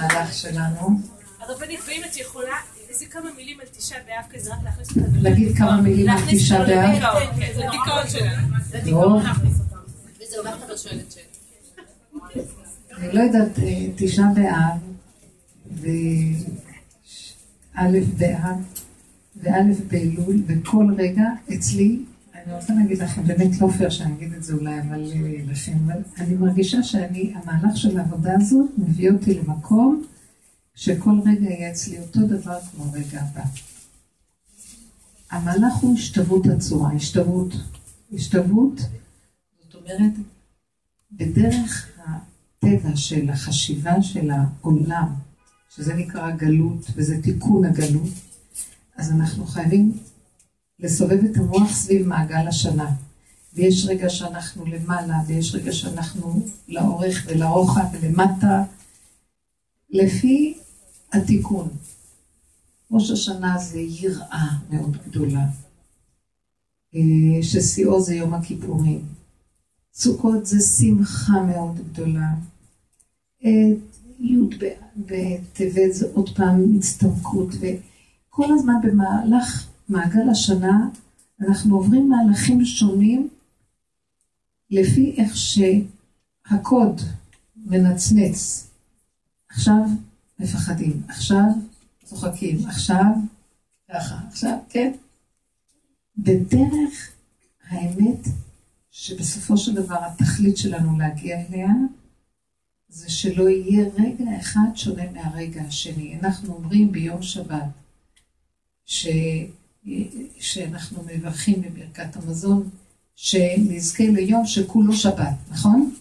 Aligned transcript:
המהלך 0.00 0.34
שלנו. 0.34 1.00
הרבנית, 1.40 1.80
ואם 1.86 2.02
את 2.10 2.16
יכולה, 2.16 2.54
איזה 2.88 3.06
כמה 3.06 3.30
מילים 3.36 3.60
על 3.60 3.66
תשעה 3.66 3.98
באב 4.06 4.24
כזה, 4.32 4.50
רק 4.50 4.58
להכניס 4.64 4.90
אותה. 4.90 5.00
להגיד 5.20 5.56
כמה 5.56 5.80
מילים 5.80 6.10
על 6.10 6.18
תשעה 6.30 6.58
באב? 6.58 7.02
לדיכאון 7.56 8.08
שלנו. 8.08 8.56
לדיכאון 8.74 9.22
וזה 10.20 10.38
אומר 10.38 10.56
לך 10.56 10.78
שואלת 10.78 11.12
שאלה. 11.12 11.24
אני 12.96 13.12
לא 13.12 13.20
יודעת, 13.20 13.58
אה, 13.58 13.86
תשעה 13.96 14.26
באב, 14.34 14.80
וא' 15.72 15.80
באב, 18.16 18.58
וא' 19.36 19.62
באלול, 19.88 20.42
וכל 20.46 20.86
רגע 20.98 21.22
אצלי, 21.54 21.98
אני 22.46 22.54
רוצה 22.54 22.74
להגיד 22.74 22.98
לכם, 22.98 23.26
באמת 23.26 23.60
לא 23.60 23.68
פייר 23.68 23.90
שאני 23.90 24.14
אגיד 24.14 24.32
את 24.32 24.44
זה 24.44 24.54
אולי, 24.54 24.80
אבל 24.80 25.12
אה, 25.12 25.52
לכם, 25.52 25.72
אבל 25.86 26.02
אני 26.18 26.34
מרגישה 26.34 26.82
שאני, 26.82 27.34
המהלך 27.34 27.76
של 27.76 27.98
העבודה 27.98 28.32
הזאת 28.36 28.70
מביא 28.78 29.10
אותי 29.10 29.34
למקום 29.34 30.04
שכל 30.74 31.20
רגע 31.26 31.50
יהיה 31.50 31.70
אצלי 31.70 31.98
אותו 31.98 32.20
דבר 32.20 32.60
כמו 32.60 32.84
הרגע 32.84 33.20
הבא. 33.22 33.42
המהלך 35.30 35.74
הוא 35.74 35.94
השתוות 35.94 36.46
הצורה, 36.46 36.92
השתוות. 36.92 37.54
השתוות, 38.12 38.80
זאת 39.64 39.74
אומרת, 39.74 40.12
בדרך 41.12 41.88
הטבע 41.98 42.96
של 42.96 43.30
החשיבה 43.30 44.02
של 44.02 44.30
העולם, 44.30 45.14
שזה 45.74 45.94
נקרא 45.94 46.30
גלות, 46.30 46.86
וזה 46.94 47.22
תיקון 47.22 47.64
הגלות, 47.64 48.10
אז 48.96 49.12
אנחנו 49.12 49.46
חייבים 49.46 49.92
לסובב 50.82 51.24
את 51.24 51.36
המוח 51.36 51.74
סביב 51.74 52.06
מעגל 52.06 52.48
השנה. 52.48 52.90
ויש 53.54 53.86
רגע 53.86 54.10
שאנחנו 54.10 54.64
למעלה, 54.66 55.14
ויש 55.26 55.54
רגע 55.54 55.72
שאנחנו 55.72 56.46
לאורך 56.68 57.26
ולרוחב 57.28 57.84
ולמטה, 57.92 58.64
לפי 59.90 60.58
התיקון. 61.12 61.68
ראש 62.90 63.10
השנה 63.10 63.58
זה 63.58 63.80
יראה 63.80 64.48
מאוד 64.70 64.96
גדולה, 65.06 65.46
אה, 66.94 67.42
ששיאו 67.42 68.00
זה 68.00 68.14
יום 68.14 68.34
הכיפורים. 68.34 69.04
סוכות 69.94 70.46
זה 70.46 70.60
שמחה 70.60 71.42
מאוד 71.42 71.76
גדולה. 71.92 72.34
י' 74.20 74.36
בטבת 74.96 75.92
זה 75.92 76.06
עוד 76.14 76.36
פעם 76.36 76.76
הצטמקות, 76.76 77.48
וכל 77.54 78.46
הזמן 78.54 78.74
במהלך 78.82 79.69
מעגל 79.90 80.30
השנה 80.30 80.88
אנחנו 81.40 81.76
עוברים 81.76 82.08
מהלכים 82.08 82.64
שונים 82.64 83.28
לפי 84.70 85.14
איך 85.16 85.32
שהקוד 85.36 87.00
מנצנץ. 87.56 88.70
עכשיו 89.48 89.82
מפחדים, 90.38 91.02
עכשיו 91.08 91.44
צוחקים, 92.04 92.58
עכשיו 92.66 93.04
ככה, 93.92 94.18
עכשיו, 94.28 94.58
כן. 94.68 94.92
בדרך 96.16 97.12
האמת 97.68 98.28
שבסופו 98.90 99.56
של 99.58 99.74
דבר 99.74 100.04
התכלית 100.04 100.56
שלנו 100.56 100.98
להגיע 100.98 101.40
אליה, 101.48 101.68
זה 102.88 103.10
שלא 103.10 103.48
יהיה 103.48 103.88
רגע 103.98 104.38
אחד 104.40 104.68
שונה 104.74 105.10
מהרגע 105.10 105.62
השני. 105.62 106.18
אנחנו 106.22 106.54
אומרים 106.54 106.92
ביום 106.92 107.22
שבת, 107.22 107.68
ש... 108.84 109.06
שאנחנו 110.38 111.02
מברכים 111.06 111.62
בברכת 111.62 112.16
המזון, 112.16 112.70
שנזכה 113.16 114.04
ליום 114.04 114.46
שכולו 114.46 114.92
שבת, 114.92 115.34
נכון? 115.50 115.94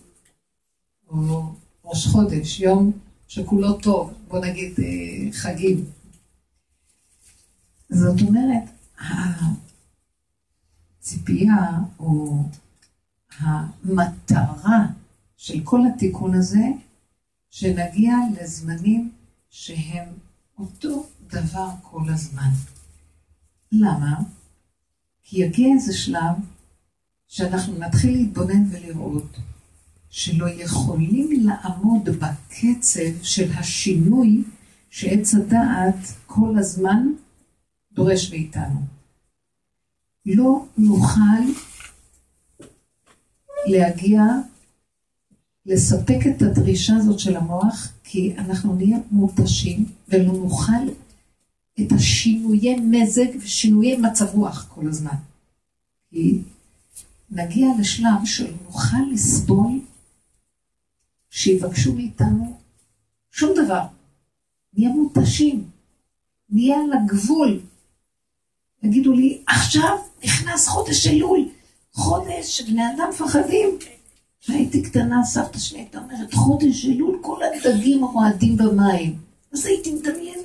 או 1.07 1.53
ראש 1.83 2.07
חודש, 2.07 2.59
יום 2.59 2.91
שכולו 3.27 3.77
טוב, 3.77 4.13
בוא 4.27 4.45
נגיד 4.45 4.79
אה, 4.79 5.31
חגים. 5.31 5.85
זאת 7.89 8.21
אומרת, 8.21 8.63
הציפייה 10.99 11.79
או 11.99 12.43
המטרה 13.37 14.87
של 15.37 15.61
כל 15.63 15.79
התיקון 15.93 16.33
הזה, 16.35 16.65
שנגיע 17.49 18.15
לזמנים 18.39 19.11
שהם 19.49 20.07
אותו 20.57 21.05
דבר 21.27 21.69
כל 21.81 22.03
הזמן. 22.09 22.49
למה? 23.71 24.19
כי 25.23 25.43
יגיע 25.43 25.73
איזה 25.73 25.93
שלב 25.93 26.35
שאנחנו 27.27 27.77
נתחיל 27.77 28.17
להתבונן 28.17 28.63
ולראות 28.71 29.37
שלא 30.09 30.49
יכולים 30.49 31.29
לעמוד 31.31 32.09
בקצב 32.09 33.23
של 33.23 33.51
השינוי 33.51 34.43
שעץ 34.89 35.35
הדעת 35.35 36.13
כל 36.25 36.57
הזמן 36.57 37.07
דורש 37.93 38.31
מאיתנו. 38.31 38.79
לא 40.25 40.65
נוכל 40.77 41.41
להגיע, 43.65 44.21
לספק 45.65 46.19
את 46.29 46.41
הדרישה 46.41 46.95
הזאת 46.95 47.19
של 47.19 47.37
המוח, 47.37 47.93
כי 48.03 48.35
אנחנו 48.37 48.75
נהיה 48.75 48.97
מותשים 49.11 49.85
ולא 50.09 50.33
נוכל 50.33 50.87
את 51.81 51.91
השינויי 51.91 52.75
מזג 52.75 53.27
ושינויי 53.41 53.97
מצב 53.97 54.25
רוח 54.33 54.67
כל 54.75 54.87
הזמן. 54.87 55.15
כי 56.09 56.41
נגיע 57.31 57.67
לשלב 57.79 58.25
שלא 58.25 58.49
נוכל 58.65 58.97
לסבול 59.11 59.79
שיבקשו 61.29 61.93
מאיתנו 61.93 62.57
שום 63.31 63.53
דבר. 63.65 63.81
נהיה 64.73 64.89
מותשים, 64.89 65.63
נהיה 66.49 66.77
על 66.77 66.93
הגבול. 66.93 67.59
יגידו 68.83 69.13
לי, 69.13 69.41
עכשיו 69.47 69.97
נכנס 70.23 70.67
חודש 70.67 71.07
אלול, 71.07 71.49
חודש 71.93 72.57
שבני 72.57 72.81
אדם 72.95 73.09
מפחדים. 73.09 73.69
כשהייתי 74.41 74.81
קטנה, 74.81 75.23
סבתא 75.23 75.57
שלי 75.57 75.79
הייתה 75.79 75.99
אומרת, 75.99 76.33
חודש 76.33 76.85
אלול, 76.85 77.19
כל 77.21 77.39
הדגים 77.43 78.03
רועדים 78.03 78.57
במים. 78.57 79.17
אז 79.53 79.65
הייתי 79.65 79.93
מדמיינת 79.93 80.38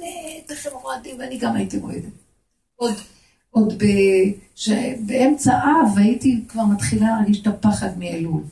הם 0.50 0.72
רועדים, 0.82 1.19
ואני 1.19 1.38
גם 1.38 1.56
הייתי 1.56 1.78
רועדת. 1.78 2.12
עוד, 2.77 2.94
עוד 3.50 3.72
ב, 3.78 3.84
ש, 4.55 4.69
באמצע 5.06 5.53
אב 5.53 5.99
הייתי 5.99 6.44
כבר 6.49 6.65
מתחילה 6.65 7.06
להרגיש 7.06 7.41
את 7.41 7.47
הפחד 7.47 7.99
מאלול. 7.99 8.43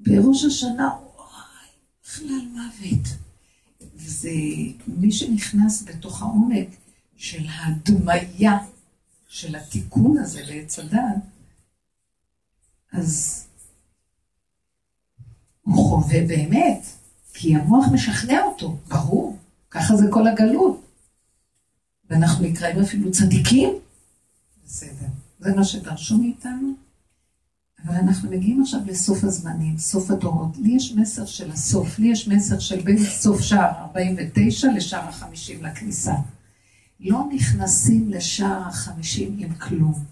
בראש 0.00 0.44
השנה, 0.44 0.90
וואי, 1.16 1.68
בכלל 2.04 2.48
מוות. 2.52 3.08
וזה 3.94 4.30
מי 4.86 5.12
שנכנס 5.12 5.82
בתוך 5.82 6.22
העומק 6.22 6.68
של 7.16 7.46
ההדמיה 7.48 8.58
של 9.28 9.56
התיקון 9.56 10.18
הזה 10.18 10.42
לעץ 10.44 10.78
הדת, 10.78 11.16
אז 12.92 13.44
הוא 15.62 15.88
חווה 15.88 16.26
באמת, 16.26 16.86
כי 17.34 17.56
המוח 17.56 17.84
משכנע 17.92 18.42
אותו, 18.42 18.76
ברור, 18.88 19.38
ככה 19.72 19.96
זה 19.96 20.06
כל 20.10 20.26
הגלות. 20.26 20.86
ואנחנו 22.10 22.44
נקראים 22.44 22.80
אפילו 22.80 23.10
צדיקים, 23.10 23.70
בסדר, 24.64 25.06
זה 25.38 25.54
מה 25.54 25.64
שדרשו 25.64 26.18
מאיתנו. 26.18 26.74
אבל 27.84 27.94
אנחנו 27.94 28.30
מגיעים 28.30 28.62
עכשיו 28.62 28.80
לסוף 28.86 29.24
הזמנים, 29.24 29.78
סוף 29.78 30.10
הדורות. 30.10 30.56
לי 30.58 30.72
יש 30.76 30.92
מסר 30.92 31.26
של 31.26 31.50
הסוף, 31.50 31.98
לי 31.98 32.08
יש 32.08 32.28
מסר 32.28 32.58
של 32.58 32.80
בין 32.80 32.98
סוף 33.04 33.40
שער 33.40 33.70
49 33.78 34.68
לשער 34.76 35.00
ה-50 35.00 35.62
לכניסה. 35.62 36.14
לא 37.00 37.24
נכנסים 37.34 38.10
לשער 38.10 38.68
החמישים 38.68 39.36
עם 39.38 39.54
כלום. 39.54 40.04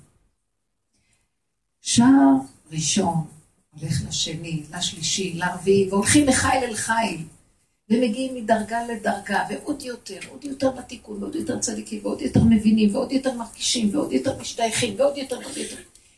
שער 1.80 2.34
ראשון 2.70 3.24
הולך 3.70 4.02
לשני, 4.08 4.62
לשלישי, 4.72 5.34
לרביעי, 5.34 5.88
והולכים 5.90 6.26
מחיל 6.26 6.50
אל 6.50 6.76
חיל. 6.76 7.26
ומגיעים 7.90 8.34
מדרגה 8.34 8.86
לדרגה, 8.86 9.44
ועוד 9.50 9.82
יותר, 9.82 10.18
עוד 10.30 10.44
יותר 10.44 10.70
בתיקון, 10.70 11.22
ועוד 11.22 11.34
יותר 11.34 11.58
צדיקים, 11.58 12.00
ועוד 12.02 12.20
יותר 12.20 12.44
מבינים, 12.44 12.94
ועוד 12.94 13.12
יותר 13.12 13.32
מרגישים, 13.32 13.94
ועוד 13.94 14.12
יותר 14.12 14.38
משתייכים, 14.40 14.94
ועוד 14.98 15.16
יותר, 15.16 15.38
ועוד 15.38 15.56
יותר. 15.56 15.76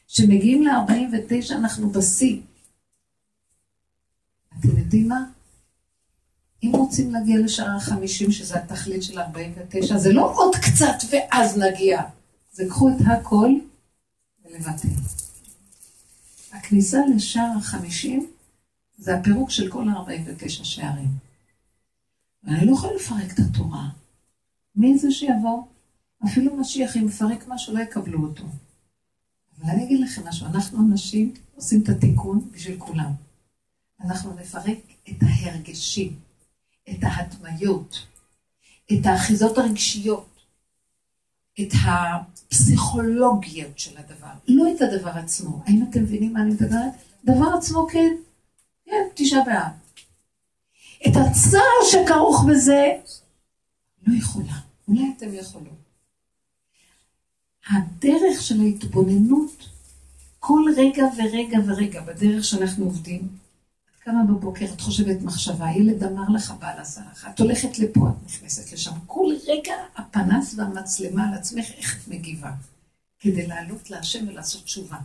כשמגיעים 0.09 0.63
ל-49 0.63 1.55
אנחנו 1.55 1.91
בשיא. 1.91 2.41
אתם 4.61 4.79
יודעים 4.79 5.09
מה? 5.09 5.25
אם 6.63 6.71
רוצים 6.75 7.11
להגיע 7.11 7.39
לשער 7.39 7.77
החמישים, 7.77 8.33
שזה 8.33 8.59
התכלית 8.59 9.03
של 9.03 9.19
49, 9.21 9.99
זה 9.99 10.13
לא 10.13 10.33
עוד 10.35 10.57
קצת 10.57 11.05
ואז 11.11 11.59
נגיע. 11.59 12.03
זה 12.53 12.65
קחו 12.69 12.89
את 12.89 12.95
הכל 13.07 13.51
ולבטל. 14.45 14.89
הכניסה 16.53 16.99
לשער 17.17 17.53
החמישים 17.59 18.31
זה 18.99 19.15
הפירוק 19.15 19.51
של 19.51 19.71
כל 19.71 19.89
ה-49 19.89 20.65
שערים. 20.65 21.32
ואני 22.45 22.67
לא 22.67 22.73
יכולה 22.73 22.93
לפרק 22.95 23.33
את 23.35 23.39
התורה. 23.39 23.89
מי 24.77 24.99
זה 24.99 25.11
שיבוא? 25.11 25.63
אפילו 26.25 26.57
משיח, 26.57 26.97
אם 26.97 27.07
יפרק 27.07 27.45
משהו, 27.49 27.75
לא 27.75 27.81
יקבלו 27.81 28.23
אותו. 28.23 28.45
אבל 29.59 29.71
אני 29.71 29.85
אגיד 29.85 30.01
לכם 30.01 30.29
משהו, 30.29 30.47
אנחנו 30.47 30.79
אנשים 30.87 31.35
עושים 31.55 31.83
את 31.83 31.89
התיקון 31.89 32.51
בשביל 32.53 32.79
כולם. 32.79 33.13
אנחנו 34.01 34.35
נפרק 34.35 34.79
את 35.09 35.17
ההרגשים. 35.21 36.17
את 36.91 36.99
ההדמיות, 37.03 38.07
את 38.93 39.07
האחיזות 39.07 39.59
הרגשיות, 39.59 40.29
את 41.61 41.73
הפסיכולוגיות 41.85 43.79
של 43.79 43.99
הדבר, 43.99 44.33
לא 44.49 44.65
את 44.77 44.83
הדבר 44.83 45.11
עצמו. 45.11 45.63
האם 45.67 45.85
אתם 45.91 46.03
מבינים 46.03 46.33
מה 46.33 46.43
אני 46.43 46.51
מדברת? 46.51 46.93
דבר 47.25 47.55
עצמו 47.59 47.87
כן, 47.93 48.15
כן, 48.85 49.09
תשעה 49.15 49.45
באב. 49.45 49.73
את 51.07 51.17
הצער 51.17 51.81
שכרוך 51.91 52.45
בזה, 52.51 52.87
לא 54.07 54.17
יכולה. 54.19 54.59
אולי 54.89 55.13
אתם 55.17 55.35
יכולות. 55.35 55.83
הדרך 57.71 58.43
של 58.43 58.61
ההתבוננות, 58.61 59.69
כל 60.39 60.63
רגע 60.77 61.05
ורגע 61.19 61.59
ורגע 61.67 62.01
בדרך 62.01 62.45
שאנחנו 62.45 62.85
עובדים, 62.85 63.21
את 63.21 64.03
קמה 64.05 64.25
בבוקר, 64.25 64.65
את 64.75 64.81
חושבת 64.81 65.23
מחשבה, 65.23 65.67
ילד 65.77 66.05
אמר 66.05 66.29
לך, 66.35 66.55
בעל 66.59 66.79
עשה 66.79 67.01
לך, 67.13 67.29
את 67.35 67.41
הולכת 67.41 67.79
לפה, 67.79 68.09
את 68.09 68.27
נכנסת 68.27 68.73
לשם. 68.73 68.93
כל 69.07 69.27
רגע 69.49 69.75
הפנס 69.97 70.55
והמצלמה 70.57 71.29
על 71.29 71.35
עצמך, 71.35 71.65
איך 71.77 71.97
את 71.97 72.09
מגיבה, 72.09 72.51
כדי 73.21 73.47
לעלות 73.47 73.91
להשם 73.91 74.29
ולעשות 74.29 74.65
תשובה. 74.65 74.99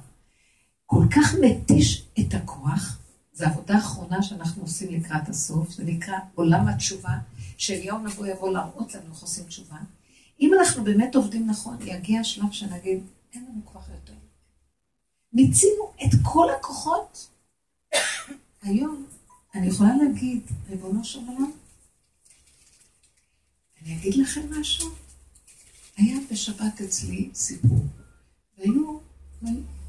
כל 0.86 1.04
כך 1.16 1.36
מתיש 1.42 2.04
את 2.20 2.34
הכוח, 2.34 2.98
זו 3.38 3.46
עבודה 3.46 3.78
אחרונה 3.78 4.22
שאנחנו 4.22 4.62
עושים 4.62 4.94
לקראת 4.94 5.30
הסוף, 5.30 5.72
זה 5.72 5.84
נקרא 5.84 6.18
עולם 6.36 6.68
התשובה, 6.68 7.18
שאליהו 7.58 7.98
נבוא 7.98 8.28
יבוא 8.28 8.52
להראות 8.54 8.94
לנו 8.94 9.14
איך 9.14 9.20
עושים 9.20 9.44
תשובה. 9.44 9.78
אם 10.40 10.52
אנחנו 10.60 10.84
באמת 10.84 11.16
עובדים 11.16 11.48
נכון, 11.48 11.78
יגיע 11.82 12.20
השלב 12.20 12.52
שנגיד, 12.52 13.00
אין 13.34 13.46
לנו 13.46 13.62
כוח 13.66 13.90
יותר. 13.90 14.14
מיצינו 15.34 15.94
את 16.04 16.12
כל 16.24 16.48
הכוחות. 16.60 17.30
היום, 18.62 19.06
אני 19.56 19.68
יכולה 19.68 19.96
להגיד, 19.96 20.42
ריבונו 20.70 21.04
של 21.04 21.20
עולם, 21.28 21.52
אני 23.82 23.98
אגיד 23.98 24.16
לכם 24.16 24.60
משהו? 24.60 24.90
היה 25.98 26.18
בשבת 26.32 26.82
אצלי 26.82 27.30
סיפור, 27.34 27.86
והיו, 28.58 29.00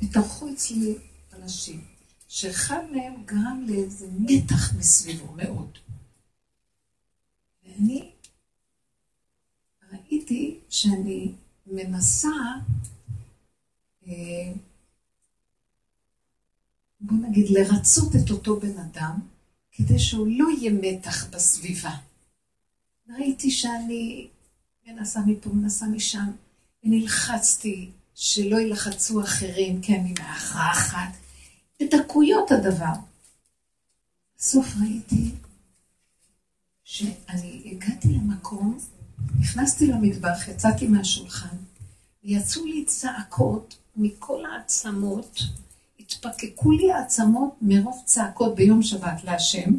התארחו 0.03 0.53
אצלי 0.53 0.99
אנשים, 1.33 1.98
שאחד 2.29 2.83
מהם 2.93 3.25
גרם 3.25 3.65
לאיזה 3.69 4.07
מתח 4.19 4.75
מסביבו 4.75 5.33
מאוד. 5.33 5.79
ואני 7.65 8.11
ראיתי 9.93 10.61
שאני 10.69 11.33
מנסה, 11.67 12.29
אה, 14.07 14.53
בוא 17.01 17.17
נגיד, 17.29 17.47
לרצות 17.51 18.13
את 18.17 18.31
אותו 18.31 18.61
בן 18.61 18.79
אדם, 18.79 19.21
כדי 19.73 19.99
שהוא 19.99 20.27
לא 20.31 20.49
יהיה 20.59 20.73
מתח 20.73 21.27
בסביבה. 21.31 21.97
ראיתי 23.09 23.51
שאני 23.51 24.29
מנסה 24.87 25.21
מפה, 25.27 25.51
מנסה 25.51 25.87
משם, 25.87 26.31
ונלחצתי 26.85 27.91
שלא 28.15 28.61
ילחצו 28.61 29.23
אחרים, 29.23 29.83
כי 29.83 29.95
אני 29.95 30.15
מאחרחת. 30.19 31.28
בדקויות 31.83 32.51
הדבר. 32.51 32.93
בסוף 34.39 34.67
ראיתי 34.81 35.35
שאני 36.85 37.63
הגעתי 37.65 38.09
למקום 38.09 38.79
נכנסתי 39.41 39.87
למטבח, 39.87 40.49
יצאתי 40.49 40.87
מהשולחן, 40.87 41.57
ויצאו 42.25 42.65
לי 42.65 42.85
צעקות 42.85 43.79
מכל 43.97 44.45
העצמות, 44.47 45.39
התפקקו 46.01 46.71
לי 46.71 46.93
העצמות 46.93 47.55
מרוב 47.63 48.03
צעקות 48.05 48.55
ביום 48.55 48.83
שבת 48.83 49.25
להשם, 49.25 49.71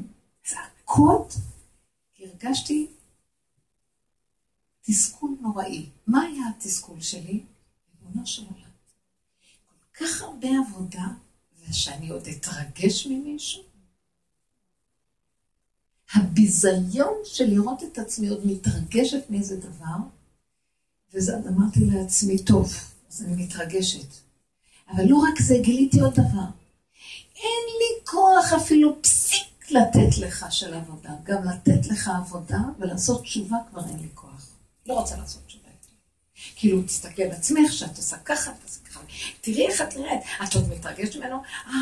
צעקות, 0.43 1.33
הרגשתי 2.19 2.87
תסכול 4.81 5.37
נוראי. 5.41 5.89
מה 6.07 6.21
היה 6.21 6.43
התסכול 6.49 7.01
שלי? 7.01 7.43
ריבונו 8.01 8.27
של 8.27 8.43
עולם. 8.43 8.69
כל 9.97 10.05
כך 10.05 10.21
הרבה 10.21 10.47
עבודה, 10.67 11.07
ושאני 11.69 12.09
עוד 12.09 12.27
אתרגש 12.27 13.07
ממישהו? 13.07 13.63
הביזיון 16.13 17.13
של 17.23 17.45
לראות 17.45 17.83
את 17.83 17.97
עצמי 17.97 18.27
עוד 18.27 18.47
מתרגשת 18.47 19.29
מאיזה 19.29 19.57
דבר, 19.57 19.97
וזה 21.13 21.37
אמרתי 21.37 21.79
לעצמי, 21.85 22.43
טוב, 22.43 22.73
אז 23.09 23.21
אני 23.23 23.43
מתרגשת. 23.43 24.07
אבל 24.89 25.03
לא 25.05 25.17
רק 25.17 25.41
זה, 25.41 25.55
גיליתי 25.61 25.99
עוד 25.99 26.13
דבר. 26.13 26.49
אין 27.35 27.65
לי 27.79 28.05
כוח 28.05 28.53
אפילו 28.57 29.01
פסיק 29.01 29.71
לתת 29.71 30.17
לך 30.17 30.45
של 30.49 30.73
עבודה. 30.73 31.15
גם 31.23 31.43
לתת 31.43 31.87
לך 31.87 32.07
עבודה 32.07 32.59
ולעשות 32.79 33.23
תשובה 33.23 33.57
כבר 33.69 33.81
אין 33.89 33.99
לי 33.99 34.09
כוח. 34.13 34.49
לא 34.85 34.99
רוצה 34.99 35.17
לעשות 35.17 35.41
תשובה. 35.47 35.68
כאילו, 36.59 36.81
תסתכלי 36.83 37.25
על 37.25 37.31
עצמך, 37.31 37.73
שאת 37.73 37.97
עושה 37.97 38.17
ככה, 38.17 38.51
תעשה 38.51 38.79
ככה. 38.89 38.99
תראי 39.41 39.67
איך 39.67 39.81
את 39.81 39.95
נראית. 39.97 40.21
את 40.43 40.55
עוד 40.55 40.69
מתרגשת 40.69 41.15
ממנו? 41.15 41.41
אה, 41.67 41.73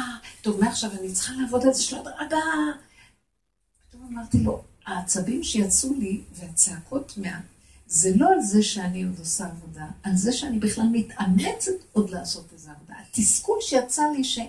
טוב, 0.41 0.61
מעכשיו 0.61 0.91
אני 0.99 1.13
צריכה 1.13 1.33
לעבוד 1.41 1.65
על 1.65 1.73
זה 1.73 1.83
של 1.83 1.97
הדרגה. 1.97 2.37
אמרתי 4.09 4.37
לו, 4.37 4.63
העצבים 4.85 5.43
שיצאו 5.43 5.93
לי 5.93 6.21
והצעקות 6.33 7.13
מה... 7.17 7.39
זה 7.87 8.11
לא 8.15 8.33
על 8.33 8.41
זה 8.41 8.63
שאני 8.63 9.03
עוד 9.03 9.19
עושה 9.19 9.45
עבודה, 9.45 9.85
על 10.03 10.15
זה 10.15 10.31
שאני 10.31 10.59
בכלל 10.59 10.85
מתאמצת 10.91 11.71
עוד 11.93 12.09
לעשות 12.09 12.53
איזו 12.53 12.71
עבודה. 12.71 12.93
התסכול 13.09 13.57
שיצא 13.61 14.03
לי 14.17 14.23
ש... 14.23 14.39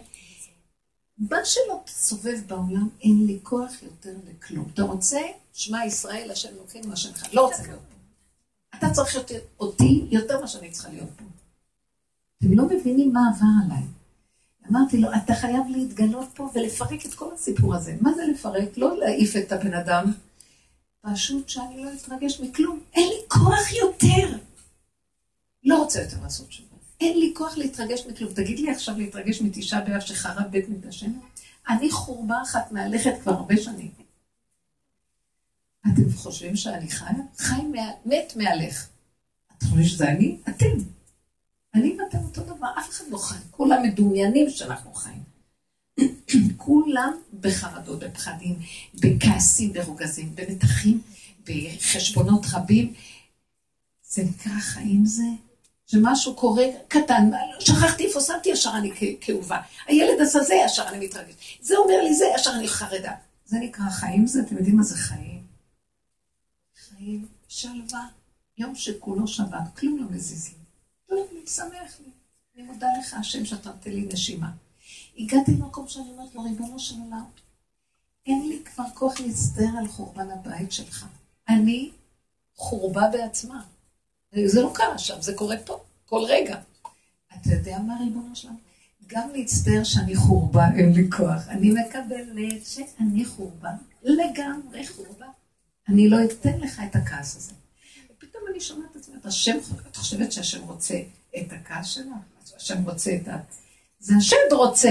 מה 1.18 1.44
שלא 1.44 1.80
תסובב 1.84 2.40
בעולם, 2.46 2.88
אין 3.02 3.26
לי 3.26 3.38
כוח 3.42 3.82
יותר 3.82 4.14
לכלום. 4.28 4.68
אתה 4.74 4.82
רוצה? 4.82 5.20
שמע 5.52 5.84
ישראל, 5.86 6.30
השם 6.30 6.48
לוקחים 6.56 6.82
מה 6.88 6.96
שלך. 6.96 7.26
לא 7.32 7.46
רוצה 7.46 7.62
להיות. 7.62 7.97
אתה 8.78 8.90
צריך 8.90 9.14
יותר, 9.14 9.38
אותי 9.60 10.06
יותר 10.10 10.38
ממה 10.38 10.46
שאני 10.46 10.70
צריכה 10.70 10.88
להיות 10.88 11.08
פה. 11.16 11.24
אתם 12.38 12.52
לא 12.52 12.64
מבינים 12.66 13.12
מה 13.12 13.20
עבר 13.34 13.46
עליי. 13.64 13.82
אמרתי 14.70 14.98
לו, 14.98 15.08
אתה 15.24 15.34
חייב 15.34 15.62
להתגלות 15.68 16.28
פה 16.34 16.50
ולפרק 16.54 17.06
את 17.06 17.14
כל 17.14 17.34
הסיפור 17.34 17.74
הזה. 17.74 17.96
מה 18.00 18.12
זה 18.14 18.22
לפרק? 18.26 18.76
לא 18.76 18.98
להעיף 18.98 19.36
את 19.36 19.52
הבן 19.52 19.74
אדם, 19.74 20.12
פשוט 21.00 21.48
שאני 21.48 21.84
לא 21.84 21.90
אתרגש 21.92 22.40
מכלום. 22.40 22.80
אין 22.94 23.08
לי 23.08 23.20
כוח 23.28 23.72
יותר. 23.72 24.38
לא 25.64 25.78
רוצה 25.78 26.02
יותר 26.02 26.16
לעשות 26.22 26.48
תשובה. 26.48 26.76
אין 27.00 27.18
לי 27.18 27.32
כוח 27.36 27.58
להתרגש 27.58 28.06
מכלום. 28.06 28.32
תגיד 28.32 28.58
לי 28.58 28.70
עכשיו 28.70 28.98
להתרגש 28.98 29.42
מתשעה 29.42 29.80
באב 29.80 30.00
שחרב 30.00 30.44
בית 30.50 30.68
מקדשנו? 30.68 31.18
אני 31.68 31.90
חורבה 31.90 32.42
אחת 32.42 32.72
מהלכת 32.72 33.12
כבר 33.22 33.32
הרבה 33.32 33.56
שנים. 33.56 33.90
אתם 35.94 36.12
חושבים 36.12 36.56
שאני 36.56 36.90
חיה? 36.90 37.08
חי 37.38 37.62
מת 38.06 38.32
מהלך. 38.36 38.86
אתם 39.58 39.66
חושבים 39.66 39.84
שזה 39.84 40.08
אני? 40.08 40.36
אתם. 40.48 40.66
אני 41.74 41.96
ואתם 41.98 42.18
אותו 42.18 42.42
דבר, 42.42 42.68
אף 42.78 42.90
אחד 42.90 43.04
לא 43.10 43.18
חי. 43.18 43.38
כולם 43.50 43.82
מדומיינים 43.82 44.50
שאנחנו 44.50 44.92
חיים. 44.94 45.22
כולם 46.56 47.12
בחרדות, 47.40 47.98
בפחדים, 48.00 48.58
בכעסים, 48.94 49.72
ברוגזים, 49.72 50.32
במתחים, 50.34 51.00
בחשבונות 51.44 52.46
רבים. 52.52 52.94
זה 54.08 54.22
נקרא 54.22 54.60
חיים 54.60 55.06
זה? 55.06 55.22
שמשהו 55.86 56.34
קורה 56.34 56.64
קטן, 56.88 57.30
שכחתי 57.60 58.06
איפה 58.06 58.20
שמתי, 58.20 58.48
ישר 58.48 58.72
אני 58.74 58.92
כאובה. 59.20 59.60
הילד 59.86 60.20
עשה 60.20 60.40
זה, 60.42 60.54
ישר 60.54 60.88
אני 60.88 61.06
מתרגש. 61.06 61.58
זה 61.62 61.76
אומר 61.76 62.02
לי 62.04 62.14
זה, 62.14 62.24
ישר 62.34 62.50
אני 62.54 62.68
חרדה. 62.68 63.12
זה 63.46 63.56
נקרא 63.58 63.90
חיים 63.90 64.26
זה? 64.26 64.40
אתם 64.40 64.56
יודעים 64.56 64.76
מה 64.76 64.82
זה 64.82 64.96
חיים? 64.96 65.37
חיים, 66.98 67.26
שלווה, 67.48 68.08
יום 68.58 68.74
שכולו 68.74 69.28
שבת, 69.28 69.76
כלום 69.78 69.98
לא 69.98 70.04
מזיזים. 70.10 70.58
לא, 71.08 71.24
אני 71.32 71.46
שמח 71.46 72.00
לי. 72.00 72.10
אני 72.56 72.62
מודה 72.62 72.86
לך, 73.00 73.14
השם, 73.14 73.44
שאתה 73.44 73.70
נותן 73.70 73.90
לי 73.90 74.08
נשימה. 74.12 74.50
הגעתי 75.18 75.52
למקום 75.52 75.88
שאני 75.88 76.10
אומרת 76.10 76.34
לו, 76.34 76.42
ריבונו 76.42 76.78
של 76.78 76.94
עולם, 77.04 77.24
אין 78.26 78.48
לי 78.48 78.62
כבר 78.64 78.84
כוח 78.94 79.20
להצטער 79.20 79.78
על 79.78 79.88
חורבן 79.88 80.30
הבית 80.30 80.72
שלך. 80.72 81.06
אני 81.48 81.90
חורבה 82.54 83.08
בעצמה. 83.12 83.62
זה 84.46 84.62
לא 84.62 84.70
קרה 84.74 84.98
שם, 84.98 85.20
זה 85.20 85.34
קורה 85.34 85.56
פה, 85.64 85.80
כל 86.06 86.24
רגע. 86.28 86.60
אתה 87.28 87.50
יודע 87.52 87.78
מה, 87.78 87.98
ריבונו 88.00 88.36
שלנו? 88.36 88.56
גם 89.06 89.30
להצטער 89.32 89.84
שאני 89.84 90.16
חורבה, 90.16 90.64
אין 90.76 90.92
לי 90.92 91.10
כוח. 91.10 91.48
אני 91.48 91.70
מקבלת 91.70 92.66
שאני 92.66 93.24
חורבה, 93.24 93.70
לגמרי 94.02 94.86
חורבה. 94.86 95.26
אני 95.88 96.08
לא 96.08 96.16
אתן 96.24 96.60
לך 96.60 96.80
את 96.90 96.96
הכעס 96.96 97.36
הזה. 97.36 97.52
ופתאום 98.10 98.42
אני 98.50 98.60
שומעת 98.60 98.90
את 98.90 98.96
עצמי, 98.96 99.14
השם, 99.24 99.56
את 99.90 99.96
חושבת 99.96 100.32
שהשם 100.32 100.64
רוצה 100.64 100.94
את 101.36 101.52
הכעס 101.52 101.86
שלך? 101.86 102.06
השם 102.56 102.84
רוצה 102.84 103.10
את 103.22 103.28
ה... 103.28 103.36
זה 103.98 104.14
השם 104.18 104.36
רוצה. 104.52 104.90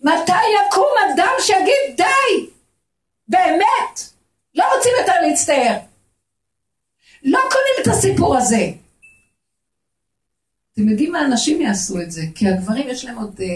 מתי 0.00 0.42
יקום 0.66 0.92
אדם 1.14 1.32
שיגיד 1.40 1.96
די? 1.96 2.50
באמת. 3.28 4.00
לא 4.54 4.64
רוצים 4.76 4.92
יותר 5.00 5.20
להצטער. 5.26 5.78
לא 7.22 7.38
קונים 7.38 7.74
את 7.82 7.86
הסיפור 7.86 8.36
הזה. 8.36 8.72
אתם 10.72 10.88
יודעים 10.88 11.12
מה 11.12 11.18
הנשים 11.18 11.60
יעשו 11.60 12.00
את 12.00 12.10
זה, 12.10 12.22
כי 12.34 12.48
הגברים 12.48 12.88
יש 12.88 13.04
להם 13.04 13.18
עוד, 13.18 13.40
אה, 13.40 13.46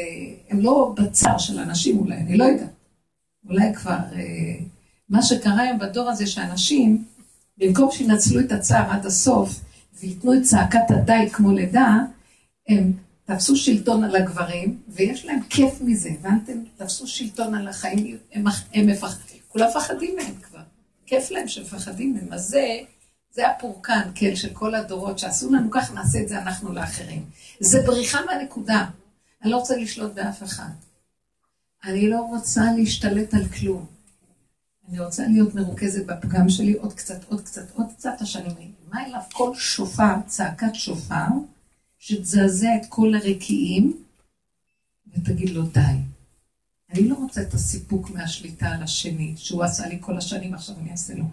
הם 0.48 0.60
לא 0.60 0.94
בצער 0.96 1.38
של 1.38 1.58
הנשים 1.58 1.98
אולי, 1.98 2.16
אני 2.16 2.36
לא 2.36 2.44
יודעת. 2.44 2.70
אולי 3.48 3.74
כבר 3.74 3.92
אה, 3.92 4.58
מה 5.08 5.22
שקרה 5.22 5.62
היום 5.62 5.78
בדור 5.78 6.10
הזה, 6.10 6.26
שאנשים, 6.26 7.04
במקום 7.58 7.90
שינצלו 7.90 8.40
את 8.40 8.52
הצער 8.52 8.90
עד 8.90 9.06
הסוף, 9.06 9.60
וייתנו 10.00 10.34
את 10.34 10.42
צעקת 10.42 10.90
הדי 10.90 11.30
כמו 11.32 11.52
לידה, 11.52 11.98
הם 12.68 12.92
תפסו 13.24 13.56
שלטון 13.56 14.04
על 14.04 14.16
הגברים, 14.16 14.78
ויש 14.88 15.24
להם 15.24 15.40
כיף 15.42 15.80
מזה, 15.80 16.08
הבנתם? 16.20 16.52
תפסו 16.76 17.06
שלטון 17.06 17.54
על 17.54 17.68
החיים, 17.68 18.18
הם, 18.32 18.44
הם 18.74 18.86
מפחדים, 18.86 19.40
כולם 19.48 19.66
מפחדים 19.68 20.16
מהם 20.16 20.34
כבר. 20.42 20.60
כיף 21.06 21.30
להם 21.30 21.48
שמפחדים 21.48 22.14
מהם. 22.14 22.32
אז 22.32 22.48
זה, 22.48 22.66
זה 23.30 23.50
הפורקן, 23.50 24.10
כן, 24.14 24.36
של 24.36 24.50
כל 24.52 24.74
הדורות, 24.74 25.18
שעשו 25.18 25.52
לנו 25.52 25.70
כך, 25.70 25.94
נעשה 25.94 26.20
את 26.20 26.28
זה 26.28 26.38
אנחנו 26.38 26.72
לאחרים. 26.72 27.24
זה 27.60 27.82
בריחה 27.86 28.18
מהנקודה. 28.26 28.86
אני 29.42 29.50
לא 29.50 29.56
רוצה 29.56 29.76
לשלוט 29.76 30.12
באף 30.14 30.42
אחד. 30.42 30.70
אני 31.84 32.10
לא 32.10 32.20
רוצה 32.20 32.62
להשתלט 32.76 33.34
על 33.34 33.44
כלום. 33.48 33.95
אני 34.88 35.00
רוצה 35.00 35.26
להיות 35.26 35.54
מרוכזת 35.54 36.06
בפגם 36.06 36.48
שלי 36.48 36.72
עוד 36.72 36.92
קצת, 36.92 37.24
עוד 37.24 37.40
קצת, 37.40 37.70
עוד 37.74 37.86
קצת, 37.96 38.20
השנים 38.20 38.72
מה 38.92 39.06
אליו 39.06 39.20
כל 39.32 39.54
שופר, 39.54 40.14
צעקת 40.26 40.74
שופר, 40.74 41.26
שתזעזע 41.98 42.76
את 42.76 42.86
כל 42.88 43.14
הרקיעים, 43.14 44.02
ותגיד 45.14 45.50
לו 45.50 45.62
די. 45.62 45.80
אני 46.90 47.08
לא 47.08 47.14
רוצה 47.14 47.42
את 47.42 47.54
הסיפוק 47.54 48.10
מהשליטה 48.10 48.66
על 48.66 48.82
השני, 48.82 49.34
שהוא 49.36 49.64
עשה 49.64 49.86
לי 49.86 49.98
כל 50.00 50.18
השנים, 50.18 50.54
עכשיו 50.54 50.76
אני 50.78 50.90
אעשה 50.90 51.14
לו. 51.14 51.24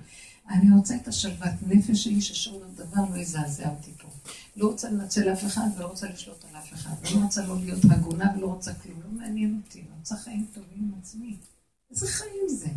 אני 0.50 0.75
רוצה 0.75 0.95
את 0.95 1.07
השלוות 1.07 1.53
נפש 1.67 2.03
שלי, 2.03 2.22
ששום 2.22 2.62
דבר 2.75 3.01
לא 3.12 3.17
יזעזע 3.17 3.69
אותי 3.69 3.91
פה. 3.98 4.07
לא 4.55 4.67
רוצה 4.67 4.89
לנצל 4.89 5.33
אף 5.33 5.45
אחד 5.45 5.67
ולא 5.77 5.86
רוצה 5.86 6.10
לשלוט 6.10 6.45
על 6.50 6.57
אף 6.60 6.74
אחד. 6.74 6.95
לא 7.15 7.24
רוצה 7.24 7.45
לא 7.45 7.57
להיות 7.60 7.86
הגונה 7.89 8.33
ולא 8.38 8.48
רוצה 8.48 8.74
כלום. 8.74 9.01
לא 9.01 9.22
מעניין 9.22 9.62
אותי, 9.65 9.79
אני 9.79 9.88
רוצה 10.00 10.15
חיים 10.15 10.45
טובים 10.53 10.77
עם 10.77 10.91
עצמי. 11.01 11.36
איזה 11.91 12.07
חיים 12.07 12.50
זה? 12.50 12.69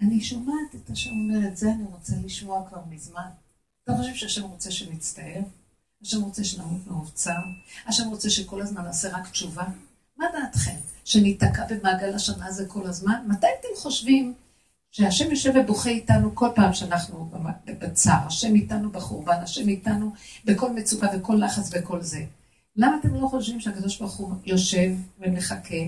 אני 0.00 0.20
שומעת 0.20 0.74
את 0.74 0.90
השם 0.90 1.10
אומר, 1.10 1.48
את 1.48 1.56
זה 1.56 1.72
אני 1.72 1.84
רוצה 1.84 2.12
לשמוע 2.24 2.68
כבר 2.68 2.80
מזמן. 2.90 3.28
אתה 3.84 3.96
חושב 3.96 4.14
שהשם 4.14 4.42
רוצה 4.42 4.70
שנצטער? 4.70 5.40
השם 6.02 6.22
רוצה 6.22 6.44
שנמות 6.44 6.86
מרוב 6.86 7.10
צער? 7.14 7.44
השם 7.86 8.08
רוצה 8.08 8.30
שכל 8.30 8.62
הזמן 8.62 8.84
נעשה 8.84 9.16
רק 9.16 9.30
תשובה? 9.30 9.64
מה 10.16 10.24
דעתכם? 10.32 10.76
שניתקע 11.04 11.64
במעגל 11.70 12.14
השנה 12.14 12.46
הזה 12.46 12.66
כל 12.66 12.86
הזמן? 12.86 13.24
מתי 13.26 13.46
אתם 13.60 13.68
חושבים 13.76 14.34
שהשם 14.90 15.30
יושב 15.30 15.52
ובוכה 15.54 15.90
איתנו 15.90 16.34
כל 16.34 16.48
פעם 16.54 16.72
שאנחנו 16.72 17.30
בצער? 17.66 18.26
השם 18.26 18.54
איתנו 18.54 18.90
בחורבן, 18.90 19.40
השם 19.42 19.68
איתנו 19.68 20.12
בכל 20.44 20.72
מצוקה 20.72 21.06
וכל 21.14 21.40
לחץ 21.44 21.70
וכל 21.72 22.02
זה. 22.02 22.24
למה 22.76 22.96
אתם 23.00 23.14
לא 23.14 23.28
חושבים 23.28 23.60
שהקדוש 23.60 23.98
ברוך 23.98 24.16
הוא 24.16 24.34
יושב 24.46 24.90
ומחכה? 25.18 25.84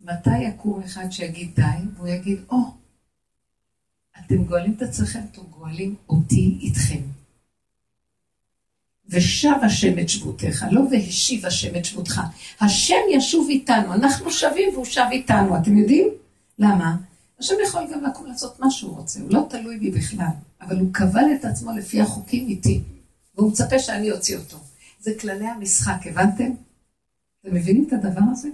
מתי 0.00 0.38
יקום 0.38 0.82
אחד 0.82 1.10
שיגיד 1.10 1.50
די, 1.54 1.62
והוא 1.96 2.08
יגיד, 2.08 2.38
או, 2.50 2.56
oh, 2.56 2.83
אתם 4.20 4.44
גואלים 4.44 4.74
את 4.76 4.82
עצמכם, 4.82 5.20
אתם 5.32 5.42
גואלים 5.50 5.94
אותי 6.08 6.58
איתכם. 6.60 7.00
ושב 9.08 9.54
השם 9.62 9.98
את 9.98 10.08
שבותיך, 10.08 10.64
לא 10.70 10.80
והשיב 10.90 11.46
השם 11.46 11.76
את 11.76 11.84
שבותך. 11.84 12.20
השם 12.60 13.00
ישוב 13.12 13.48
איתנו, 13.48 13.94
אנחנו 13.94 14.30
שווים 14.30 14.68
והוא 14.72 14.84
שב 14.84 15.06
איתנו, 15.10 15.56
אתם 15.58 15.78
יודעים? 15.78 16.08
למה? 16.58 16.96
השם 17.38 17.54
יכול 17.66 17.82
גם 17.92 18.04
לקום 18.04 18.26
לעשות 18.26 18.60
מה 18.60 18.70
שהוא 18.70 18.96
רוצה, 18.96 19.20
הוא 19.20 19.30
לא 19.30 19.46
תלוי 19.50 19.78
בי 19.78 19.90
בכלל, 19.90 20.26
אבל 20.60 20.78
הוא 20.78 20.88
קבל 20.92 21.24
את 21.40 21.44
עצמו 21.44 21.72
לפי 21.72 22.00
החוקים 22.00 22.48
איתי, 22.48 22.80
והוא 23.34 23.50
מצפה 23.50 23.78
שאני 23.78 24.10
אוציא 24.10 24.36
אותו. 24.36 24.56
זה 25.00 25.12
כללי 25.20 25.46
המשחק, 25.46 26.06
הבנתם? 26.06 26.50
אתם 27.40 27.54
מבינים 27.54 27.84
את 27.88 27.92
הדבר 27.92 28.24
הזה? 28.32 28.48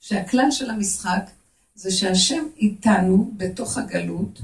שהכלל 0.00 0.50
של 0.50 0.70
המשחק 0.70 1.30
זה 1.74 1.90
שהשם 1.90 2.44
איתנו 2.56 3.30
בתוך 3.36 3.78
הגלות, 3.78 4.42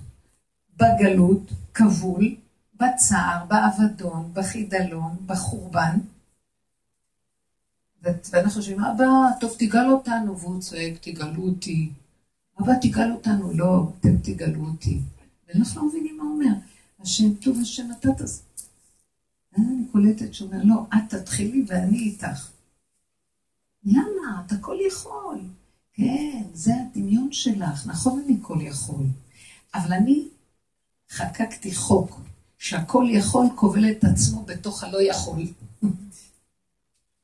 בגלות, 0.81 1.51
כבול, 1.75 2.37
בצער, 2.75 3.45
באבדון, 3.49 4.31
בחידלון, 4.33 5.17
בחורבן. 5.27 5.99
ואנחנו 8.03 8.51
חושבים, 8.51 8.81
אבא, 8.81 9.05
טוב, 9.41 9.55
תגאל 9.59 9.93
אותנו, 9.93 10.39
והוא 10.39 10.61
צועק, 10.61 10.95
תגאלו 11.01 11.43
אותי. 11.43 11.91
אבא, 12.61 12.73
תגאל 12.81 13.13
אותנו. 13.13 13.53
לא, 13.53 13.93
אתם 14.01 14.17
תגאלו 14.17 14.61
אותי. 14.61 15.01
ואנחנו 15.49 15.81
לא 15.81 15.89
מבינים 15.89 16.17
מה 16.17 16.23
הוא 16.23 16.33
אומר. 16.33 16.53
השם 17.01 17.35
טוב, 17.35 17.59
השם 17.63 17.89
אתה 17.99 18.09
תעשה. 18.13 18.43
אני 19.59 19.85
קולטת 19.93 20.35
שהוא 20.35 20.53
אומר, 20.53 20.65
לא, 20.65 20.87
את 20.95 21.15
תתחילי 21.15 21.65
ואני 21.67 21.99
איתך. 21.99 22.51
למה? 23.85 24.43
אתה 24.47 24.57
כל 24.57 24.77
יכול. 24.87 25.41
כן, 25.93 26.43
זה 26.55 26.73
הדמיון 26.75 27.33
שלך. 27.33 27.87
נכון, 27.87 28.23
אני 28.27 28.37
כל 28.43 28.59
יכול. 28.61 29.07
אבל 29.75 29.93
אני 29.93 30.29
חקקתי 31.11 31.75
חוק, 31.75 32.21
שהכל 32.59 33.07
יכול 33.11 33.47
כובל 33.55 33.91
את 33.91 34.05
עצמו 34.05 34.45
בתוך 34.45 34.85
הלא 34.85 35.03
יכול. 35.03 35.43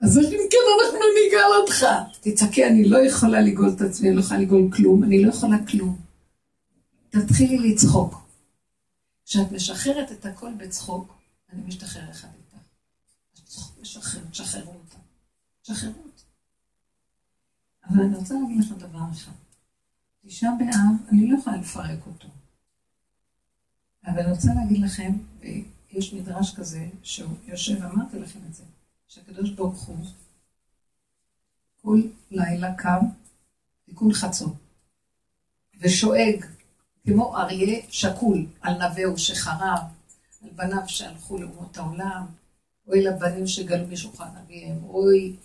אז 0.01 0.19
איך 0.19 0.27
אם 0.27 0.49
כן 0.51 0.59
אנחנו 0.85 0.99
ניגל 1.25 1.49
אותך? 1.61 1.87
תצעקי, 2.21 2.67
אני 2.67 2.89
לא 2.89 2.99
יכולה 2.99 3.41
לגאול 3.41 3.69
את 3.77 3.81
עצמי, 3.81 4.09
אני 4.09 4.17
לא 4.17 4.21
יכולה 4.21 4.41
לגאול 4.41 4.69
כלום, 4.77 5.05
אני 5.05 5.23
לא 5.23 5.29
יכולה 5.29 5.57
כלום. 5.67 5.97
תתחילי 7.11 7.59
לצחוק. 7.59 8.15
כשאת 9.27 9.53
משחררת 9.53 10.13
את 10.13 10.27
הכל 10.27 10.53
בצחוק, 10.57 11.15
אני 11.53 11.63
משתחרר 11.67 12.11
אחד 12.11 12.29
איתך. 12.37 12.57
משחרר, 13.81 14.21
תשחררו 14.31 14.73
אותה. 14.73 14.97
תשחררו 15.63 16.03
אותה. 16.05 16.23
אבל 17.91 18.03
אני 18.03 18.17
רוצה 18.17 18.35
להגיד 18.35 18.65
לך 18.65 18.73
דבר 18.79 19.03
אחד. 19.13 19.33
תשעה 20.27 20.51
באב, 20.59 21.09
אני 21.13 21.31
לא 21.31 21.39
יכולה 21.39 21.57
לפרק 21.57 22.07
אותו. 22.07 22.29
אבל 24.07 24.21
אני 24.21 24.31
רוצה 24.31 24.49
להגיד 24.55 24.79
לכם, 24.83 25.13
יש 25.93 26.13
מדרש 26.13 26.55
כזה, 26.55 26.87
שהוא 27.03 27.37
יושב, 27.47 27.83
אמרתי 27.83 28.19
לכם 28.19 28.39
את 28.49 28.55
זה, 28.55 28.63
שהקדוש 29.09 29.51
ברוך 29.51 29.83
הוא 29.83 29.97
כל 31.83 32.03
לילה 32.31 32.75
קם, 32.75 33.01
תיקון 33.85 34.13
חצות, 34.13 34.55
ושואג, 35.81 36.45
כמו 37.07 37.37
אריה 37.37 37.81
שקול, 37.91 38.47
על 38.61 38.89
נביאו 38.89 39.19
שחרב, 39.19 39.79
על 40.43 40.51
בניו 40.57 40.89
שהלכו 40.89 41.39
לאומות 41.39 41.79
העולם, 41.79 42.27
אוי 42.89 43.03
לבנים 43.03 43.47
שגלו 43.47 43.87
משולחן 43.89 44.29
אביהם, 44.45 44.85
אוי 44.85 45.37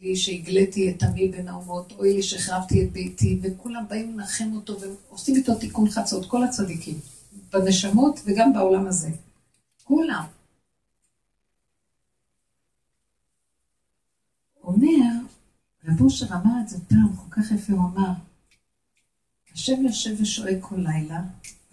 לי 0.00 0.16
שהגליתי 0.16 0.90
את 0.90 1.02
עמי 1.02 1.28
בין 1.28 1.48
האומות, 1.48 1.92
אוי 1.92 2.14
לי 2.14 2.22
שהחרבתי 2.22 2.84
את 2.84 2.92
ביתי, 2.92 3.40
וכולם 3.42 3.88
באים 3.88 4.18
לנחם 4.18 4.52
אותו 4.56 4.76
ועושים 4.80 5.36
איתו 5.36 5.54
תיקון 5.54 5.90
חצות, 5.90 6.26
כל 6.26 6.44
הצדיקים. 6.44 7.00
בנשמות 7.32 8.20
וגם 8.24 8.52
בעולם 8.52 8.86
הזה. 8.86 9.10
כולם. 9.84 10.24
אומר, 14.62 15.10
רב 15.84 16.00
אושר 16.00 16.26
אמר 16.34 16.60
את 16.60 16.68
זה 16.68 16.84
פעם, 16.88 17.16
כל 17.16 17.30
כך 17.30 17.50
יפה, 17.50 17.72
הוא 17.72 17.90
אמר, 17.90 18.12
השם 19.52 19.82
יושב 19.82 20.20
ושואג 20.20 20.56
כל 20.60 20.76
לילה, 20.76 21.22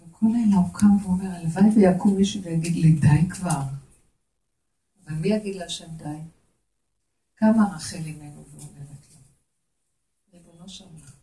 וכל 0.00 0.26
לילה 0.32 0.56
הוא 0.56 0.74
קם 0.74 0.96
ואומר, 1.02 1.30
הלוואי 1.30 1.70
ויקום 1.76 2.16
מישהו 2.16 2.42
ויגיד 2.42 2.76
לי, 2.76 2.92
די 2.92 3.28
כבר. 3.30 3.62
אבל 5.06 5.14
מי 5.14 5.28
יגיד 5.28 5.56
להשם 5.56 5.96
די? 5.96 6.18
כמה 7.36 7.74
רחל 7.74 8.04
אימנו 8.06 8.44
ואומרת 8.50 9.06
לו, 9.12 9.18
ריבונו 10.32 10.68
של 10.68 10.84
עולם. 10.84 11.16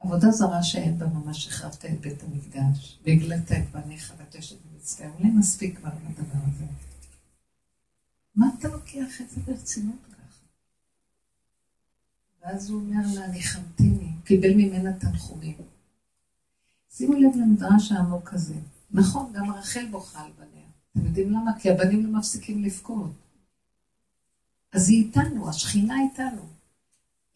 עבודה 0.00 0.30
זרה 0.30 0.62
שאין 0.62 0.98
בה 0.98 1.06
ממש 1.06 1.48
החרבת 1.48 1.84
את 1.84 2.00
בית 2.00 2.22
המקדש, 2.22 2.98
והגלת 3.06 3.52
את 3.52 3.70
בניך 3.72 4.14
ותשת 4.18 4.56
ומצטער, 4.66 5.10
אולי 5.18 5.30
מספיק 5.30 5.78
כבר 5.78 5.90
לדבר 6.08 6.38
הזה. 6.46 6.64
מה 8.34 8.46
אתה 8.58 8.68
לוקח 8.68 9.20
את 9.20 9.30
זה 9.30 9.40
ברצינות 9.40 10.06
ככה? 10.12 10.44
ואז 12.42 12.70
הוא 12.70 12.80
אומר 12.80 13.00
לה, 13.14 13.28
ניחמתיני, 13.28 14.12
קיבל 14.24 14.54
ממנה 14.54 14.92
תנחומים. 14.92 15.56
שימו 16.90 17.12
לב 17.12 17.36
למדרש 17.36 17.92
העמוק 17.92 18.34
הזה. 18.34 18.54
נכון, 18.90 19.32
גם 19.32 19.50
רחל 19.50 19.86
בוכה 19.90 20.20
על 20.24 20.32
בניה. 20.38 20.66
אתם 20.92 21.06
יודעים 21.06 21.30
למה? 21.30 21.58
כי 21.58 21.70
הבנים 21.70 22.06
לא 22.06 22.18
מפסיקים 22.18 22.64
לבכות. 22.64 23.10
אז 24.72 24.88
היא 24.88 25.04
איתנו, 25.04 25.48
השכינה 25.48 25.94
איתנו. 26.00 26.42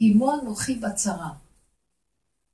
אמו 0.02 0.40
אנוכי 0.40 0.78
בצרה. 0.78 1.34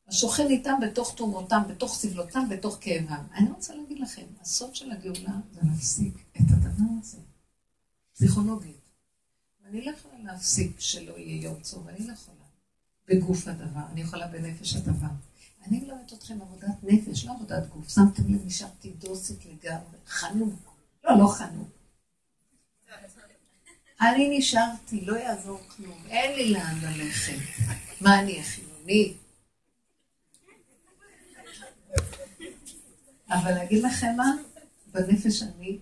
השוכן 0.09 0.47
איתם 0.47 0.75
בתוך 0.83 1.15
תרומותם, 1.17 1.63
בתוך 1.69 1.95
סבלותם, 1.95 2.49
בתוך 2.49 2.79
כאבם. 2.81 3.25
אני 3.35 3.51
רוצה 3.51 3.75
להגיד 3.75 3.99
לכם, 4.01 4.23
הסוף 4.41 4.75
של 4.75 4.93
הגאולה 4.93 5.33
זה 5.53 5.61
להפסיק 5.63 6.15
את 6.37 6.47
הדבר 6.51 6.91
הזה, 7.01 7.19
פסיכולוגית. 8.15 8.77
אני 9.65 9.85
לא 9.85 9.91
יכולה 9.91 10.15
להפסיק 10.25 10.81
שלא 10.81 11.19
יהיה 11.19 11.43
יום 11.43 11.61
צום, 11.61 11.89
אני 11.89 12.07
לא 12.07 12.13
יכולה. 12.13 12.39
בגוף 13.09 13.49
הדבר, 13.49 13.81
אני 13.93 14.01
יכולה 14.01 14.27
בנפש 14.27 14.77
הדבר. 14.77 15.07
אני 15.67 15.81
מלמדת 15.81 16.13
אתכם 16.13 16.43
עבודת 16.43 16.83
נפש, 16.83 17.25
לא 17.25 17.33
עבודת 17.33 17.67
גוף. 17.69 17.89
שמתם 17.89 18.35
לב, 18.35 18.47
נשארתי 18.47 18.91
דוסית 18.91 19.47
לגמרי, 19.47 19.99
חנוק. 20.07 20.77
לא, 21.05 21.19
לא 21.19 21.29
חנוק. 21.29 21.69
אני 24.01 24.39
נשארתי, 24.39 25.01
לא 25.01 25.17
יעזור 25.17 25.61
כלום, 25.77 25.99
אין 26.09 26.37
לי 26.37 26.53
לאן 26.53 26.79
ללכת. 26.83 27.39
מה, 28.01 28.21
אני 28.21 28.43
חילונית? 28.43 29.17
אבל 33.31 33.53
להגיד 33.55 33.85
לכם 33.85 34.15
מה? 34.17 34.33
בנפש 34.95 35.43
אני 35.43 35.79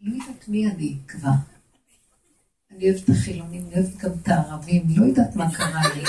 לא 0.00 0.12
יודעת 0.12 0.48
מי 0.48 0.66
אני 0.66 0.96
כבר. 1.08 1.30
אני 2.70 2.90
אוהבת 2.90 3.04
את 3.04 3.08
החילונים, 3.08 3.66
אני 3.66 3.74
אוהבת 3.74 3.96
גם 3.96 4.10
את 4.22 4.28
הערבים, 4.28 4.82
לא 4.96 5.04
יודעת 5.04 5.36
מה 5.36 5.54
קרה 5.54 5.82
לי. 5.94 6.04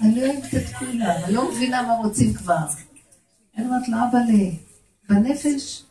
אני 0.00 0.22
אוהבת 0.22 0.54
את 0.54 0.74
כולם, 0.78 1.16
אני 1.24 1.34
לא 1.34 1.52
מבינה 1.52 1.82
מה 1.82 1.96
רוצים 1.96 2.34
כבר. 2.34 2.66
אני 3.56 3.66
אומרת 3.66 3.88
לו, 3.88 3.96
אבא, 3.96 4.18
בנפש, 5.08 5.84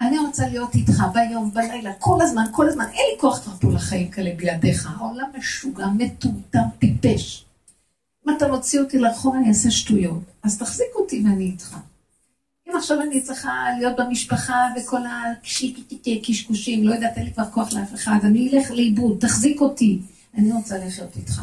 אני 0.00 0.18
רוצה 0.18 0.48
להיות 0.48 0.74
איתך 0.74 1.04
ביום, 1.14 1.54
בלילה, 1.54 1.92
כל 1.98 2.22
הזמן, 2.22 2.44
כל 2.50 2.68
הזמן, 2.68 2.84
אין 2.84 3.04
לי 3.12 3.20
כוח 3.20 3.38
כבר 3.38 3.52
פה 3.60 3.68
לחיים 3.72 4.10
כאלה 4.10 4.30
בלעדיך. 4.36 4.90
העולם 4.90 5.30
משוגע, 5.38 5.86
מטומטם, 5.86 6.62
טיפש. 6.78 7.44
אם 8.26 8.36
אתה 8.36 8.48
מוציא 8.48 8.80
אותי 8.80 8.98
לרחוב, 8.98 9.34
אני 9.34 9.48
אעשה 9.48 9.70
שטויות. 9.70 10.22
אז 10.42 10.58
תחזיק 10.58 10.86
אותי 10.94 11.22
ואני 11.24 11.44
איתך. 11.44 11.76
אם 12.70 12.76
עכשיו 12.76 13.00
אני 13.00 13.22
צריכה 13.22 13.66
להיות 13.78 13.96
במשפחה 14.00 14.68
וכל 14.76 15.00
הקשקושים, 16.06 16.88
לא 16.88 16.94
יודעת, 16.94 17.16
אין 17.16 17.24
לי 17.24 17.32
כבר 17.32 17.50
כוח 17.50 17.72
לאף 17.72 17.94
אחד, 17.94 18.18
אני 18.24 18.50
אלך 18.52 18.70
לאיבוד, 18.70 19.18
תחזיק 19.20 19.60
אותי. 19.60 19.98
אני 20.38 20.52
רוצה 20.52 20.78
לחיות 20.78 21.16
איתך. 21.16 21.40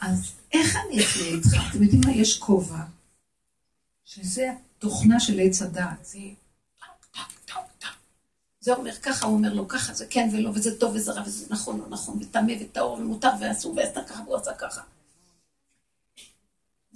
אז 0.00 0.32
איך 0.52 0.76
אני 0.76 1.04
אחיה 1.04 1.26
איתך? 1.26 1.56
אתם 1.70 1.82
יודעים 1.82 2.00
מה? 2.06 2.12
יש 2.12 2.38
כובע, 2.38 2.82
שזה 4.04 4.50
התוכנה 4.78 5.20
של 5.20 5.40
עץ 5.40 5.62
הדעת. 5.62 6.06
זה 6.06 6.18
זה 8.62 8.74
אומר 8.74 8.92
ככה, 8.92 9.26
הוא 9.26 9.34
אומר 9.34 9.54
לו 9.54 9.68
ככה, 9.68 9.94
זה 9.94 10.06
כן 10.10 10.28
ולא, 10.32 10.50
וזה 10.54 10.78
טוב 10.78 10.94
וזה 10.94 11.12
רע, 11.12 11.22
וזה 11.26 11.46
נכון 11.50 11.80
לא 11.80 11.88
נכון, 11.88 12.18
וטמא 12.20 12.52
וטהור 12.60 12.92
ומותר 12.92 13.30
ואסור, 13.40 13.76
ועשתה 13.76 14.00
ככה 14.02 14.22
והוא 14.22 14.36
עשה 14.36 14.54
ככה. 14.54 14.80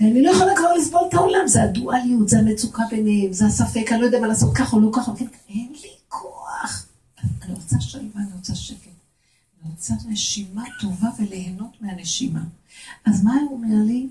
ואני 0.00 0.22
לא 0.22 0.30
יכולה 0.30 0.56
כבר 0.56 0.72
לסבול 0.72 1.02
את 1.08 1.14
העולם, 1.14 1.46
זה 1.46 1.62
הדואליות, 1.62 2.28
זה 2.28 2.38
המצוקה 2.38 2.82
ביניהם, 2.90 3.32
זה 3.32 3.46
הספק, 3.46 3.92
אני 3.92 4.00
לא 4.00 4.06
יודע 4.06 4.20
מה 4.20 4.26
לעשות 4.26 4.56
ככה 4.56 4.76
או 4.76 4.80
לא 4.80 4.90
ככה, 4.92 5.12
אין 5.48 5.72
לי 5.82 5.88
כוח. 6.08 6.86
אני 7.42 7.54
רוצה 7.54 7.80
שלווה, 7.80 8.22
אני 8.22 8.32
רוצה 8.36 8.54
שקט. 8.54 8.88
אני 9.62 9.70
רוצה 9.70 9.94
נשימה 10.08 10.64
טובה 10.80 11.08
וליהנות 11.18 11.76
מהנשימה. 11.80 12.44
אז 13.04 13.24
מה 13.24 13.34
הוא 13.34 13.52
אומר 13.52 13.84
לי? 13.86 14.08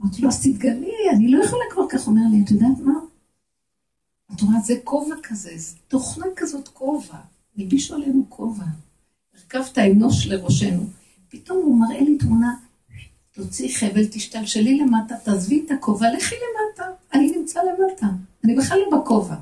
אמרתי 0.00 0.22
לו, 0.22 0.28
אז 0.28 0.42
תתגלי, 0.42 0.92
אני 1.14 1.28
לא 1.28 1.44
יכולה 1.44 1.62
כבר 1.70 1.84
כך. 1.88 2.06
אומר 2.06 2.22
לי, 2.30 2.42
את 2.44 2.50
יודעת 2.50 2.78
מה? 2.84 2.92
את 4.34 4.40
רואה, 4.40 4.60
זה 4.60 4.74
כובע 4.84 5.14
כזה, 5.22 5.50
זה 5.56 5.76
תוכנה 5.88 6.26
כזאת 6.36 6.68
כובע. 6.68 7.18
הלבישו 7.58 7.94
עלינו 7.94 8.26
כובע. 8.28 8.64
הרכבת 9.34 9.78
אנוש 9.78 10.26
לראשנו. 10.26 10.86
פתאום 11.28 11.58
הוא 11.62 11.80
מראה 11.80 12.00
לי 12.00 12.18
תמונה 12.18 12.54
תוציאי 13.34 13.74
חבל, 13.74 14.06
תשתלשלי 14.10 14.78
למטה, 14.78 15.14
תעזבי 15.22 15.62
את 15.66 15.70
הכובע, 15.70 16.12
לכי 16.12 16.34
למטה. 16.34 16.90
אני 17.14 17.32
נמצא 17.36 17.60
למטה. 17.62 18.06
אני 18.44 18.54
בכלל 18.54 18.78
לא 18.78 18.98
בכובע. 18.98 19.34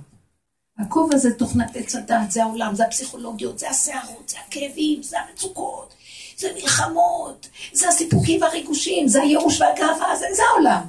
הכובע 0.79 1.17
זה 1.17 1.35
תוכנת 1.35 1.77
עץ 1.77 1.95
הדת, 1.95 2.31
זה 2.31 2.43
העולם, 2.43 2.75
זה 2.75 2.85
הפסיכולוגיות, 2.85 3.59
זה 3.59 3.71
הסערות, 3.71 4.29
זה 4.29 4.37
הכאבים, 4.47 5.03
זה 5.03 5.17
המצוקות, 5.21 5.95
זה 6.37 6.49
מלחמות, 6.55 7.49
זה 7.73 7.89
הסיפוקים 7.89 8.43
והריגושים, 8.43 9.09
זה 9.09 9.23
הייאוש 9.23 9.61
והגאווה, 9.61 10.17
זה, 10.17 10.27
זה 10.37 10.43
העולם. 10.53 10.83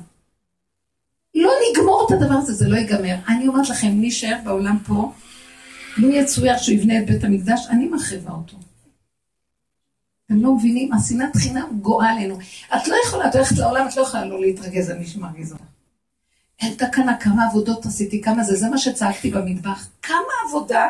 לא 1.36 1.52
נגמור 1.72 2.08
את 2.08 2.12
הדבר 2.12 2.36
הזה, 2.36 2.54
זה 2.54 2.68
לא 2.68 2.78
ייגמר. 2.78 3.16
אני 3.28 3.48
אומרת 3.48 3.70
לכם, 3.70 3.88
מי 3.88 4.06
יישאר 4.06 4.38
בעולם 4.44 4.78
פה, 4.88 5.12
לו 5.98 6.10
יצויר 6.10 6.58
שהוא 6.58 6.76
יבנה 6.76 7.00
את 7.00 7.06
בית 7.06 7.24
המקדש, 7.24 7.68
אני 7.70 7.88
מחריבה 7.88 8.32
אותו. 8.32 8.58
אתם 10.30 10.42
לא 10.42 10.56
מבינים? 10.56 10.94
השנאת 10.94 11.36
חינם 11.36 11.80
גואה 11.82 12.10
עלינו. 12.10 12.38
את 12.76 12.88
לא 12.88 12.96
יכולה, 13.06 13.28
את 13.28 13.36
הולכת 13.36 13.58
לעולם, 13.58 13.88
את 13.88 13.96
לא 13.98 14.02
יכולה 14.02 14.26
לא 14.26 14.42
להתרגז 14.42 14.90
על 14.90 14.98
מי 14.98 15.08
שמרגיז 15.08 15.52
אותך. 15.52 15.64
אין 16.62 16.74
תקנה, 16.74 17.18
כמה 17.18 17.46
עבודות 17.46 17.86
עשיתי, 17.86 18.22
כמה 18.22 18.44
זה, 18.44 18.56
זה 18.56 18.70
מה 18.70 18.78
שצעקתי 18.78 19.32
במטבח. 19.32 19.88
כמה 20.02 20.34
עבודה, 20.48 20.88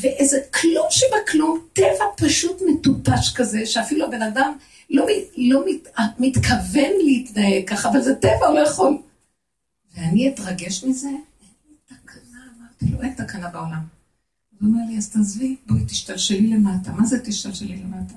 ואיזה 0.00 0.38
כלום 0.60 0.86
שבכלום, 0.90 1.58
טבע 1.72 2.04
פשוט 2.16 2.62
מטופש 2.68 3.34
כזה, 3.34 3.66
שאפילו 3.66 4.06
הבן 4.06 4.22
אדם 4.22 4.56
לא, 4.90 5.06
לא 5.36 5.64
מת, 5.66 5.88
מתכוון 6.18 6.92
להתנהג 7.04 7.68
ככה, 7.68 7.88
אבל 7.88 8.00
זה 8.00 8.14
טבע, 8.14 8.46
הוא 8.46 8.54
לא 8.54 8.60
יכול. 8.60 8.98
ואני 9.94 10.28
אתרגש 10.28 10.84
מזה? 10.84 11.08
אין 11.08 11.76
תקנה, 11.86 12.38
אמרתי 12.58 12.86
לו, 12.94 13.02
אין 13.02 13.14
תקנה 13.14 13.48
בעולם. 13.48 14.01
הוא 14.62 14.70
אומר 14.70 14.80
לי, 14.88 14.98
אז 14.98 15.10
תעזבי, 15.10 15.56
בואי 15.66 15.84
תשתלשלי 15.86 16.46
למטה. 16.46 16.92
מה 16.92 17.04
זה 17.06 17.24
תשתלשלי 17.24 17.76
למטה? 17.76 18.14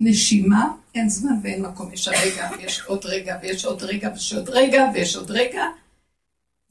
נשימה, 0.00 0.74
אין 0.94 1.08
זמן 1.08 1.34
ואין 1.42 1.62
מקום. 1.62 1.92
יש 1.92 2.08
הרגע, 2.08 2.50
ויש 2.58 2.80
עוד 2.80 3.04
רגע, 3.04 3.38
ויש 3.42 3.64
עוד 3.64 3.82
רגע, 3.82 4.10
ויש 4.12 4.32
עוד 4.32 4.48
רגע, 4.48 4.90
ויש 4.94 5.16
עוד 5.16 5.30
רגע. 5.30 5.62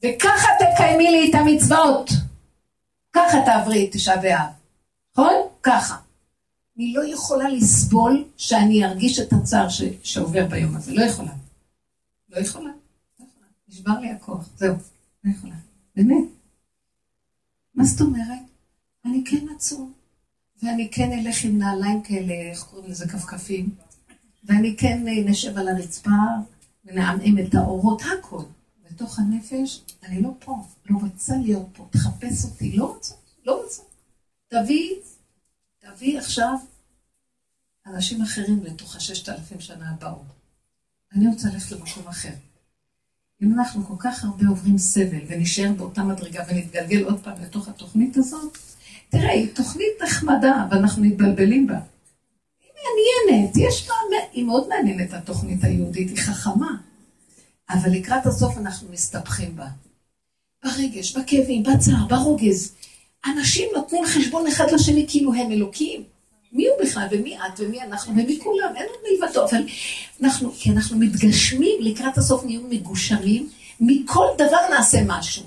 וככה 0.04 0.48
תקיימי 0.58 1.10
לי 1.10 1.30
את 1.30 1.34
המצוות. 1.34 2.10
ככה 3.12 3.38
תעברי 3.44 3.86
את 3.86 3.92
תשעה 3.92 4.16
באב. 4.16 4.50
נכון? 5.12 5.34
ככה. 5.62 5.96
אני 6.76 6.92
לא 6.92 7.02
יכולה 7.04 7.48
לסבול 7.48 8.24
שאני 8.36 8.84
ארגיש 8.84 9.18
את 9.18 9.32
הצער 9.32 9.68
ש... 9.68 9.82
שעובר 10.02 10.46
ביום 10.46 10.76
הזה. 10.76 10.92
לא 10.92 11.04
יכולה. 11.04 11.32
לא 12.28 12.38
יכולה. 12.38 12.70
לא 13.20 13.24
יכולה. 13.24 13.46
נשבר 13.68 14.00
לי 14.00 14.10
הכוח. 14.10 14.48
זהו. 14.56 14.74
לא 15.24 15.30
יכולה. 15.30 15.54
באמת. 15.96 16.39
מה 17.74 17.84
זאת 17.84 18.00
אומרת? 18.00 18.38
אני 19.04 19.24
כן 19.26 19.46
אצום, 19.56 19.92
ואני 20.62 20.88
כן 20.92 21.12
אלך 21.12 21.44
עם 21.44 21.58
נעליים 21.58 22.02
כאלה, 22.02 22.32
איך 22.50 22.62
קוראים 22.62 22.90
לזה, 22.90 23.08
כפכפים, 23.08 23.74
ואני 24.44 24.76
כן 24.76 25.08
אה, 25.08 25.24
נשב 25.24 25.58
על 25.58 25.68
הרצפה 25.68 26.10
ונעמעם 26.84 27.38
את 27.38 27.54
האורות, 27.54 28.02
הכל. 28.02 28.42
בתוך 28.90 29.18
הנפש, 29.18 29.80
אני 30.02 30.22
לא 30.22 30.30
פה, 30.38 30.66
לא 30.90 30.98
רוצה 31.02 31.36
להיות 31.36 31.66
פה, 31.72 31.88
תחפש 31.90 32.44
אותי, 32.44 32.76
לא 32.76 32.84
רוצה, 32.84 33.14
לא 33.46 33.62
רוצה. 33.62 33.82
תביא, 34.48 34.94
תביא 35.78 36.18
עכשיו 36.18 36.56
אנשים 37.86 38.22
אחרים 38.22 38.64
לתוך 38.64 38.96
הששת 38.96 39.28
אלפים 39.28 39.60
שנה 39.60 39.90
הבאות. 39.90 40.22
אני 41.12 41.28
רוצה 41.28 41.48
ללכת 41.48 41.72
למקום 41.72 42.08
אחר. 42.08 42.32
אם 43.42 43.52
אנחנו 43.52 43.86
כל 43.86 43.94
כך 43.98 44.24
הרבה 44.24 44.46
עוברים 44.48 44.78
סבל 44.78 45.20
ונשאר 45.28 45.72
באותה 45.76 46.02
מדרגה 46.02 46.42
ונתגלגל 46.48 47.04
עוד 47.04 47.20
פעם 47.20 47.42
לתוך 47.42 47.68
התוכנית 47.68 48.16
הזאת, 48.16 48.58
תראה, 49.08 49.30
היא 49.30 49.48
תוכנית 49.54 50.02
נחמדה, 50.02 50.66
ואנחנו 50.70 51.02
מתבלבלים 51.02 51.66
בה. 51.66 51.78
היא 52.60 52.70
מעניינת, 53.26 53.56
יש 53.56 53.88
לה, 53.88 53.94
היא 54.32 54.44
מאוד 54.44 54.68
מעניינת 54.68 55.12
התוכנית 55.12 55.64
היהודית, 55.64 56.08
היא 56.08 56.18
חכמה. 56.18 56.76
אבל 57.70 57.90
לקראת 57.90 58.26
הסוף 58.26 58.58
אנחנו 58.58 58.88
מסתבכים 58.92 59.56
בה. 59.56 59.66
ברגש, 60.64 61.16
בכאבים, 61.16 61.62
בצער, 61.62 62.06
ברוגז. 62.08 62.72
אנשים 63.26 63.68
נותנים 63.74 64.04
חשבון 64.06 64.46
אחד 64.46 64.70
לשני 64.72 65.06
כאילו 65.08 65.34
הם 65.34 65.52
אלוקים. 65.52 66.02
מי 66.52 66.68
הוא 66.68 66.76
בכלל, 66.82 67.06
ומי 67.10 67.36
את, 67.38 67.60
ומי 67.60 67.82
אנחנו, 67.82 68.12
ומי 68.12 68.38
כולם, 68.42 68.72
אין 68.76 68.86
עוד 68.86 69.22
מלבדו, 69.22 69.44
אבל 69.44 69.62
אנחנו, 70.22 70.52
כי 70.52 70.70
אנחנו 70.70 70.98
מתגשמים, 70.98 71.78
לקראת 71.80 72.18
הסוף 72.18 72.44
נהיו 72.44 72.62
מגושמים, 72.68 73.50
מכל 73.80 74.26
דבר 74.38 74.60
נעשה 74.70 74.98
משהו. 75.06 75.44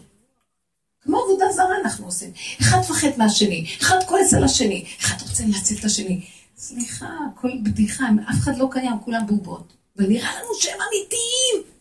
כמו 1.02 1.18
עבודה 1.18 1.46
זרה 1.52 1.76
אנחנו 1.84 2.06
עושים. 2.06 2.32
אחד 2.62 2.78
מפחד 2.80 3.08
מהשני, 3.18 3.66
אחד 3.82 3.98
כועס 4.08 4.34
על 4.34 4.44
השני, 4.44 4.86
אחד 5.00 5.22
רוצה 5.22 5.44
לנצל 5.44 5.76
את 5.80 5.86
השני. 5.86 6.22
סליחה, 6.58 7.10
כל 7.36 7.52
בדיחה, 7.64 8.06
אף 8.30 8.36
אחד 8.36 8.58
לא 8.58 8.68
קיים, 8.72 9.00
כולם 9.06 9.28
בובות. 9.28 9.74
ונראה 9.96 10.30
לנו 10.36 10.48
שהם 10.60 10.78
אמיתיים. 10.82 11.74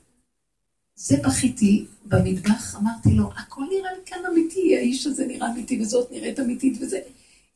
זה 0.95 1.17
בכיתי 1.25 1.87
במטבח, 2.05 2.77
אמרתי 2.77 3.11
לו, 3.11 3.31
הכל 3.37 3.65
נראה 3.71 3.93
לי 3.93 4.01
כאן 4.07 4.19
אמיתי, 4.33 4.77
האיש 4.77 5.07
הזה 5.07 5.27
נראה 5.27 5.51
אמיתי, 5.51 5.81
וזאת 5.81 6.13
נראית 6.13 6.41
אמיתית, 6.41 6.79
וזה... 6.81 6.99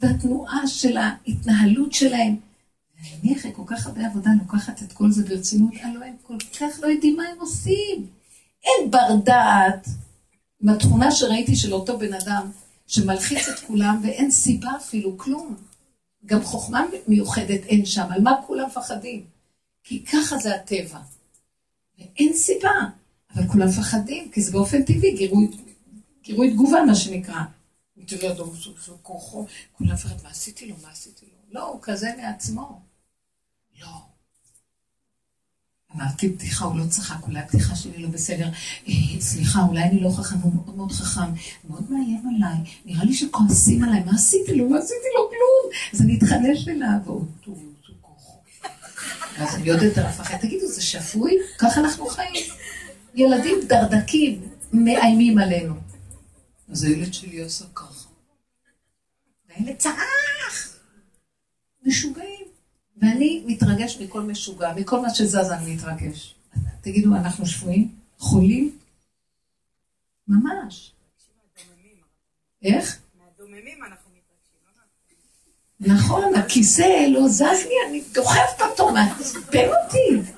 והתנועה 0.01 0.67
של 0.67 0.97
ההתנהלות 0.97 1.93
שלהם. 1.93 2.37
ואני 3.03 3.37
אחרי 3.37 3.53
כל 3.55 3.63
כך 3.67 3.87
הרבה 3.87 4.07
עבודה 4.07 4.31
לוקחת 4.43 4.83
את 4.83 4.93
כל 4.93 5.11
זה 5.11 5.25
ברצינות, 5.25 5.73
הלוא 5.83 6.05
הם 6.05 6.17
כל 6.23 6.39
כך 6.61 6.81
לא 6.83 6.87
יודעים 6.87 7.17
מה 7.17 7.23
הם 7.23 7.39
עושים. 7.41 8.07
אין 8.65 8.91
בר 8.91 9.17
דעת 9.25 9.89
עם 10.63 10.69
התכונה 10.69 11.11
שראיתי 11.11 11.57
של 11.57 11.73
אותו 11.73 11.99
בן 11.99 12.15
אדם 12.15 12.51
שמלחיץ 12.87 13.49
את 13.49 13.59
כולם 13.61 14.01
ואין 14.03 14.31
סיבה 14.31 14.71
אפילו, 14.77 15.19
כלום. 15.19 15.57
גם 16.27 16.43
חוכמה 16.43 16.87
מיוחדת 17.09 17.65
אין 17.65 17.87
שם, 17.87 18.07
על 18.11 18.23
מה 18.23 18.33
כולם 18.47 18.67
מפחדים? 18.67 19.25
כי 19.85 20.05
ככה 20.05 20.39
זה 20.39 20.55
הטבע. 20.55 20.99
ואין 21.99 22.33
סיבה, 22.33 22.71
אבל 23.35 23.49
כולם 23.49 23.69
מפחדים, 23.69 24.31
כי 24.31 24.43
זה 24.43 24.53
באופן 24.53 24.83
טבעי, 24.83 25.17
גירוי, 25.17 25.49
גירוי 26.23 26.51
תגובה, 26.51 26.83
מה 26.87 26.95
שנקרא. 26.95 27.41
כולם 29.73 29.93
מפחד, 29.93 30.15
מה 30.23 30.31
עשיתי 30.31 30.69
לו, 30.69 30.77
מה 30.83 30.91
עשיתי 30.91 31.27
לו? 31.27 31.61
לא, 31.61 31.69
הוא 31.69 31.79
כזה 31.83 32.11
מעצמו. 32.17 32.86
לא. 33.81 33.89
אמרתי 35.97 36.29
בדיחה, 36.29 36.65
הוא 36.65 36.79
לא 36.79 36.85
צחק, 36.87 37.27
אולי 37.27 37.41
הבדיחה 37.41 37.77
שלי 37.77 37.99
לא 38.03 38.09
בסדר. 38.09 38.49
אה, 38.89 39.21
סליחה, 39.21 39.63
אולי 39.63 39.83
אני 39.83 40.01
לא 40.01 40.11
חכם, 40.11 40.37
הוא 40.37 40.53
מאוד 40.55 40.77
מאוד 40.77 40.93
חכם, 40.93 41.33
מאוד 41.69 41.91
מאיים 41.91 42.23
עליי, 42.37 42.59
נראה 42.85 43.05
לי 43.05 43.15
שכועסים 43.15 43.85
עליי, 43.85 44.05
מה 44.05 44.13
עשיתי 44.15 44.55
לו, 44.55 44.69
מה 44.69 44.79
עשיתי 44.79 45.09
לו, 45.17 45.29
כלום. 45.29 45.73
אז 45.93 46.03
אני 46.03 46.19
אתחנש 46.19 46.69
אליו, 46.69 46.99
והוא 47.05 47.27
כוחו. 48.01 48.41
אז 49.39 49.55
אני 49.55 49.71
עוד 49.71 49.83
יותר 49.83 50.09
אפחד, 50.09 50.37
תגידו, 50.37 50.67
זה 50.67 50.83
שפוי? 50.83 51.33
ככה 51.59 51.81
אנחנו 51.81 52.07
חיים. 52.07 52.45
ילדים 53.15 53.59
דרדקים 53.69 54.49
מאיימים 54.73 55.39
עלינו. 55.39 55.75
אז 56.69 56.85
הילד 56.85 57.15
שלי 57.15 57.43
עשה 57.43 57.65
ככה. 57.75 58.09
והילד 59.49 59.77
צרח! 59.77 60.79
משוגעים. 61.87 62.46
ואני 62.97 63.43
מתרגש 63.47 64.01
מכל 64.01 64.23
משוגע, 64.23 64.73
מכל 64.77 65.01
מה 65.01 65.15
שזז 65.15 65.51
אני 65.51 65.75
מתרגש. 65.75 66.35
תגידו, 66.81 67.15
אנחנו 67.15 67.47
שבויים? 67.47 67.95
חולים? 68.19 68.79
ממש. 70.29 70.93
איך? 72.63 72.99
מהדוממים 73.19 73.79
אנחנו 73.85 74.11
מתרגשים. 74.11 75.97
נכון, 75.97 76.35
הכיסא 76.35 77.07
לא 77.09 77.29
זז 77.29 77.41
לי, 77.43 77.75
אני 77.89 78.03
דוחפת 78.13 78.61
אותו, 78.71 78.93
מעצבן 78.93 79.69
אותי. 79.85 80.31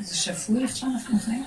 זה 0.00 0.16
שפוי 0.16 0.62
איך 0.62 0.76
שאנחנו 0.76 1.18
חיים. 1.18 1.44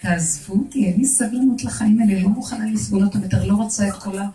תעזבו 0.00 0.54
אותי, 0.54 0.84
אין 0.86 0.96
לי 0.96 1.04
סבלנות 1.04 1.64
לחיים 1.64 2.00
האלה, 2.00 2.22
לא 2.22 2.28
מוכנה 2.28 2.64
לסבול 2.72 3.04
אותם 3.04 3.22
יותר, 3.22 3.44
לא 3.44 3.54
רוצה 3.54 3.88
את 3.88 3.94
כל 3.94 4.18
ה... 4.18 4.28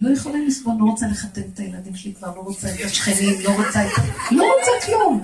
לא 0.00 0.12
יכולה 0.12 0.38
לסבול, 0.46 0.74
לא 0.78 0.84
רוצה 0.84 1.06
לחתן 1.06 1.40
את 1.54 1.58
הילדים 1.58 1.94
שלי 1.94 2.14
כבר, 2.14 2.28
לא 2.36 2.40
רוצה 2.40 2.68
את 2.68 2.84
השכנים, 2.84 3.34
לא 3.44 3.50
רוצה 3.50 3.86
את... 3.86 3.90
לא 4.30 4.44
רוצה 4.58 4.86
כלום. 4.86 5.22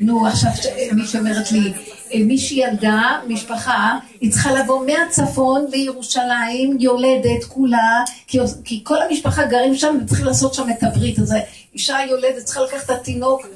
נו, 0.00 0.26
עכשיו 0.26 0.50
מישהי 0.92 1.20
אומרת 1.20 1.52
לי, 1.52 1.72
אה, 2.14 2.18
מישהי 2.24 2.56
ילדה, 2.56 3.20
משפחה, 3.28 3.98
היא 4.20 4.32
צריכה 4.32 4.52
לבוא 4.52 4.86
מהצפון 4.86 5.66
לירושלים, 5.70 6.76
יולדת 6.80 7.44
כולה, 7.48 8.04
כי, 8.26 8.38
כי 8.64 8.80
כל 8.84 9.02
המשפחה 9.02 9.46
גרים 9.46 9.76
שם 9.76 9.98
וצריכים 10.02 10.26
לעשות 10.26 10.54
שם 10.54 10.70
את 10.70 10.82
הברית. 10.82 11.18
אז 11.18 11.34
האישה 11.72 11.96
היולדת 11.96 12.44
צריכה 12.44 12.60
לקחת 12.60 12.84
את 12.84 12.90
התינוק 12.90 13.46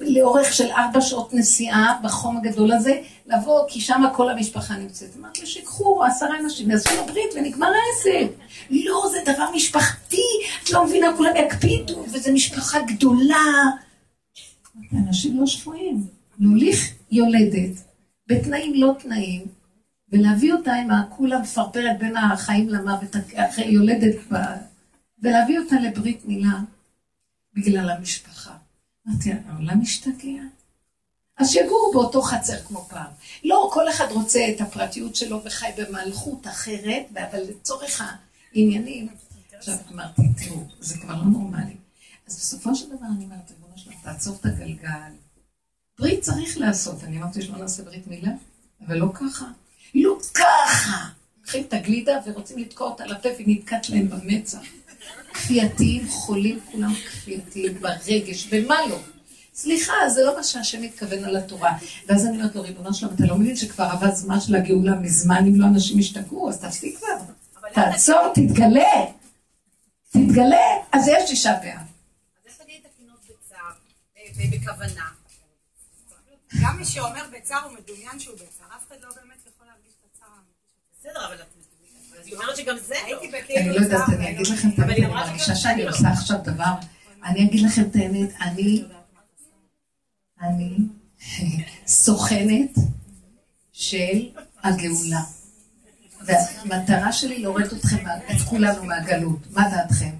לאורך 0.00 0.52
של 0.52 0.70
ארבע 0.70 1.00
שעות 1.00 1.34
נסיעה 1.34 1.98
בחום 2.02 2.36
הגדול 2.36 2.72
הזה, 2.72 3.00
לבוא, 3.26 3.60
כי 3.68 3.80
שם 3.80 4.02
כל 4.14 4.30
המשפחה 4.30 4.76
נמצאת. 4.76 5.16
אמרתי 5.18 5.40
לה, 5.40 5.46
שיקחו 5.46 6.04
עשרה 6.04 6.38
אנשים, 6.44 6.70
יעשו 6.70 6.90
לו 6.96 7.06
ברית 7.06 7.30
ונגמר 7.36 7.66
העסק. 7.66 8.32
לא, 8.70 9.02
זה 9.12 9.32
דבר 9.32 9.46
משפחתי, 9.54 10.22
את 10.64 10.70
לא 10.70 10.86
מבינה, 10.86 11.06
כולם 11.16 11.36
יקפידו, 11.36 12.04
וזו 12.12 12.32
משפחה 12.32 12.78
גדולה. 12.82 13.44
אנשים 14.92 15.40
לא 15.40 15.46
שפויים. 15.46 16.16
להוליך 16.38 16.92
יולדת, 17.10 17.82
בתנאים 18.26 18.74
לא 18.74 18.92
תנאים, 18.98 19.46
ולהביא 20.12 20.52
אותה 20.52 20.74
עם 20.74 20.90
הכולה 20.90 21.38
מפרפרת 21.38 21.98
בין 21.98 22.16
החיים 22.16 22.68
למוות, 22.68 23.16
אחרי 23.34 23.64
יולדת, 23.64 24.16
ולהביא 25.22 25.58
אותה 25.58 25.76
לברית 25.80 26.24
מילה, 26.24 26.58
בגלל 27.54 27.90
המשפחה. 27.90 28.55
אמרתי, 29.08 29.30
העולם 29.48 29.80
משתגע. 29.80 30.42
אז 31.38 31.50
שיגורו 31.50 31.92
באותו 31.92 32.22
חצר 32.22 32.62
כמו 32.64 32.84
פעם. 32.88 33.10
לא, 33.44 33.70
כל 33.72 33.88
אחד 33.88 34.06
רוצה 34.10 34.40
את 34.56 34.60
הפרטיות 34.60 35.16
שלו 35.16 35.44
וחי 35.44 35.70
במלכות 35.76 36.46
אחרת, 36.46 37.06
אבל 37.30 37.40
לצורך 37.48 38.02
העניינים, 38.54 39.08
עכשיו 39.58 39.74
אמרתי, 39.92 40.22
תראו, 40.36 40.62
זה 40.80 40.98
כבר 40.98 41.14
לא 41.14 41.24
נורמלי. 41.24 41.76
אז 42.26 42.36
בסופו 42.36 42.74
של 42.74 42.86
דבר 42.86 43.06
אני 43.16 43.24
אומרת, 43.24 43.50
ריבונו 43.50 43.78
שלנו, 43.78 43.96
תעצור 44.02 44.36
את 44.40 44.46
הגלגל. 44.46 45.12
ברית 45.98 46.20
צריך 46.20 46.58
לעשות. 46.58 47.04
אני 47.04 47.18
אמרתי 47.18 47.42
שלא 47.42 47.58
נעשה 47.58 47.82
ברית 47.82 48.06
מילה, 48.06 48.32
אבל 48.86 48.96
לא 48.96 49.06
ככה. 49.14 49.46
לא 49.94 50.18
ככה. 50.34 51.08
לוקחים 51.38 51.64
את 51.64 51.72
הגלידה 51.72 52.18
ורוצים 52.26 52.58
לתקוע 52.58 52.88
אותה 52.88 53.06
לפה 53.06 53.28
ונתקעת 53.38 53.88
להם 53.88 54.08
במצח. 54.08 54.62
כפייתיים, 55.36 56.08
חולים 56.08 56.60
כולם 56.72 56.94
כפייתיים 56.94 57.80
ברגש, 57.80 58.48
ומה 58.50 58.86
לא? 58.90 58.98
סליחה, 59.54 59.92
זה 60.08 60.24
לא 60.24 60.36
מה 60.36 60.44
שהשם 60.44 60.82
מתכוון 60.82 61.24
על 61.24 61.36
התורה. 61.36 61.72
ואז 62.06 62.26
אני 62.26 62.36
אומרת 62.36 62.54
לו, 62.54 62.62
ריבונו 62.62 62.94
שלום, 62.94 63.14
אתה 63.14 63.26
לא 63.26 63.36
מבין 63.36 63.56
שכבר 63.56 63.84
עבד 63.84 64.14
זמן 64.14 64.40
של 64.40 64.54
הגאולה 64.54 64.94
מזמן, 64.94 65.44
אם 65.46 65.60
לא 65.60 65.66
אנשים 65.66 65.98
ישתגעו, 65.98 66.48
אז 66.48 66.60
תפסיק 66.60 66.98
כבר. 66.98 67.16
תעצור, 67.74 68.32
תתגלה. 68.34 69.04
תתגלה, 70.10 70.66
אז 70.92 71.08
יש 71.08 71.30
אישה 71.30 71.52
באב. 71.62 71.78
אז 71.78 72.46
איך 72.46 72.56
תגיד 72.62 72.80
את 72.80 72.90
הקינות 72.92 73.18
בצער 73.24 73.72
ובכוונה? 74.36 75.08
גם 76.62 76.76
מי 76.78 76.84
שאומר 76.84 77.24
בצער 77.32 77.64
הוא 77.64 77.72
מדומיין 77.72 78.20
שהוא 78.20 78.34
בצער, 78.34 78.66
אף 78.76 78.88
אחד 78.88 78.96
לא 79.02 79.08
באמת 79.08 79.38
יכול 79.54 79.66
להרגיש 79.66 79.92
את 80.00 80.06
הצער 80.12 80.28
בסדר, 81.00 81.26
אבל 81.26 81.36
היא 82.26 82.34
אומרת 82.34 82.56
שגם 82.56 82.76
זה 82.86 82.94
לא. 83.10 83.18
אני 83.56 83.68
לא 83.68 83.80
יודעת, 83.80 84.08
אני 84.08 84.30
אגיד 84.30 84.46
לכם 84.46 84.68
את 84.68 84.78
האמת, 84.78 84.96
אני 84.96 85.06
מרגישה 85.06 85.54
שאני 85.54 85.86
עושה 85.86 86.08
עכשיו 86.08 86.38
דבר, 86.42 86.72
אני 87.24 87.44
אגיד 87.44 87.66
לכם 87.66 87.82
את 87.82 87.96
האמת, 87.96 88.28
אני, 88.40 88.84
אני 90.42 90.76
סוכנת 91.86 92.78
של 93.72 94.28
הגאולה. 94.62 95.20
והמטרה 96.20 97.12
שלי 97.12 97.38
להוריד 97.38 97.66
אתכם, 97.66 97.96
את 98.30 98.40
כולנו 98.48 98.84
מהגלות. 98.84 99.38
מה 99.50 99.68
דעתכם? 99.68 100.10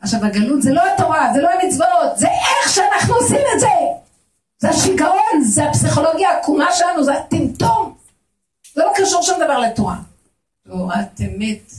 עכשיו, 0.00 0.24
הגלות 0.24 0.62
זה 0.62 0.72
לא 0.72 0.82
התורה, 0.94 1.32
זה 1.34 1.40
לא 1.40 1.48
המצוות, 1.50 2.16
זה 2.16 2.26
איך 2.28 2.72
שאנחנו 2.72 3.14
עושים 3.14 3.40
את 3.54 3.60
זה. 3.60 3.66
זה 4.58 4.68
השיגעון, 4.68 5.42
זה 5.42 5.64
הפסיכולוגיה 5.64 6.30
העקומה 6.30 6.66
שלנו, 6.72 7.04
זה 7.04 7.14
הטמטום. 7.14 7.96
זה 8.74 8.82
לא 8.82 8.92
קשור 8.96 9.22
שום 9.22 9.36
דבר 9.44 9.58
לתורה. 9.58 9.96
תורת 10.64 11.20
אמת. 11.20 11.72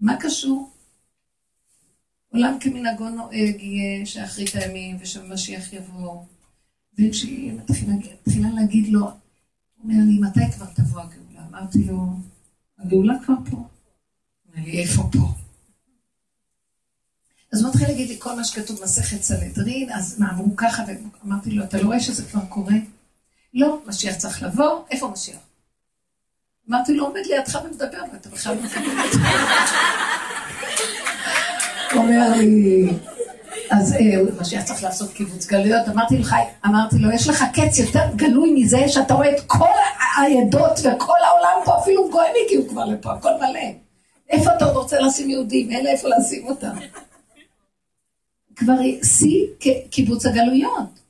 מה 0.00 0.16
קשור? 0.20 0.70
עולם 2.32 2.56
כמנהגו 2.60 3.08
נוהג 3.08 3.60
יהיה 3.60 4.06
שאחרית 4.06 4.54
הימים 4.54 4.96
ושמשיח 5.00 5.72
יבוא. 5.72 6.24
בן 6.98 7.12
שלי 7.12 7.52
מתחילה 7.52 8.48
להגיד 8.54 8.88
לו, 8.88 9.00
הוא 9.00 9.12
אומר 9.82 9.94
לי, 10.06 10.18
מתי 10.18 10.52
כבר 10.56 10.66
תבוא 10.66 11.00
הגאולה? 11.00 11.46
אמרתי 11.48 11.84
לו, 11.84 12.06
הגאולה 12.78 13.14
כבר 13.24 13.34
פה. 13.50 13.56
אומר 13.56 14.64
לי, 14.64 14.82
איפה 14.82 15.02
פה? 15.12 15.28
אז 17.52 17.62
הוא 17.62 17.70
מתחיל 17.70 17.88
להגיד 17.88 18.08
לי 18.08 18.16
כל 18.18 18.36
מה 18.36 18.44
שכתוב 18.44 18.80
במסכת 18.80 19.22
סנהדרין, 19.22 19.92
אז 19.92 20.20
מה, 20.20 20.30
אמרו 20.30 20.56
ככה, 20.56 20.82
ואמרתי 21.22 21.50
לו, 21.50 21.64
אתה 21.64 21.76
לא 21.82 21.86
רואה 21.86 22.00
שזה 22.00 22.24
כבר 22.24 22.46
קורה? 22.48 22.74
לא, 23.54 23.82
משיח 23.86 24.16
צריך 24.16 24.42
לבוא, 24.42 24.84
איפה 24.90 25.08
משיח? 25.08 25.38
אמרתי 26.70 26.94
לו, 26.94 27.04
עומד 27.06 27.26
לידך 27.26 27.58
ומדבר, 27.64 28.02
ואתה 28.12 28.28
בכלל 28.28 28.56
לא 31.92 32.00
אומר 32.00 32.32
לי, 32.36 32.90
אז 33.70 33.92
אה, 33.92 34.40
משיח 34.40 34.64
צריך 34.64 34.82
לעשות 34.82 35.12
קיבוץ 35.12 35.46
גלויות. 35.46 35.88
אמרתי 35.88 36.18
לך, 36.18 36.34
אמרתי 36.66 36.98
לו, 36.98 37.12
יש 37.12 37.28
לך 37.28 37.44
קץ 37.54 37.78
יותר 37.78 38.04
גלוי 38.16 38.52
מזה 38.54 38.88
שאתה 38.88 39.14
רואה 39.14 39.36
את 39.36 39.40
כל 39.46 39.74
העדות 40.16 40.78
וכל 40.78 41.18
העולם 41.26 41.60
פה, 41.64 41.78
אפילו 41.78 42.10
גויים 42.10 42.32
הגיעו 42.44 42.68
כבר 42.68 42.84
לפה, 42.84 43.12
הכל 43.12 43.30
מלא. 43.36 43.70
איפה 44.30 44.50
אתה 44.56 44.64
עוד 44.64 44.76
רוצה 44.76 45.00
לשים 45.00 45.30
יהודים? 45.30 45.70
אין 45.70 45.86
איפה 45.86 46.08
לשים 46.08 46.46
אותם. 46.46 46.76
כבר 48.56 48.74
שיא 49.02 49.46
קיבוץ 49.90 50.26
הגלויות. 50.26 51.04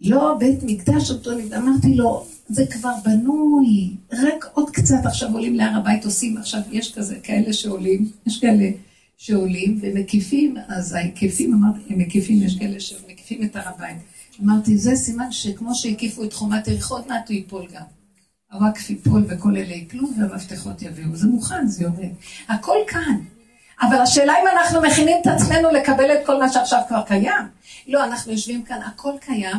לא 0.00 0.34
בית 0.38 0.58
מקדש 0.62 1.10
אותו, 1.10 1.30
אמרתי 1.56 1.94
לו, 1.94 2.26
זה 2.48 2.66
כבר 2.66 2.92
בנוי, 3.04 3.96
רק 4.12 4.44
עוד 4.52 4.70
קצת 4.70 4.96
עכשיו 5.04 5.32
עולים 5.32 5.54
להר 5.54 5.76
הבית, 5.76 6.04
עושים 6.04 6.36
עכשיו, 6.36 6.60
יש 6.70 6.94
כזה, 6.94 7.16
כאלה 7.22 7.52
שעולים, 7.52 8.10
יש 8.26 8.40
כאלה 8.40 8.70
שעולים 9.16 9.78
ומקיפים, 9.82 10.56
אז 10.68 10.94
ההיקפים, 10.94 11.54
אמרתי, 11.54 11.80
הם 11.94 11.98
מקיפים, 11.98 12.42
יש 12.42 12.58
כאלה 12.58 12.80
שמקיפים 12.80 13.42
את 13.42 13.56
הר 13.56 13.68
הבית. 13.68 13.96
אמרתי, 14.42 14.78
זה 14.78 14.96
סימן 14.96 15.32
שכמו 15.32 15.74
שהקיפו 15.74 16.24
את 16.24 16.32
חומת 16.32 16.68
יריחו, 16.68 16.94
עוד 16.94 17.08
מעט 17.08 17.28
הוא 17.28 17.34
ייפול 17.34 17.66
גם. 17.74 17.82
הוואקף 18.52 18.90
ייפול 18.90 19.24
וכל 19.28 19.56
אלה 19.56 19.74
ייפלו 19.74 20.08
והמפתחות 20.18 20.82
יביאו, 20.82 21.16
זה 21.16 21.26
מוכן, 21.26 21.66
זה 21.66 21.84
יורד. 21.84 22.12
הכל 22.48 22.76
כאן. 22.88 23.16
אבל 23.82 23.96
השאלה 23.96 24.32
אם 24.32 24.58
אנחנו 24.58 24.82
מכינים 24.82 25.16
את 25.22 25.26
עצמנו 25.26 25.70
לקבל 25.70 26.12
את 26.12 26.26
כל 26.26 26.38
מה 26.38 26.48
שעכשיו 26.52 26.82
כבר 26.88 27.02
קיים. 27.02 27.46
לא, 27.88 28.04
אנחנו 28.04 28.32
יושבים 28.32 28.62
כאן, 28.62 28.80
הכל 28.82 29.12
קיים, 29.20 29.56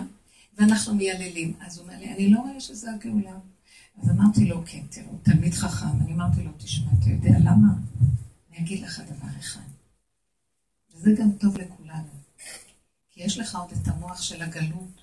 ואנחנו 0.59 0.95
מייללים. 0.95 1.53
אז 1.61 1.77
הוא 1.77 1.87
אומר 1.87 1.99
לי, 1.99 2.13
אני 2.13 2.29
לא 2.29 2.39
רואה 2.39 2.59
שזה 2.59 2.91
הגאולה. 2.91 3.37
אז 4.03 4.09
אמרתי 4.09 4.45
לו, 4.45 4.63
כן, 4.65 4.81
תראו, 4.89 5.17
תלמיד 5.23 5.53
חכם. 5.53 6.01
אני 6.01 6.13
אמרתי 6.13 6.43
לו, 6.43 6.51
תשמע, 6.57 6.91
אתה 6.99 7.09
יודע 7.09 7.39
למה? 7.39 7.67
אני 8.49 8.59
אגיד 8.59 8.83
לך 8.83 8.99
דבר 8.99 9.39
אחד. 9.39 9.61
וזה 10.93 11.11
גם 11.19 11.31
טוב 11.31 11.57
לכולנו. 11.57 12.09
כי 13.09 13.23
יש 13.23 13.37
לך 13.37 13.55
עוד 13.55 13.71
את 13.71 13.87
המוח 13.87 14.21
של 14.21 14.41
הגלות. 14.41 15.01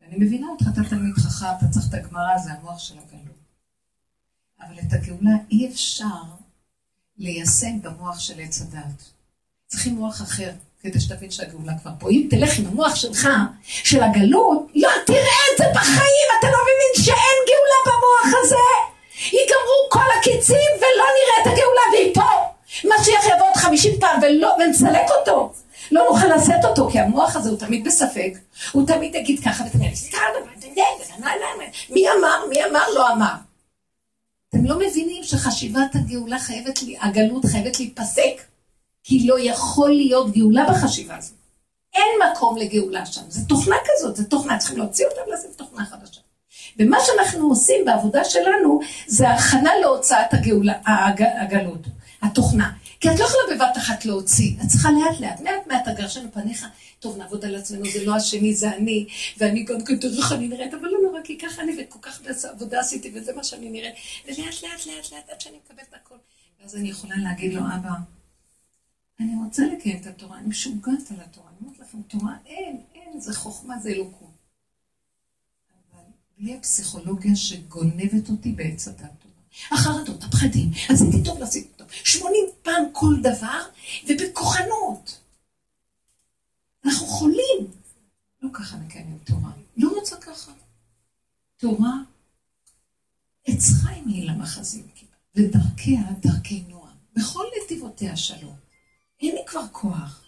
ואני 0.00 0.16
מבינה 0.18 0.46
אותך, 0.46 0.66
אתה 0.72 0.80
תלמיד 0.90 1.14
חכם, 1.14 1.46
אתה 1.58 1.68
צריך 1.68 1.88
את 1.88 1.94
הגמרא, 1.94 2.38
זה 2.38 2.52
המוח 2.52 2.78
של 2.78 2.98
הגלות. 2.98 3.44
אבל 4.60 4.78
את 4.78 4.92
הגאולה 4.92 5.36
אי 5.50 5.68
אפשר 5.68 6.22
ליישם 7.16 7.82
במוח 7.82 8.18
של 8.18 8.40
עץ 8.40 8.62
הדת. 8.62 9.12
צריכים 9.66 9.94
מוח 9.94 10.22
אחר, 10.22 10.54
כדי 10.84 11.00
שתבין 11.00 11.30
שהגאולה 11.30 11.72
כבר 11.82 11.90
פה. 11.98 12.10
אם 12.10 12.26
תלך 12.30 12.58
עם 12.58 12.66
המוח 12.66 12.94
שלך, 12.94 13.28
של 13.62 14.02
הגלות, 14.02 14.66
לא 14.74 14.88
תראה 15.06 15.40
את 15.52 15.58
זה 15.58 15.64
בחיים, 15.74 16.28
אתה 16.38 16.46
לא 16.46 16.58
מבין 16.62 17.04
שאין 17.04 17.38
גאולה 17.48 17.80
במוח 17.86 18.40
הזה. 18.42 18.66
ייגמרו 19.32 19.88
כל 19.90 20.18
הקיצים 20.18 20.70
ולא 20.78 21.04
נראה 21.16 21.42
את 21.42 21.46
הגאולה, 21.46 21.80
והיא 21.92 22.14
פה. 22.14 22.30
משיח 22.84 23.24
יבוא 23.24 23.46
עוד 23.48 23.56
חמישים 23.56 24.00
פעם 24.00 24.20
ולא, 24.22 24.54
ונסלק 24.58 25.10
אותו. 25.18 25.52
לא 25.92 26.04
נוכל 26.10 26.26
לשאת 26.26 26.64
אותו, 26.64 26.90
כי 26.90 26.98
המוח 26.98 27.36
הזה 27.36 27.50
הוא 27.50 27.58
תמיד 27.58 27.84
בספק, 27.84 28.32
הוא 28.72 28.86
תמיד 28.86 29.14
יגיד 29.14 29.40
ככה 29.44 29.64
ותגיד, 29.64 29.92
מי 31.90 32.08
אמר, 32.10 32.46
מי 32.48 32.64
אמר, 32.64 32.84
לא 32.94 33.12
אמר. 33.12 33.34
אתם 34.50 34.64
לא 34.64 34.78
מבינים 34.78 35.24
שחשיבת 35.24 35.94
הגאולה 35.94 36.38
חייבת, 36.38 36.78
הגלות 37.00 37.44
חייבת 37.44 37.78
להיפסק, 37.80 38.42
כי 39.04 39.26
לא 39.26 39.36
יכול 39.40 39.90
להיות 39.90 40.32
גאולה 40.32 40.66
בחשיבה 40.70 41.16
הזאת. 41.16 41.34
אין 41.94 42.30
מקום 42.32 42.56
לגאולה 42.56 43.06
שם, 43.06 43.22
זה 43.28 43.48
תוכנה 43.48 43.76
כזאת, 43.84 44.16
זה 44.16 44.24
תוכנה, 44.24 44.58
צריכים 44.58 44.78
להוציא 44.78 45.06
אותה 45.06 45.20
ולשים 45.28 45.50
תוכנה 45.56 45.86
חדשה. 45.86 46.20
ומה 46.78 46.98
שאנחנו 47.06 47.48
עושים 47.48 47.84
בעבודה 47.84 48.24
שלנו, 48.24 48.80
זה 49.06 49.30
הכנה 49.30 49.70
להוצאת 49.80 50.34
הגאולה, 50.34 50.72
הגלות, 51.40 51.80
התוכנה. 52.22 52.72
כי 53.00 53.10
את 53.10 53.18
לא 53.18 53.24
יכולה 53.24 53.42
בבת 53.54 53.76
אחת 53.76 54.04
להוציא, 54.04 54.56
את 54.62 54.68
צריכה 54.68 54.88
לאט 54.90 55.20
לאט, 55.20 55.40
מעט 55.40 55.66
מעט 55.66 55.88
הגרשנו 55.88 56.32
פניך, 56.32 56.66
טוב 57.00 57.16
נעבוד 57.16 57.44
על 57.44 57.54
עצמנו, 57.54 57.84
זה 57.92 58.04
לא 58.04 58.16
השני, 58.16 58.54
זה 58.54 58.70
אני, 58.70 59.06
ואני 59.38 59.64
גם 59.64 59.84
כתוב 59.84 60.12
איך 60.16 60.32
אני 60.32 60.48
נראית, 60.48 60.74
אבל 60.74 60.88
לא 60.88 60.98
נורא, 61.02 61.20
כי 61.24 61.38
ככה 61.38 61.62
אני, 61.62 61.72
וכל 61.78 61.98
כך 62.02 62.20
עבודה 62.52 62.80
עשיתי, 62.80 63.12
וזה 63.14 63.32
מה 63.36 63.44
שאני 63.44 63.68
נראית, 63.68 63.94
ולאט 64.24 64.38
לאט 64.38 64.86
לאט 64.86 65.12
לאט 65.12 65.30
עד 65.30 65.40
שאני 65.40 65.56
מקבלת 65.64 65.94
הכל. 65.94 66.14
ואז 66.62 66.76
אני 66.76 66.88
יכולה 66.90 67.14
להגיד 67.16 67.54
לו, 67.54 67.60
אבא, 67.60 67.90
אני 69.20 69.34
רוצה 69.44 69.62
לקיים 69.66 70.00
את 70.00 70.06
התורה, 70.06 70.38
אני 70.38 70.48
משוגעת 70.48 71.10
על 71.10 71.20
התורה, 71.20 71.50
אני 71.50 71.56
אומרת 71.60 71.78
לכם, 71.78 72.02
תורה 72.02 72.36
אין, 72.46 72.80
אין, 72.94 73.20
זה 73.20 73.34
חוכמה, 73.34 73.78
זה 73.78 73.88
אלוקות. 73.88 74.34
אבל 75.92 76.02
בלי 76.38 76.56
הפסיכולוגיה 76.56 77.36
שגונבת 77.36 78.30
אותי 78.30 78.52
בעץ 78.52 78.88
הדת. 78.88 79.24
החרדות, 79.70 80.24
הפחדים, 80.24 80.70
עשיתי 80.88 81.24
טוב, 81.24 81.38
לא 81.38 81.44
עשיתי. 81.44 81.82
שמונים 81.88 82.44
פעם 82.62 82.84
כל 82.92 83.14
דבר, 83.22 83.60
ובכוחנות. 84.08 85.20
אנחנו 86.84 87.06
חולים. 87.06 87.70
לא 88.42 88.48
ככה 88.52 88.76
מקיימים 88.76 89.18
תורה. 89.24 89.50
לא 89.76 89.90
רוצה 89.98 90.16
ככה. 90.16 90.52
תורה, 91.56 91.94
עץ 93.44 93.70
חיים 93.82 94.08
היא 94.08 94.30
למחזים, 94.30 94.86
ודרכיה 95.34 96.02
דרכי 96.20 96.64
נועם. 96.68 96.96
בכל 97.16 97.44
נתיבותיה 97.64 98.16
שלום. 98.16 98.56
אין 99.28 99.34
לי 99.34 99.46
כבר 99.46 99.62
כוח. 99.72 100.24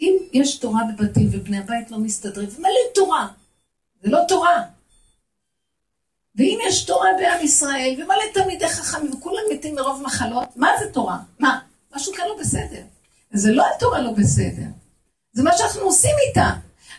אם 0.00 0.16
יש 0.32 0.58
תורה 0.58 0.82
בבתים 0.84 1.28
ובני 1.32 1.58
הבית 1.58 1.90
לא 1.90 1.98
מסתדרים, 1.98 2.48
ומלא 2.56 2.70
תורה. 2.94 3.28
זה 4.02 4.10
לא 4.10 4.18
תורה. 4.28 4.62
ואם 6.34 6.58
יש 6.68 6.84
תורה 6.84 7.08
בעם 7.18 7.44
ישראל, 7.44 7.94
ומלא 8.02 8.22
תלמידי 8.34 8.68
חכמים, 8.68 9.14
וכולם 9.14 9.42
מתים 9.52 9.74
מרוב 9.74 10.02
מחלות, 10.02 10.56
מה 10.56 10.68
זה 10.78 10.92
תורה? 10.92 11.18
מה? 11.38 11.60
משהו 11.96 12.12
כאן 12.12 12.24
לא 12.28 12.36
בסדר. 12.40 12.82
זה 13.32 13.52
לא 13.52 13.64
התורה 13.76 14.00
לא 14.00 14.12
בסדר. 14.12 14.66
זה 15.32 15.42
מה 15.42 15.50
שאנחנו 15.56 15.80
עושים 15.80 16.14
איתה. 16.28 16.50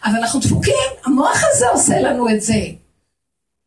אבל 0.03 0.15
אנחנו 0.15 0.39
דפוקים, 0.39 0.89
המוח 1.05 1.37
הזה 1.51 1.69
עושה 1.69 1.99
לנו 1.99 2.29
את 2.29 2.41
זה. 2.41 2.63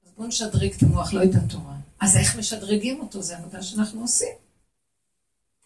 אז 0.06 0.12
בואו 0.16 0.28
נשדרג 0.28 0.72
את 0.72 0.82
המוח, 0.82 1.12
לא 1.12 1.24
את 1.24 1.30
התורה. 1.34 1.74
אז 2.00 2.16
איך 2.16 2.36
משדרגים 2.36 3.00
אותו? 3.00 3.22
זה 3.22 3.36
עבודה 3.36 3.62
שאנחנו 3.62 4.00
עושים. 4.00 4.34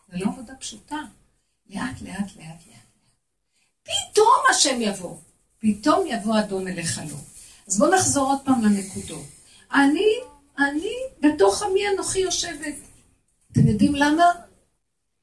זה 0.08 0.18
לא 0.18 0.26
עבודה 0.26 0.54
פשוטה. 0.54 0.96
לאט, 1.74 2.02
לאט, 2.02 2.36
לאט, 2.36 2.62
לאט. 2.66 2.90
פתאום 3.82 4.42
השם 4.50 4.80
יבוא. 4.80 5.16
פתאום 5.58 6.06
יבוא 6.06 6.38
אדון 6.38 6.68
אליך 6.68 7.00
לא. 7.10 7.16
אז 7.68 7.78
בואו 7.78 7.94
נחזור 7.94 8.28
עוד 8.28 8.38
פעם 8.44 8.64
לנקודות. 8.64 9.24
אני, 9.74 10.06
אני, 10.58 10.92
בתוך 11.20 11.62
עמי 11.62 11.80
אנוכי 11.94 12.18
יושבת. 12.18 12.74
אתם 13.52 13.66
יודעים 13.66 13.94
למה? 13.94 14.24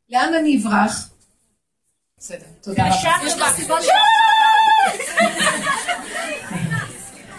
לאן 0.10 0.33
אני 0.39 0.62
אברח? 0.62 1.10
בסדר, 2.17 2.45
תודה 2.62 2.86
רבה. 2.86 2.95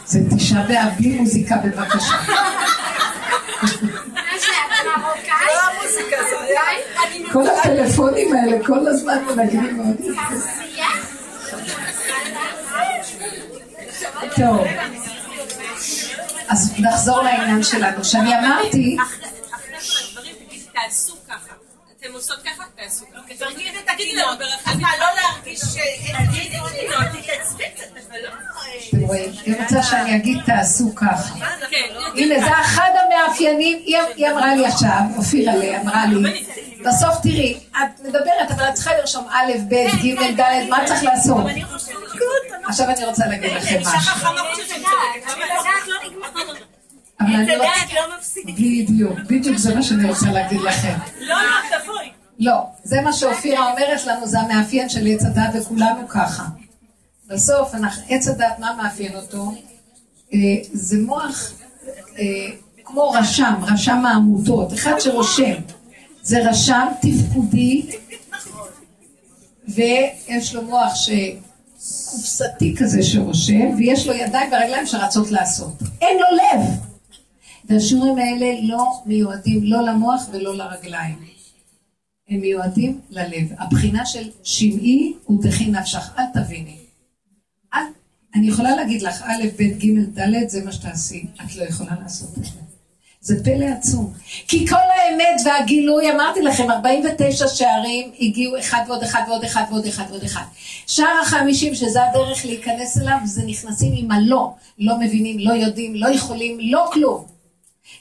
זה 0.07 0.19
תשעה 0.37 0.67
באב 0.67 0.93
בלי 0.99 1.19
מוזיקה 1.19 1.57
בבקשה. 1.57 2.15
כל 7.33 7.45
הטלפונים 7.47 8.37
האלה 8.37 8.67
כל 8.67 8.89
הזמן 8.89 9.25
מנגנים 9.25 9.77
מאוד. 9.77 9.97
טוב, 14.37 14.67
אז 16.49 16.75
נחזור 16.79 17.23
לעניין 17.23 17.63
שלנו, 17.63 18.05
שאני 18.05 18.39
אמרתי... 18.39 18.97
תעשו 20.73 21.17
ככה. 21.29 21.48
אתם 22.01 22.13
עושות 22.13 22.43
ככה, 22.43 22.65
תעשו 22.77 23.05
ככה. 23.07 23.35
תרגיל 23.39 23.69
את 23.85 23.91
הקינות. 23.95 24.39
לא 24.81 25.07
להרגיש 25.17 25.61
ש... 25.61 25.77
תתעצבי 27.13 27.65
קצת, 27.75 27.85
אבל 28.09 28.17
לא... 28.23 28.31
היא 29.45 29.57
רוצה 29.63 29.83
שאני 29.83 30.17
אגיד 30.17 30.39
תעשו 30.47 30.95
ככה. 30.95 31.35
הנה, 32.15 32.41
זה 32.41 32.61
אחד 32.61 32.91
המאפיינים, 33.05 33.79
היא 34.17 34.31
אמרה 34.31 34.55
לי 34.55 34.67
עכשיו, 34.67 35.01
אופירה 35.17 35.57
לי, 35.57 35.77
אמרה 35.77 36.07
לי, 36.07 36.45
בסוף 36.85 37.21
תראי, 37.23 37.59
את 37.71 38.01
מדברת, 38.01 38.51
אבל 38.51 38.69
את 38.69 38.75
צריכה 38.75 38.97
לרשום 38.99 39.29
א', 39.31 39.53
ב', 39.69 39.75
ג', 40.05 40.41
ד', 40.41 40.69
מה 40.69 40.79
צריך 40.85 41.03
לעשות? 41.03 41.45
עכשיו 42.69 42.87
אני 42.91 43.05
רוצה 43.05 43.27
להגיד 43.27 43.53
לכם 43.53 43.81
משהו. 43.81 44.29
אבל 47.21 47.35
אני 47.35 47.57
רוצה... 47.57 48.41
בדיוק, 48.45 49.19
בדיוק 49.27 49.57
זה 49.57 49.75
מה 49.75 49.83
שאני 49.83 50.09
רוצה 50.09 50.33
להגיד 50.33 50.61
לכם. 50.61 50.95
לא, 51.21 51.35
לא, 51.35 51.79
תבואי. 51.79 52.11
לא, 52.39 52.67
זה 52.85 53.01
מה 53.01 53.13
שאופירה 53.13 53.71
אומרת 53.71 54.05
לנו, 54.07 54.27
זה 54.27 54.41
המאפיין 54.41 54.89
של 54.89 55.07
עץ 55.07 55.25
הדת 55.25 55.55
וכולנו 55.55 56.09
ככה. 56.09 56.45
בסוף, 57.27 57.75
עץ 58.09 58.29
הדת, 58.29 58.59
מה 58.59 58.75
מאפיין 58.83 59.17
אותו? 59.17 59.53
אה, 60.35 60.39
זה 60.73 60.97
מוח 61.07 61.53
אה, 62.19 62.25
כמו 62.85 63.11
רשם, 63.11 63.55
רשם 63.63 64.07
העמותות, 64.07 64.73
אחד 64.73 64.99
שרושם. 64.99 65.55
זה 66.23 66.49
רשם 66.51 66.87
תפקודי, 67.01 67.87
ויש 69.69 70.55
לו 70.55 70.63
מוח 70.63 70.93
שקופסתי 70.95 72.75
כזה 72.79 73.03
שרושם, 73.03 73.77
ויש 73.77 74.07
לו 74.07 74.15
ידיים 74.15 74.53
ורגליים 74.53 74.87
שרצות 74.87 75.31
לעשות. 75.31 75.73
אין 76.01 76.19
לו 76.19 76.27
לב. 76.37 76.67
והשיעורים 77.69 78.19
האלה 78.19 78.61
לא 78.63 78.85
מיועדים 79.07 79.63
לא 79.63 79.83
למוח 79.83 80.29
ולא 80.33 80.57
לרגליים. 80.57 81.19
הם 82.29 82.41
מיועדים 82.41 83.01
ללב. 83.11 83.53
הבחינה 83.59 84.07
של 84.07 84.31
שמעי 84.43 85.15
ותכי 85.31 85.67
נפשך, 85.71 86.15
אל 86.19 86.25
תביני. 86.35 86.77
אל, 87.75 87.81
אני 88.35 88.49
יכולה 88.49 88.77
להגיד 88.77 89.03
לך, 89.03 89.23
א', 89.23 89.47
ב', 89.59 89.63
ג', 89.63 90.19
ד', 90.19 90.49
זה 90.49 90.65
מה 90.65 90.73
שתעשי. 90.73 91.27
את 91.45 91.57
לא 91.57 91.65
יכולה 91.65 91.93
לעשות 92.03 92.39
את 92.39 92.45
זה. 92.45 92.51
זה 93.21 93.45
פלא 93.45 93.65
עצום. 93.65 94.13
כי 94.49 94.67
כל 94.67 94.77
האמת 94.77 95.41
והגילוי, 95.45 96.13
אמרתי 96.13 96.43
לכם, 96.43 96.71
49 96.71 97.49
שערים 97.49 98.11
הגיעו 98.21 98.59
אחד 98.59 98.83
ועוד 98.89 99.03
אחד 99.03 99.23
ועוד 99.29 99.45
אחד 99.45 99.63
ועוד 99.71 99.87
אחד 99.87 100.05
ועוד 100.11 100.23
אחד. 100.23 100.45
שער 100.87 101.21
החמישים, 101.23 101.75
שזה 101.75 102.05
הדרך 102.05 102.45
להיכנס 102.45 102.99
אליו, 102.99 103.19
זה 103.25 103.43
נכנסים 103.47 103.93
עם 103.97 104.11
הלא. 104.11 104.55
לא 104.79 104.99
מבינים, 105.01 105.39
לא 105.39 105.53
יודעים, 105.53 105.95
לא 105.95 106.09
יכולים, 106.09 106.59
לא 106.61 106.91
כלום. 106.93 107.38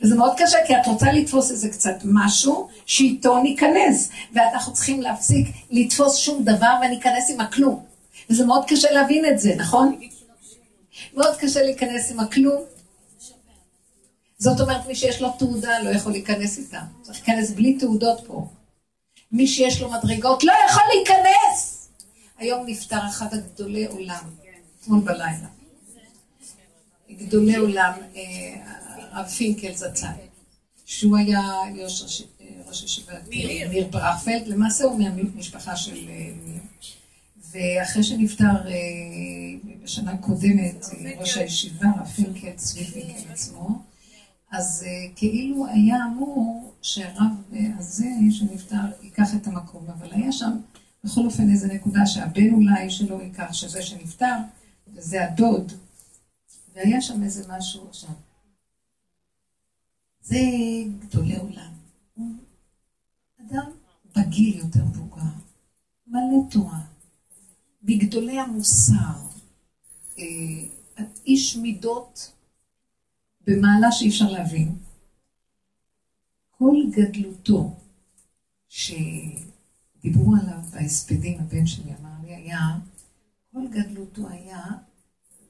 וזה 0.01 0.15
מאוד 0.15 0.33
קשה, 0.37 0.57
כי 0.67 0.75
את 0.75 0.87
רוצה 0.87 1.11
לתפוס 1.11 1.51
איזה 1.51 1.69
קצת 1.69 1.95
משהו, 2.03 2.67
שאיתו 2.85 3.39
ניכנס. 3.39 4.09
ואנחנו 4.33 4.73
צריכים 4.73 5.01
להפסיק 5.01 5.47
לתפוס 5.71 6.15
שום 6.15 6.43
דבר 6.43 6.75
וניכנס 6.81 7.29
עם 7.29 7.39
הכלום. 7.39 7.83
וזה 8.29 8.45
מאוד 8.45 8.65
קשה 8.67 8.91
להבין 8.91 9.25
את 9.25 9.39
זה, 9.39 9.55
נכון? 9.55 9.99
מאוד 11.13 11.35
קשה 11.35 11.61
להיכנס 11.61 12.11
עם 12.11 12.19
הכלום. 12.19 12.61
זאת 14.37 14.59
אומרת, 14.59 14.87
מי 14.87 14.95
שיש 14.95 15.21
לו 15.21 15.29
תעודה 15.39 15.79
לא 15.79 15.89
יכול 15.89 16.11
להיכנס 16.11 16.57
איתה. 16.57 16.81
צריך 17.01 17.17
להיכנס 17.27 17.51
בלי 17.51 17.77
תעודות 17.77 18.21
פה. 18.27 18.47
מי 19.31 19.47
שיש 19.47 19.81
לו 19.81 19.91
מדרגות 19.91 20.43
לא 20.43 20.53
יכול 20.69 20.83
להיכנס! 20.93 21.87
היום 22.37 22.63
נפטר 22.65 22.99
אחד 23.09 23.33
הגדולי 23.33 23.85
עולם, 23.85 24.23
אתמול 24.81 24.99
בלילה. 24.99 25.47
גדולי 27.11 27.55
עולם, 27.55 27.91
אה, 28.15 28.21
הרב 29.11 29.27
פינקל 29.27 29.75
זצ"ל, 29.75 30.07
שהוא 30.85 31.17
היה 31.17 31.41
ראש 32.67 32.83
ישיבת 32.83 33.27
ניר 33.69 33.87
ברכפלד, 33.87 34.47
למעשה 34.47 34.83
הוא 34.83 34.99
מהמשפחה 34.99 35.75
של 35.75 36.09
ניר. 36.45 36.61
ואחרי 37.51 38.03
שנפטר 38.03 38.67
אה, 38.67 38.73
בשנה 39.83 40.17
קודמת 40.17 40.85
ראש 41.17 41.37
הישיבה, 41.37 41.87
הרב 41.95 42.07
פינקל, 42.07 42.51
צבי 42.55 42.85
פינקל 42.85 43.31
עצמו, 43.31 43.81
אז 44.51 44.85
אה, 44.87 45.07
כאילו 45.15 45.67
היה 45.67 45.95
אמור 46.05 46.73
שהרב 46.81 47.31
הזה 47.77 48.09
שנפטר 48.31 48.75
ייקח 49.01 49.35
את 49.35 49.47
המקום, 49.47 49.85
אבל 49.89 50.07
היה 50.11 50.31
שם 50.31 50.57
בכל 51.03 51.25
אופן 51.25 51.49
איזה 51.51 51.67
נקודה 51.67 52.05
שהבן 52.05 52.53
אולי 52.53 52.89
שלו 52.89 53.21
ייקח, 53.21 53.53
שזה 53.53 53.81
שנפטר, 53.81 54.35
וזה 54.93 55.25
הדוד, 55.25 55.71
והיה 56.75 57.01
שם 57.01 57.23
איזה 57.23 57.43
משהו 57.49 57.87
עכשיו. 57.89 58.09
זה 60.27 60.39
גדולי 60.99 61.37
עולם. 61.37 61.73
אדם 63.41 63.71
בגיל 64.15 64.57
יותר 64.57 64.85
מבוגר, 64.85 65.21
מלא 66.07 66.49
תורה, 66.51 66.85
מגדולי 67.81 68.39
המוסר, 68.39 69.15
אה, 70.19 70.23
איש 71.25 71.55
מידות 71.55 72.31
במעלה 73.41 73.91
שאי 73.91 74.09
אפשר 74.09 74.31
להבין. 74.31 74.75
כל 76.49 76.75
גדלותו, 76.91 77.75
שדיברו 78.67 80.35
עליו 80.41 80.61
בהספדים, 80.71 81.39
הבן 81.39 81.65
שלי 81.65 81.91
אמר 81.99 82.15
לי, 82.23 82.35
היה, 82.35 82.79
כל 83.51 83.67
גדלותו 83.71 84.29
היה, 84.29 84.63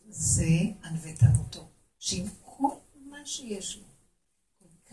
זה 0.10 0.60
ענוותנותו. 0.84 1.68
שעם 2.00 2.26
כל 2.42 2.76
מה 3.10 3.26
שיש 3.26 3.78
לו, 3.78 3.87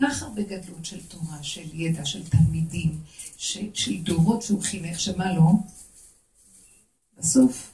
כך 0.01 0.23
הרבה 0.23 0.41
גדלות 0.43 0.85
של 0.85 1.05
תורה, 1.05 1.43
של 1.43 1.79
ידע, 1.79 2.05
של 2.05 2.29
תלמידים, 2.29 2.99
של, 3.37 3.73
של 3.73 4.03
דורות 4.03 4.41
שהוא 4.41 4.61
חינך, 4.61 4.99
שמה 4.99 5.33
לא? 5.33 5.51
בסוף, 7.17 7.71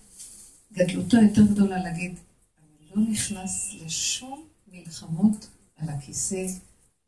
גדלותו 0.74 1.18
יותר 1.18 1.42
גדולה 1.42 1.84
להגיד, 1.84 2.16
אני 2.60 2.88
לא 2.96 3.12
נכנס 3.12 3.74
לשום 3.86 4.48
מלחמות 4.68 5.48
על 5.76 5.90
הכיסא, 5.90 6.46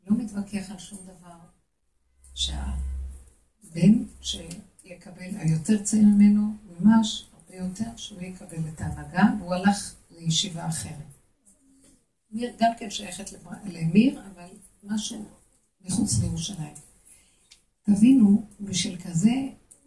לא 0.06 0.16
מתווכח 0.16 0.70
על 0.70 0.78
שום 0.78 0.98
דבר, 1.04 1.36
שהבן 2.34 4.04
שיקבל, 4.20 5.36
היותר 5.36 5.82
צעיר 5.82 6.04
ממנו, 6.04 6.56
ממש 6.80 7.24
הרבה 7.32 7.56
יותר, 7.56 7.96
שהוא 7.96 8.22
יקבל 8.22 8.68
את 8.74 8.80
ההנהגה, 8.80 9.24
והוא 9.38 9.54
הלך 9.54 9.94
לישיבה 10.10 10.68
אחרת. 10.68 11.14
מיר 12.30 12.52
גם 12.60 12.70
כן 12.78 12.90
שייכת 12.90 13.30
למיר, 13.64 14.20
אבל 14.34 14.48
משהו 14.86 15.24
מחוץ 15.80 16.18
לירושלים. 16.20 16.74
תבינו, 17.82 18.48
בשביל 18.60 19.00
כזה 19.02 19.32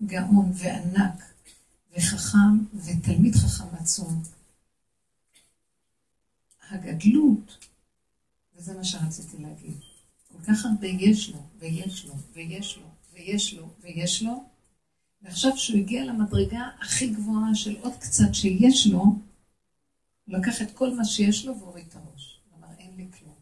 גאון 0.06 0.52
וענק 0.54 1.34
וחכם 1.98 2.66
ותלמיד 2.74 3.36
חכם 3.36 3.76
עצום, 3.80 4.24
הגדלות, 6.70 7.68
וזה 8.56 8.78
מה 8.78 8.84
שרציתי 8.84 9.38
להגיד, 9.38 9.78
כל 10.28 10.44
כך 10.48 10.66
הרבה 10.66 10.88
יש 10.88 11.30
לו, 11.30 11.40
ויש 11.60 12.06
לו, 12.06 12.14
ויש 12.34 12.78
לו, 12.78 12.88
ויש 13.14 13.54
לו, 13.54 13.70
ויש 13.82 14.24
לו, 14.24 14.44
ועכשיו 15.22 15.58
שהוא 15.58 15.80
הגיע 15.80 16.06
למדרגה 16.06 16.70
הכי 16.82 17.08
גבוהה 17.10 17.56
של 17.56 17.78
עוד 17.78 17.94
קצת 18.00 18.34
שיש 18.34 18.88
לו, 18.88 19.00
הוא 19.00 19.20
לקח 20.28 20.62
את 20.62 20.72
כל 20.72 20.94
מה 20.96 21.06
שיש 21.06 21.46
לו 21.46 21.60
והוריד 21.60 21.86
את 21.90 21.96
הראש. 21.96 22.42
אמר, 22.58 22.68
אין 22.80 22.96
לי 22.98 23.08
כלום. 23.20 23.36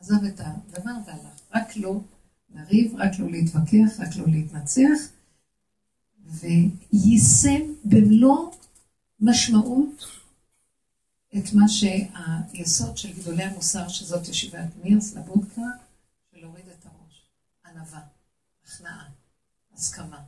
עזב 0.00 0.24
את 0.24 0.40
הדבר 0.40 0.92
והלך. 1.06 1.40
רק 1.54 1.76
לא 1.76 2.00
לריב, 2.54 2.94
רק 2.96 3.18
לא 3.18 3.30
להתווכח, 3.30 4.00
רק 4.00 4.16
לא 4.16 4.26
להתנצח, 4.26 4.98
ויישם 6.24 7.72
במלוא 7.84 8.50
משמעות 9.20 10.04
את 11.36 11.52
מה 11.52 11.68
שהיסוד 11.68 12.96
של 12.96 13.12
גדולי 13.12 13.44
המוסר, 13.44 13.88
שזאת 13.88 14.28
ישיבת 14.28 14.68
מיר, 14.82 15.00
סלבודקה, 15.00 15.62
של 16.30 16.40
להוריד 16.40 16.64
את 16.68 16.86
הראש. 16.86 17.30
ענווה, 17.66 18.00
הכנעה, 18.64 19.08
הסכמה. 19.74 20.22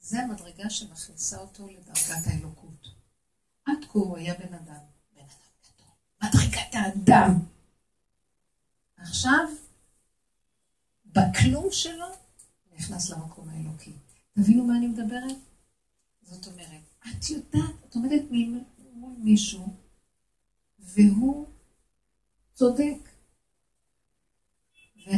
זה 0.00 0.22
המדרגה 0.22 0.70
שמכניסה 0.70 1.38
אותו 1.38 1.68
לדרגת 1.68 2.26
האלוקות. 2.26 2.88
עד 3.64 3.84
כה 3.88 3.98
הוא 3.98 4.16
היה 4.16 4.34
בן 4.34 4.54
אדם, 4.54 4.82
בן 5.14 5.20
אדם 5.20 5.52
גדול, 5.62 5.86
מדרגת 6.22 6.74
האדם. 6.74 7.38
עכשיו, 9.02 9.48
בכלום 11.06 11.68
שלו, 11.70 12.06
נכנס 12.72 13.10
למקום 13.10 13.48
האלוקי. 13.48 13.92
תבינו 14.32 14.64
מה 14.64 14.76
אני 14.76 14.86
מדברת? 14.86 15.36
זאת 16.22 16.46
אומרת, 16.46 16.82
את 17.00 17.30
יודעת, 17.30 17.74
את 17.88 17.94
עומדת 17.94 18.22
מול 18.92 19.14
מישהו, 19.18 19.76
והוא 20.78 21.46
צודק. 22.54 23.08
ו... 25.06 25.10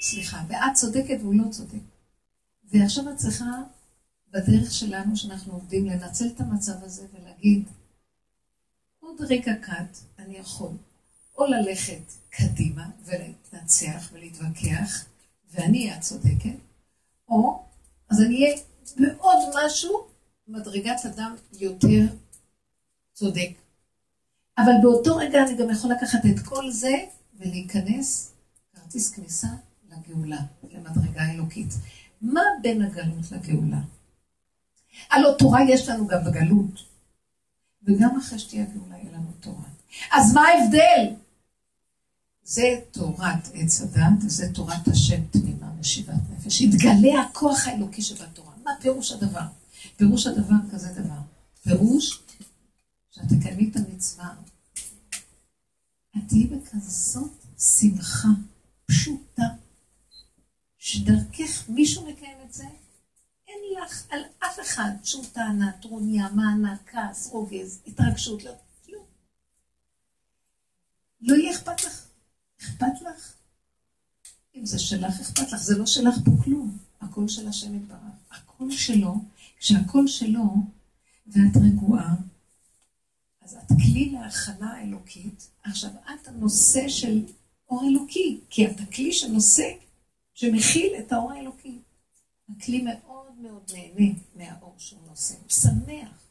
סליחה, 0.00 0.44
ואת 0.48 0.74
צודקת 0.74 1.18
והוא 1.20 1.34
לא 1.34 1.50
צודק. 1.50 1.82
ועכשיו 2.64 3.12
את 3.12 3.16
צריכה, 3.16 3.62
בדרך 4.30 4.72
שלנו, 4.72 5.16
שאנחנו 5.16 5.52
עובדים, 5.52 5.86
לנצל 5.86 6.26
את 6.26 6.40
המצב 6.40 6.84
הזה 6.84 7.06
ולהגיד, 7.12 7.68
עוד 9.00 9.20
רגע 9.20 9.52
קט 9.62 9.98
אני 10.18 10.36
יכול 10.36 10.72
או 11.38 11.46
ללכת 11.46 12.12
קדימה 12.30 12.88
ולהתנצח 13.04 14.10
ולהתווכח, 14.12 15.04
ואני 15.50 15.78
אהיה 15.78 15.96
הצודקת, 15.96 16.56
או 17.28 17.64
אז 18.10 18.20
אני 18.20 18.44
אהיה 18.44 18.56
בעוד 18.96 19.38
משהו, 19.64 20.06
מדרגת 20.48 21.06
אדם 21.06 21.34
יותר 21.52 22.14
צודק. 23.12 23.50
אבל 24.58 24.72
באותו 24.82 25.16
רגע 25.16 25.42
אני 25.42 25.56
גם 25.56 25.70
יכול 25.70 25.90
לקחת 25.90 26.18
את 26.26 26.40
כל 26.44 26.70
זה 26.70 26.94
ולהיכנס, 27.34 28.32
כרטיס 28.74 29.10
כניסה 29.10 29.48
לגאולה, 29.90 30.40
למדרגה 30.72 31.30
אלוקית. 31.30 31.74
מה 32.22 32.42
בין 32.62 32.82
הגלות 32.82 33.32
לגאולה? 33.32 33.80
הלא 35.10 35.34
תורה 35.38 35.60
יש 35.68 35.88
לנו 35.88 36.06
גם 36.06 36.24
בגלות, 36.24 36.84
וגם 37.82 38.16
אחרי 38.16 38.38
שתהיה 38.38 38.64
גאולה 38.64 38.96
יהיה 38.96 39.12
לנו 39.12 39.32
תורה. 39.40 39.64
אז 40.12 40.34
מה 40.34 40.42
ההבדל? 40.42 41.21
זה 42.44 42.80
תורת 42.90 43.48
עץ 43.54 43.80
הדת, 43.80 44.24
וזה 44.26 44.52
תורת 44.54 44.88
השם 44.88 45.26
תמימה 45.30 45.72
ושיבת 45.80 46.14
נפש. 46.30 46.60
יתגלה 46.60 47.22
הכוח 47.22 47.66
האלוקי 47.66 48.02
שבתורה. 48.02 48.52
מה 48.64 48.70
פירוש 48.80 49.12
הדבר? 49.12 49.46
פירוש 49.96 50.26
הדבר 50.26 50.56
כזה 50.72 50.88
דבר. 51.02 51.20
פירוש 51.62 52.22
שאת 53.10 53.24
תקיימי 53.38 53.70
את 53.70 53.76
המצווה. 53.76 54.34
את 56.16 56.22
תהיי 56.28 56.46
בכזאת 56.46 57.30
שמחה 57.58 58.28
פשוטה, 58.86 59.42
שדרכך 60.78 61.68
מישהו 61.68 62.06
מקיים 62.06 62.36
את 62.46 62.52
זה, 62.52 62.64
אין 63.48 63.58
לך 63.82 64.06
על 64.10 64.20
אף 64.38 64.60
אחד 64.60 64.90
שום 65.04 65.24
טענה, 65.32 65.72
טרוניה, 65.72 66.28
מענה, 66.28 66.76
כעס, 66.86 67.26
רוגז, 67.26 67.80
התרגשות, 67.86 68.44
לא, 68.44 68.52
כלום. 68.86 69.04
לא 71.20 71.34
יהיה 71.36 71.52
אכפת 71.52 71.84
לך. 71.84 72.11
אכפת 72.62 73.02
לך? 73.02 73.32
אם 74.54 74.66
זה 74.66 74.78
שלך, 74.78 75.20
אכפת 75.20 75.52
לך. 75.52 75.62
זה 75.62 75.78
לא 75.78 75.86
שלך 75.86 76.14
פה 76.24 76.30
כלום. 76.44 76.78
הכל 77.00 77.28
של 77.28 77.48
השם 77.48 77.74
יתברך. 77.74 77.98
הכל 78.30 78.70
שלו, 78.70 79.14
כשהכל 79.58 80.06
שלו, 80.06 80.44
ואת 81.26 81.56
רגועה, 81.56 82.14
אז 83.42 83.54
את 83.54 83.68
כלי 83.68 84.10
להכנה 84.10 84.72
האלוקית. 84.72 85.50
עכשיו, 85.62 85.90
את 85.90 86.28
הנושא 86.28 86.88
של 86.88 87.24
אור 87.68 87.84
אלוקי, 87.88 88.40
כי 88.50 88.66
את 88.66 88.80
הכלי 88.80 89.12
שנושא, 89.12 89.68
שמכיל 90.34 90.92
את 90.98 91.12
האור 91.12 91.32
האלוקי. 91.32 91.78
הכלי 92.56 92.82
מאוד 92.82 93.32
מאוד 93.40 93.72
נהנה 93.72 94.14
מהאור 94.36 94.74
שהוא 94.78 95.00
נושא, 95.08 95.34
הוא 95.34 95.50
שמח. 95.50 96.22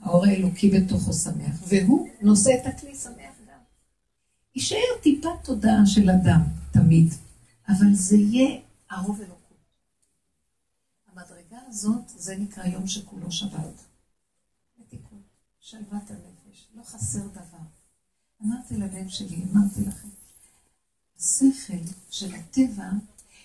האור 0.00 0.26
האלוקי 0.26 0.70
בתוכו 0.70 1.12
שמח, 1.12 1.62
והוא 1.68 2.08
נושא 2.22 2.50
את 2.60 2.66
הכלי 2.66 2.94
שמח. 2.94 3.19
יישאר 4.54 5.00
טיפה 5.02 5.28
תודעה 5.44 5.86
של 5.86 6.10
אדם, 6.10 6.40
תמיד, 6.72 7.12
אבל 7.68 7.94
זה 7.94 8.16
יהיה 8.16 8.60
הרוב 8.90 9.20
אלוקות. 9.20 9.58
המדרגה 11.06 11.58
הזאת, 11.66 12.08
זה 12.08 12.36
נקרא 12.36 12.64
יום 12.66 12.86
שכולו 12.86 13.32
שבת. 13.32 13.84
מתיקות, 14.78 15.22
שלוות 15.60 16.10
הנפש, 16.10 16.66
לא 16.74 16.82
חסר 16.82 17.26
דבר. 17.26 17.64
אמרתי 18.42 18.76
לבן 18.76 19.08
שלי, 19.08 19.44
אמרתי 19.52 19.80
לכם, 19.84 20.08
השכל 21.18 21.92
של 22.10 22.34
הטבע 22.34 22.90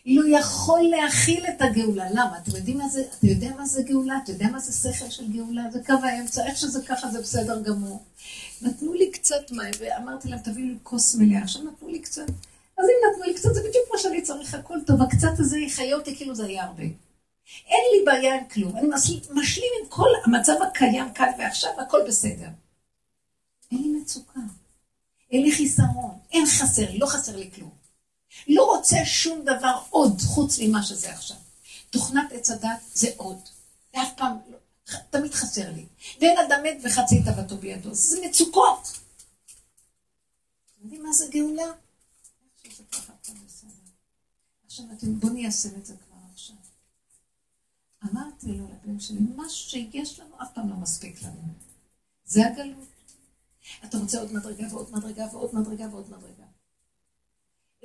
לא 0.05 0.37
יכול 0.37 0.81
להכיל 0.81 1.45
את 1.47 1.61
הגאולה. 1.61 2.05
למה? 2.11 2.37
אתם 2.37 2.55
יודעים 2.55 2.77
מה 2.77 2.89
זה, 2.89 3.01
אתה 3.01 3.27
יודע 3.27 3.55
מה 3.57 3.65
זה 3.65 3.81
גאולה? 3.83 4.17
אתה 4.23 4.31
יודע 4.31 4.47
מה 4.47 4.59
זה 4.59 4.91
שכל 4.93 5.09
של 5.09 5.31
גאולה? 5.31 5.61
זה 5.71 5.79
קו 5.85 5.93
האמצע, 6.03 6.45
איך 6.45 6.57
שזה 6.57 6.81
ככה 6.87 7.09
זה 7.09 7.21
בסדר 7.21 7.61
גמור. 7.61 8.03
נתנו 8.61 8.93
לי 8.93 9.11
קצת 9.11 9.51
מים, 9.51 9.73
ואמרתי 9.79 10.29
להם, 10.29 10.39
תביאו 10.39 10.67
לי 10.67 10.77
כוס 10.83 11.15
מלאה. 11.15 11.41
עכשיו 11.41 11.63
נתנו 11.63 11.87
לי 11.87 11.99
קצת. 11.99 12.29
אז 12.77 12.85
אם 12.85 13.11
נתנו 13.11 13.23
לי 13.23 13.33
קצת, 13.33 13.53
זה 13.53 13.59
בדיוק 13.59 13.85
מה 13.93 13.99
שאני 13.99 14.21
צריך, 14.21 14.53
הכל 14.53 14.77
טוב. 14.87 15.01
הקצת 15.01 15.39
הזה 15.39 15.59
יחיה 15.59 15.95
אותי 15.95 16.15
כאילו 16.15 16.35
זה 16.35 16.45
היה 16.45 16.63
הרבה. 16.63 16.83
אין 17.67 17.83
לי 17.93 18.05
בעיה 18.05 18.35
עם 18.35 18.45
כלום. 18.53 18.77
אני 18.77 18.87
משלים 19.33 19.69
עם 19.81 19.89
כל 19.89 20.09
המצב 20.25 20.55
הקיים 20.61 21.13
כאן 21.13 21.31
ועכשיו, 21.39 21.71
והכל 21.77 21.99
בסדר. 22.07 22.47
אין 23.71 23.81
לי 23.81 23.99
מצוקה. 24.01 24.39
אין 25.31 25.41
לי 25.43 25.51
חיסרון. 25.51 26.17
אין 26.31 26.45
חסר 26.45 26.91
לי, 26.91 26.97
לא 26.97 27.05
חסר 27.05 27.35
לי 27.35 27.51
כלום. 27.55 27.84
לא 28.47 28.63
רוצה 28.63 28.97
שום 29.05 29.41
דבר 29.41 29.81
עוד 29.89 30.21
חוץ 30.21 30.59
ממה 30.59 30.83
שזה 30.83 31.13
עכשיו. 31.13 31.37
תוכנת 31.89 32.31
עץ 32.31 32.49
הדת 32.49 32.81
זה 32.93 33.07
עוד. 33.17 33.37
ואף 33.93 34.09
פעם, 34.17 34.37
לא, 34.49 34.57
תמיד 35.09 35.33
חסר 35.33 35.71
לי. 35.71 35.85
ואין 36.21 36.37
אדם 36.37 36.63
מת 36.63 36.77
וחצי 36.83 37.23
תאוותו 37.23 37.57
בידו. 37.57 37.93
זה 37.93 38.17
מצוקות. 38.27 38.99
אתם 40.73 40.83
יודעים 40.83 41.03
מה 41.03 41.13
זה 41.13 41.25
גאולה? 41.31 41.71
עכשיו 44.65 44.85
אתם, 44.97 45.19
בואו 45.19 45.33
ניישם 45.33 45.75
את 45.75 45.85
זה 45.85 45.93
כבר 45.97 46.17
עכשיו. 46.33 46.55
אמרתי 48.03 48.47
לו 48.47 48.67
לבן 48.67 48.99
שלי, 48.99 49.19
מה 49.19 49.49
שיש 49.49 50.19
לנו 50.19 50.35
אף 50.43 50.47
פעם 50.53 50.69
לא 50.69 50.75
מספיק 50.75 51.21
לנו. 51.23 51.41
זה 52.25 52.47
הגלות. 52.47 52.87
אתה 53.85 53.97
רוצה 53.97 54.19
עוד 54.19 54.33
מדרגה 54.33 54.67
ועוד 54.71 54.91
מדרגה 54.91 55.25
ועוד 55.31 55.55
מדרגה 55.55 55.87
ועוד 55.91 56.09
מדרגה. 56.09 56.44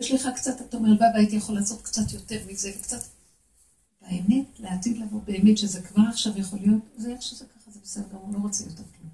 יש 0.01 0.11
לך 0.11 0.29
קצת, 0.37 0.61
אתה 0.61 0.77
אומר, 0.77 0.95
בבא 0.95 1.07
הייתי 1.15 1.37
יכול 1.37 1.55
לעשות 1.55 1.83
קצת 1.83 2.13
יותר 2.13 2.47
מזה 2.47 2.71
וקצת... 2.79 2.99
באמת, 4.01 4.61
לעתיד 4.61 4.99
לבוא 4.99 5.21
באמת 5.21 5.59
שזה 5.59 5.83
כבר 5.83 6.03
עכשיו 6.09 6.39
יכול 6.39 6.59
להיות, 6.59 6.83
זה 6.97 7.13
איך 7.13 7.23
שזה 7.23 7.45
ככה, 7.47 7.71
זה 7.71 7.81
בסדר 7.83 8.17
הוא 8.17 8.35
לא 8.35 8.39
רוצה 8.39 8.65
יותר 8.65 8.83
כלום. 8.83 9.11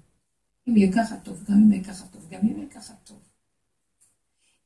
אם 0.67 0.77
יהיה 0.77 0.93
ככה 0.93 1.17
טוב, 1.17 1.43
גם 1.43 1.55
אם 1.55 1.71
יהיה 1.71 1.83
ככה 1.83 2.05
טוב, 2.07 2.29
גם 2.29 2.39
אם 2.41 2.57
יהיה 2.57 2.69
ככה 2.69 2.93
טוב. 3.03 3.19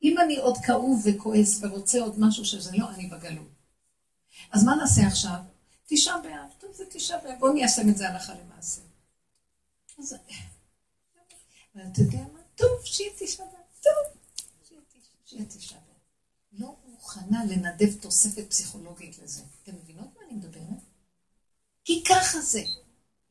אם 0.03 0.15
אני 0.23 0.37
עוד 0.37 0.57
כאוב 0.57 1.01
וכועס 1.05 1.63
ורוצה 1.63 1.99
עוד 1.99 2.19
משהו 2.19 2.45
שזה 2.45 2.77
לא, 2.77 2.89
אני 2.89 3.07
בגלות. 3.07 3.51
אז 4.51 4.63
מה 4.63 4.75
נעשה 4.75 5.07
עכשיו? 5.07 5.39
תשעה 5.87 6.21
באב, 6.21 6.49
טוב 6.59 6.73
זה 6.73 6.83
תשעה 6.89 7.17
באב, 7.23 7.39
בואו 7.39 7.53
ניישם 7.53 7.89
את 7.89 7.97
זה 7.97 8.09
הלכה 8.09 8.33
למעשה. 8.33 8.81
אז 9.99 10.15
ואתה 11.75 12.01
יודע 12.01 12.23
מה? 12.33 12.39
טוב, 12.55 12.85
שיהיה 12.85 13.11
תשעה 13.19 13.45
באב, 13.45 13.81
טוב, 13.83 14.21
שיהיה 15.25 15.45
תשעה 15.45 15.80
מוכנה 17.15 17.45
לנדב 17.45 17.93
תוספת 18.01 18.49
פסיכולוגית 18.49 19.19
לזה. 19.23 19.41
אתם 19.63 19.71
מבינות 19.83 20.07
מה 20.15 20.21
אני 20.27 20.37
מדברת? 20.37 20.81
כי 21.85 22.03
ככה 22.03 22.41
זה. 22.41 22.63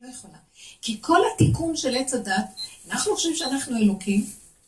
לא 0.01 0.07
יכולה. 0.07 0.37
כי 0.81 0.97
כל 1.01 1.19
התיקון 1.33 1.77
של 1.77 1.95
עץ 1.97 2.13
הדת, 2.13 2.49
אנחנו 2.89 3.15
חושבים 3.15 3.35
שאנחנו 3.35 3.77
אלוקים, 3.77 4.25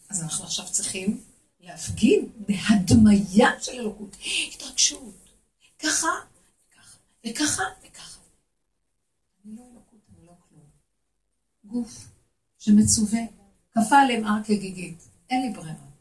אז 0.09 0.21
אנחנו 0.23 0.45
עכשיו 0.45 0.65
צריכים 0.71 1.23
להפגין 1.59 2.29
בהדמיה 2.47 3.49
של 3.61 3.71
אלוקות. 3.71 4.17
התרגשות. 4.53 5.29
ככה, 5.79 6.07
וככה, 6.69 6.97
וככה, 7.27 7.63
וככה. 7.83 8.19
אני 9.45 9.55
לא 9.55 9.61
אלוקות, 9.71 9.99
אני 10.17 10.25
לא 10.25 10.33
כלום. 10.49 10.65
גוף 11.65 12.07
שמצווה, 12.59 13.21
כפה 13.71 13.99
עליהם 14.01 14.25
הר 14.25 14.43
כגיגית. 14.43 15.07
אין 15.29 15.41
לי 15.41 15.53
ברירה. 15.53 15.92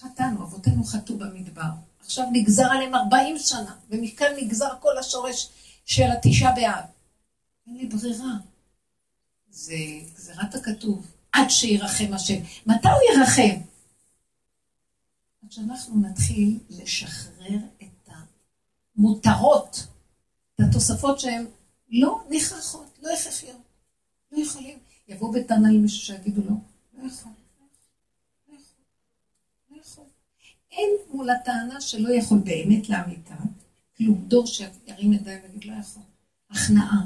חטאנו, 0.00 0.42
אבותינו 0.42 0.84
חטאו 0.84 1.18
במדבר. 1.18 1.70
עכשיו 2.00 2.24
נגזר 2.32 2.66
עליהם 2.70 2.94
40 2.94 3.38
שנה, 3.38 3.76
ומכאן 3.90 4.32
נגזר 4.36 4.68
כל 4.80 4.98
השורש 4.98 5.48
של 5.84 6.10
התשעה 6.10 6.52
באב. 6.52 6.84
אין 7.66 7.76
לי 7.76 7.86
ברירה. 7.86 8.36
זה 9.50 9.74
גזירת 10.14 10.54
הכתוב, 10.54 11.06
עד 11.32 11.50
שירחם 11.50 12.12
השם. 12.14 12.40
מתי 12.66 12.88
הוא 12.88 13.18
ירחם? 13.18 13.60
עד 15.44 15.52
שאנחנו 15.52 16.00
נתחיל 16.00 16.58
לשחרר 16.70 17.58
את 17.82 18.10
המותרות, 18.96 19.86
את 20.54 20.60
התוספות 20.68 21.20
שהן 21.20 21.46
לא 21.90 22.24
נכרחות, 22.30 22.98
לא 23.02 23.10
הכרחיות, 23.12 23.62
לא 24.32 24.38
יכולים. 24.38 24.78
יבוא 25.08 25.34
בטענה 25.34 25.68
למישהו 25.72 26.00
שיגידו 26.06 26.42
לו, 26.42 26.56
לא 26.94 27.06
יכול. 27.06 27.32
אין 30.76 30.90
מול 31.10 31.30
הטענה 31.30 31.80
שלא 31.80 32.08
יכול 32.14 32.38
באמת 32.38 32.88
לאמיתה, 32.88 33.36
כלום, 33.96 34.24
דור 34.28 34.46
שירים 34.46 35.12
ידיים 35.12 35.40
ויגיד 35.42 35.64
לא 35.64 35.74
יכול. 35.80 36.02
הכנעה. 36.50 37.04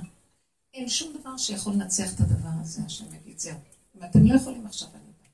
אין 0.74 0.88
שום 0.88 1.16
דבר 1.20 1.36
שיכול 1.36 1.72
לנצח 1.72 2.14
את 2.14 2.20
הדבר 2.20 2.60
הזה, 2.60 2.82
השם 2.86 3.14
יגיד, 3.14 3.38
זהו. 3.38 3.58
אם 3.96 4.04
אתם 4.04 4.26
לא 4.26 4.34
יכולים 4.34 4.66
עכשיו, 4.66 4.88
אני 4.94 5.12
בא. 5.22 5.28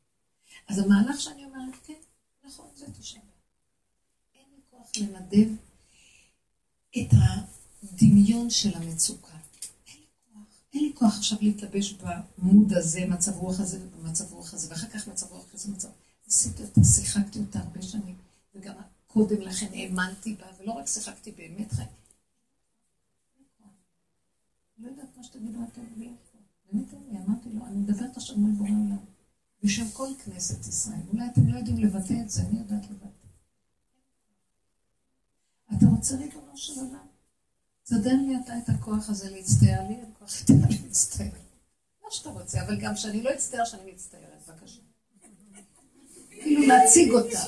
אז 0.69 0.79
המהלך 0.79 1.21
שאני 1.21 1.45
אומרת, 1.45 1.75
כן, 1.87 1.95
נכון, 2.45 2.67
זה 2.75 2.87
תשעה 2.99 3.23
אין 4.35 4.45
לי 4.55 4.61
כוח 4.71 4.91
לנדב 4.97 5.51
את 6.99 7.13
הדמיון 7.83 8.51
של 8.51 8.77
המצוקה. 8.77 9.37
אין 9.87 9.97
לי 9.97 10.07
כוח. 10.33 10.43
אין 10.75 10.83
לי 10.83 10.93
כוח 10.95 11.19
עכשיו 11.19 11.39
להתלבש 11.41 11.93
במוד 12.39 12.73
הזה, 12.73 13.07
מצב 13.07 13.37
רוח 13.37 13.61
הזה 13.61 13.79
ובמצב 13.83 14.33
רוח 14.33 14.55
הזה, 14.55 14.71
ואחר 14.71 14.87
כך 14.87 15.09
מצב 15.09 15.27
רוח 15.31 15.45
כזה, 15.53 15.73
מצב... 15.73 15.89
עשיתי 16.29 16.63
אותה, 16.63 16.85
שיחקתי 16.85 17.39
אותה 17.39 17.59
הרבה 17.59 17.83
שנים. 17.83 18.26
וגם 18.57 18.75
קודם 19.07 19.41
לכן 19.41 19.67
האמנתי 19.73 20.35
בה, 20.35 20.47
ולא 20.59 20.73
רק 20.73 20.87
שיחקתי 20.87 21.33
באמת 21.33 21.73
חיים. 21.73 21.89
לא 24.79 24.89
יודעת 24.89 25.17
מה 25.17 25.23
שתגידו 25.23 25.59
אתם 25.73 25.83
לי. 25.97 26.13
באמת 26.73 26.95
אני 26.95 27.19
אמרתי 27.19 27.49
לו, 27.49 27.67
אני 27.67 27.77
מדברת 27.77 28.17
עכשיו 28.17 28.37
מול 28.37 28.51
בורא 28.51 28.69
עולם. 28.69 29.05
בשם 29.63 29.91
כל 29.91 30.09
כנסת 30.25 30.67
ישראל. 30.67 31.01
אולי 31.13 31.27
אתם 31.33 31.49
לא 31.49 31.59
יודעים 31.59 31.79
לבטא 31.79 32.15
את 32.23 32.31
זה, 32.31 32.43
אני 32.43 32.59
יודעת 32.59 32.91
לבטא. 32.91 33.07
אתה 35.77 35.87
רוצה 35.87 36.17
ריבונו 36.17 36.57
של 36.57 36.73
עולם? 36.81 37.07
תסדר 37.83 38.15
לי 38.27 38.37
אתה 38.45 38.59
את 38.59 38.69
הכוח 38.69 39.11
הזה 39.11 39.31
להצטער 39.31 39.89
לי, 39.89 39.95
אין 39.95 40.11
כוח 40.19 40.41
יותר 40.41 40.55
להצטער. 40.71 41.31
מה 42.05 42.11
שאתה 42.11 42.29
רוצה, 42.31 42.63
אבל 42.63 42.81
גם 42.81 42.97
שאני 42.97 43.23
לא 43.23 43.35
אצטער 43.35 43.65
שאני 43.65 43.93
מצטערת, 43.93 44.49
בבקשה. 44.49 44.81
כאילו 46.31 46.67
להציג 46.67 47.11
אותה. 47.11 47.39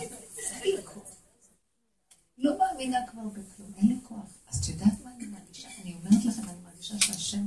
לא 2.39 2.59
מאמינה 2.59 2.99
כבר 3.07 3.29
בכלום, 3.29 3.73
אין 3.77 3.89
לי 3.89 3.97
כוח. 4.03 4.39
אז 4.49 4.59
את 4.59 4.69
יודעת 4.69 5.01
מה 5.05 5.11
אני 5.15 5.27
מרגישה? 5.27 5.69
אני 5.83 5.95
אומרת 5.95 6.25
לכם, 6.25 6.43
אני 6.49 6.61
מרגישה 6.65 6.99
שהשם, 6.99 7.47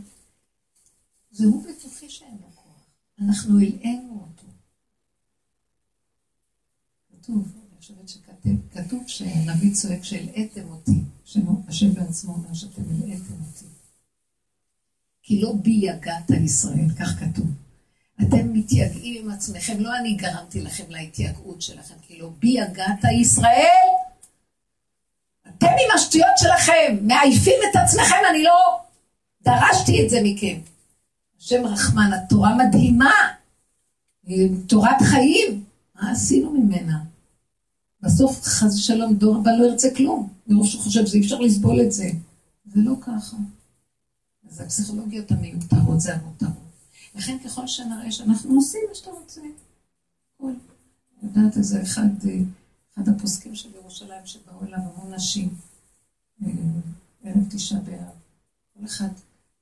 זה 1.32 1.46
הוא 1.46 1.64
בתוכי 1.64 2.10
שאין 2.10 2.38
לו 2.42 2.56
כוח. 2.56 2.86
אנחנו 3.20 3.60
הלאינו 3.60 4.14
אותו. 4.14 4.48
כתוב, 7.12 7.52
אני 7.56 7.78
חושבת 7.78 8.10
שכתוב 8.10 9.04
שנביא 9.08 9.74
צועק 9.74 10.04
שהלאיתם 10.04 10.70
אותי. 10.70 11.02
השם 11.68 11.94
בעצמו 11.94 12.34
אומר 12.34 12.54
שאתם 12.54 12.82
הלאיתם 12.90 13.34
אותי. 13.48 13.66
כי 15.22 15.42
לא 15.42 15.54
בי 15.54 15.80
יגעת 15.82 16.30
ישראל, 16.44 16.90
כך 17.00 17.20
כתוב. 17.20 17.48
אתם 18.22 18.54
מתייגעים 18.54 19.26
עם 19.26 19.32
עצמכם, 19.32 19.80
לא 19.80 19.98
אני 20.00 20.16
גרמתי 20.16 20.62
לכם 20.62 20.84
להתייגעות 20.90 21.62
שלכם, 21.62 21.96
כי 22.02 22.20
לא 22.20 22.30
בי 22.40 22.48
יגעת 22.48 23.04
ישראל, 23.22 24.01
אתם 25.62 25.70
עם 25.70 25.96
השטויות 25.96 26.38
שלכם, 26.38 26.98
מעייפים 27.02 27.60
את 27.72 27.76
עצמכם, 27.76 28.16
אני 28.30 28.44
לא 28.44 28.80
דרשתי 29.42 30.06
את 30.06 30.10
זה 30.10 30.20
מכם. 30.24 30.60
השם 31.40 31.66
רחמן, 31.66 32.12
התורה 32.14 32.56
מדהימה, 32.56 33.14
תורת 34.68 35.02
חיים, 35.02 35.64
מה 35.96 36.12
עשינו 36.12 36.52
ממנה? 36.52 37.00
בסוף 38.02 38.42
חס 38.42 38.76
ושלום 38.76 39.14
דור 39.14 39.36
הבא 39.36 39.52
לא 39.52 39.66
ירצה 39.66 39.88
כלום, 39.96 40.30
מרוב 40.48 40.68
שהוא 40.68 40.82
חושב 40.82 41.06
שאי 41.06 41.20
אפשר 41.20 41.40
לסבול 41.40 41.82
את 41.82 41.92
זה. 41.92 42.10
זה 42.66 42.82
לא 42.82 42.94
ככה. 43.02 43.38
אז 44.50 44.62
הפסיכולוגיות 44.62 45.32
המיותרות 45.32 46.02
זה 46.02 46.16
המותרות. 46.16 46.52
לכן 47.16 47.38
ככל 47.46 47.68
שנראה 47.68 48.12
שאנחנו 48.12 48.56
עושים 48.56 48.82
מה 48.90 48.96
שאתה 48.96 49.10
רוצה, 49.10 49.42
כל. 50.38 50.52
יודעת 51.24 51.58
איזה 51.58 51.82
אחד, 51.82 52.08
אחד 52.94 53.10
הפוסקים 53.10 53.56
של 53.56 53.70
ירושלים 53.76 54.26
שבאו 54.26 54.66
אליו 54.68 54.80
המון 54.80 55.14
נשים, 55.14 55.50
אה, 56.44 56.50
ערב 57.24 57.50
תשעה 57.50 57.80
באב. 57.80 58.16
כל 58.74 58.86
אחד 58.86 59.10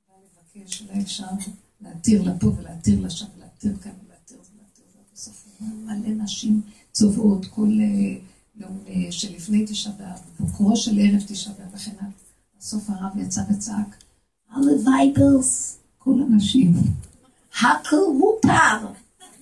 בא 0.08 0.14
לבקש, 0.58 0.82
אולי 0.82 1.02
אפשר 1.02 1.28
להתיר 1.82 2.22
לפה 2.22 2.48
ולהתיר 2.48 3.02
לשם, 3.02 3.26
ולהתיר 3.38 3.78
כאן 3.78 3.92
ולהתיר 4.06 4.38
ולהתיר, 4.38 4.86
ובסוף 5.12 5.62
מלא 5.62 6.24
נשים 6.24 6.62
צובעות 6.92 7.46
כל 7.46 7.70
אה, 7.82 8.18
יום 8.56 8.80
אה, 8.88 9.12
שלפני 9.12 9.66
תשעה 9.68 9.94
באב, 9.94 10.20
בוקרו 10.40 10.76
של 10.76 11.00
ערב 11.00 11.22
תשעה 11.28 11.54
באב 11.54 11.74
וכן 11.74 11.92
הלאה. 12.00 12.12
בסוף 12.60 12.90
הרב 12.90 13.18
יצא 13.18 13.42
וצעק, 13.52 14.04
הלוואי 14.50 15.14
פרס, 15.16 15.80
כל 15.98 16.22
הנשים. 16.22 16.74
הכל 17.62 18.14
מותר. 18.20 18.88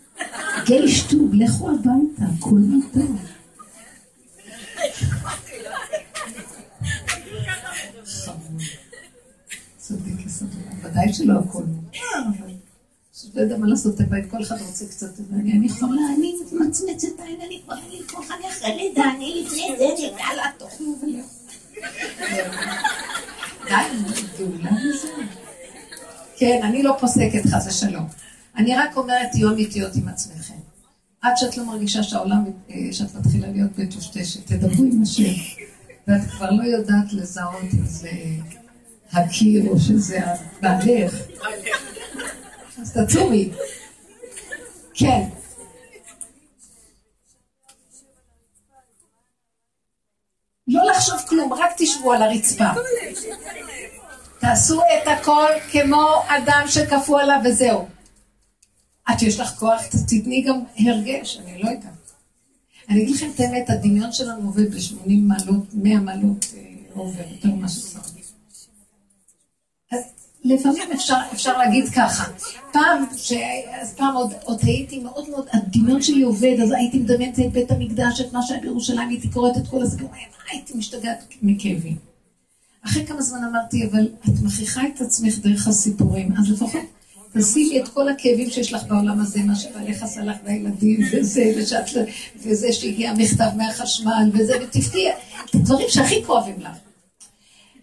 גיישטוב, 0.68 1.34
לכו 1.34 1.70
הביתה, 1.70 2.26
הכל 2.38 2.60
מותר. 2.60 3.27
ודאי 10.84 11.14
שלא 11.14 11.34
הכל 11.40 11.64
אבל 11.94 13.42
לא 13.42 13.42
יודע 13.42 13.58
מה 13.58 13.68
לעשות 13.68 14.02
בבית, 14.02 14.32
כל 14.32 14.42
אחד 14.42 14.56
רוצה 14.62 14.86
קצת, 14.86 15.20
אני 15.34 15.70
חולה, 15.70 16.02
אני 16.18 16.36
מצמצת 16.52 17.20
העין, 17.20 17.42
אני 17.42 17.62
כבר, 17.66 17.76
אני 17.88 18.02
כוח, 18.12 18.32
אני 18.32 18.50
אחרי 18.50 18.76
לידה, 18.76 19.04
אני 19.16 19.44
לפני 19.46 19.68
זה, 19.78 20.04
יאללה, 20.04 20.44
תאכלו 20.58 20.96
ולכו. 21.02 21.30
די, 23.66 23.74
גאולה 24.38 24.72
וזהו. 24.72 25.12
כן, 26.38 26.60
אני 26.64 26.84
לא 26.84 26.98
פוסקת 27.00 27.42
חס 27.46 27.68
ושלום. 27.68 28.08
אני 28.58 28.76
רק 28.76 28.98
אומרת, 28.98 29.28
תהיו 29.32 29.50
אמיתיות 29.50 29.96
עם 29.96 30.08
עצמכם. 30.08 30.57
עד 31.28 31.38
שאת 31.38 31.58
לא 31.58 31.66
מרגישה 31.66 32.04
שהעולם, 32.04 32.46
אה, 32.70 32.76
שאת 32.92 33.16
מתחילה 33.16 33.48
להיות 33.48 33.78
מטושטשת, 33.78 34.48
תדברו 34.48 34.84
עם 34.84 35.02
השם. 35.04 35.24
ואת 36.08 36.22
כבר 36.32 36.52
לא 36.52 36.64
יודעת 36.64 37.14
לזהות 37.14 37.64
אם 37.74 37.86
זה 37.86 38.10
הקיר 39.12 39.70
או 39.70 39.80
שזה 39.80 40.20
בעלך. 40.62 41.16
אז 42.82 42.98
תצומי. 42.98 43.50
כן. 44.94 45.30
לא 50.68 50.82
לחשוב 50.92 51.18
כלום, 51.28 51.54
רק 51.54 51.70
תשבו 51.78 52.14
על 52.14 52.22
הרצפה. 52.22 52.70
תעשו 54.40 54.82
את 54.82 55.08
הכל 55.08 55.52
כמו 55.72 56.24
אדם 56.28 56.64
שכפו 56.68 57.18
עליו 57.18 57.40
וזהו. 57.46 57.97
עד 59.08 59.20
שיש 59.20 59.40
לך 59.40 59.50
כוח, 59.50 59.82
תתני 60.08 60.42
גם 60.42 60.60
הרגש, 60.80 61.38
אני 61.38 61.64
לא 61.64 61.70
יודעת. 61.70 62.12
אני 62.90 63.04
אגיד 63.04 63.16
לכם 63.16 63.30
את 63.36 63.40
האמת, 63.40 63.70
הדמיון 63.70 64.12
שלנו 64.12 64.46
עובד 64.46 64.76
ב-80 64.76 65.12
מעלות, 65.22 65.66
100 65.74 66.00
מעלות 66.00 66.46
אה, 66.58 66.62
עובר, 66.94 67.24
יותר 67.32 67.50
ממה 67.50 67.70
שזה. 67.70 68.00
לפעמים 70.44 70.92
אפשר, 70.96 71.18
אפשר 71.34 71.58
להגיד 71.58 71.90
ככה, 71.90 72.24
פעם, 72.74 73.06
ש... 73.18 73.34
אז 73.82 73.94
פעם 73.94 74.16
עוד, 74.16 74.34
עוד 74.44 74.60
הייתי 74.64 75.00
מאוד 75.00 75.30
מאוד, 75.30 75.48
הדמיון 75.54 76.02
שלי 76.02 76.22
עובד, 76.22 76.56
אז 76.64 76.72
הייתי 76.72 77.00
מדמיינת 77.00 77.40
את 77.40 77.52
בית 77.52 77.72
המקדש, 77.72 78.22
את 78.22 78.34
מה 78.34 78.42
שהיה 78.42 78.62
בירושלים, 78.62 79.10
הייתי 79.10 79.30
קוראת 79.30 79.58
את 79.58 79.68
כל 79.68 79.84
הסיפורים, 79.84 80.28
הייתי 80.52 80.78
משתגעת 80.78 81.24
מכאבים. 81.42 81.96
אחרי 82.86 83.06
כמה 83.06 83.22
זמן 83.22 83.44
אמרתי, 83.44 83.86
אבל 83.92 84.08
את 84.26 84.42
מכריחה 84.44 84.82
את 84.96 85.02
עצמך 85.02 85.38
דרך 85.38 85.68
הסיפורים, 85.68 86.34
אז 86.40 86.52
לפחות 86.52 86.82
תשימי 87.42 87.82
את 87.82 87.88
כל 87.88 88.10
הכאבים 88.10 88.50
שיש 88.50 88.74
לך 88.74 88.84
בעולם 88.84 89.22
הזה, 89.22 89.40
מה 89.40 89.56
שבעליך 89.56 90.04
עשה 90.04 90.22
לך 90.22 90.38
והילדים, 90.46 91.00
וזה, 91.12 91.54
ושאת, 91.58 91.86
וזה 92.46 92.74
שהגיע 92.74 93.14
מכתב 93.14 93.50
מהחשמל, 93.58 94.30
וזה, 94.34 94.54
ותבכי, 94.64 95.10
את 95.46 95.56
הדברים 95.56 95.86
שהכי 95.90 96.24
כואבים 96.24 96.60
לך. 96.60 96.78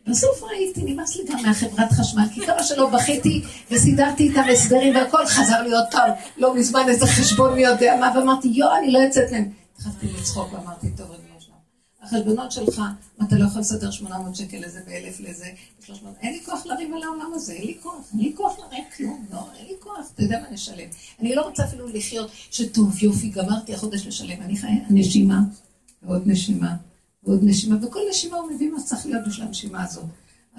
בסוף 0.07 0.43
ראיתי, 0.43 0.83
נמאס 0.85 1.17
לי 1.17 1.25
גם 1.25 1.43
מהחברת 1.43 1.93
חשמל, 1.93 2.25
כי 2.35 2.47
כמה 2.47 2.63
שלא 2.63 2.91
בכיתי 2.91 3.43
וסידרתי 3.71 4.29
איתם 4.29 4.43
הסדרים 4.53 4.95
והכל 4.95 5.27
חזר 5.27 5.63
לי 5.63 5.73
עוד 5.73 5.85
פעם, 5.91 6.11
לא 6.37 6.55
מזמן 6.55 6.89
איזה 6.89 7.07
חשבון 7.07 7.55
מי 7.55 7.63
יודע 7.63 7.97
מה, 8.01 8.13
ואמרתי, 8.17 8.49
יואו, 8.49 8.77
אני 8.77 8.93
לא 8.93 8.99
יוצאת 8.99 9.33
מהם. 9.33 9.49
התחלתי 9.77 10.07
לצחוק 10.19 10.53
ואמרתי, 10.53 10.87
טוב, 10.97 11.07
אני 11.07 11.29
לא. 11.29 11.34
החשבונות 12.05 12.53
שלך, 12.53 12.83
אתה 13.23 13.37
לא 13.37 13.45
יכול 13.45 13.61
לסדר 13.61 13.91
800 13.91 14.37
שקל 14.37 14.57
לזה 14.57 14.81
ואלף 14.87 15.21
לזה, 15.21 15.47
אין 16.21 16.33
לי 16.33 16.45
כוח 16.45 16.67
לריב 16.67 16.95
על 16.95 17.03
העולם 17.03 17.31
הזה, 17.35 17.53
אין 17.53 17.67
לי 17.67 17.77
כוח, 17.83 18.11
אין 18.13 18.21
לי 18.21 18.33
כוח 18.37 18.59
לריב 18.59 18.85
כלום, 18.97 19.27
לא, 19.33 19.49
אין 19.59 19.67
לי 19.67 19.75
כוח, 19.81 20.11
אתה 20.15 20.23
יודע 20.23 20.41
מה 20.41 20.51
נשלם. 20.51 20.89
אני 21.21 21.35
לא 21.35 21.43
רוצה 21.43 21.65
אפילו 21.65 21.89
לחיות 21.89 22.31
שטוב, 22.51 23.03
יופי, 23.03 23.29
גמרתי 23.29 23.75
החודש 23.75 24.07
לשלם, 24.07 24.43
אני 24.43 24.57
חיה 24.57 24.71
נשימה 24.91 25.41
ועוד 26.03 26.23
נשימה. 26.27 26.77
ועוד 27.27 27.41
נשימה, 27.43 27.77
וכל 27.87 28.01
נשימה 28.11 28.37
הוא 28.37 28.51
מביא 28.53 28.71
מה 28.71 28.81
שצריך 28.81 29.07
להיות 29.07 29.27
בשביל 29.27 29.47
הנשימה 29.47 29.85
הזאת. 29.85 30.05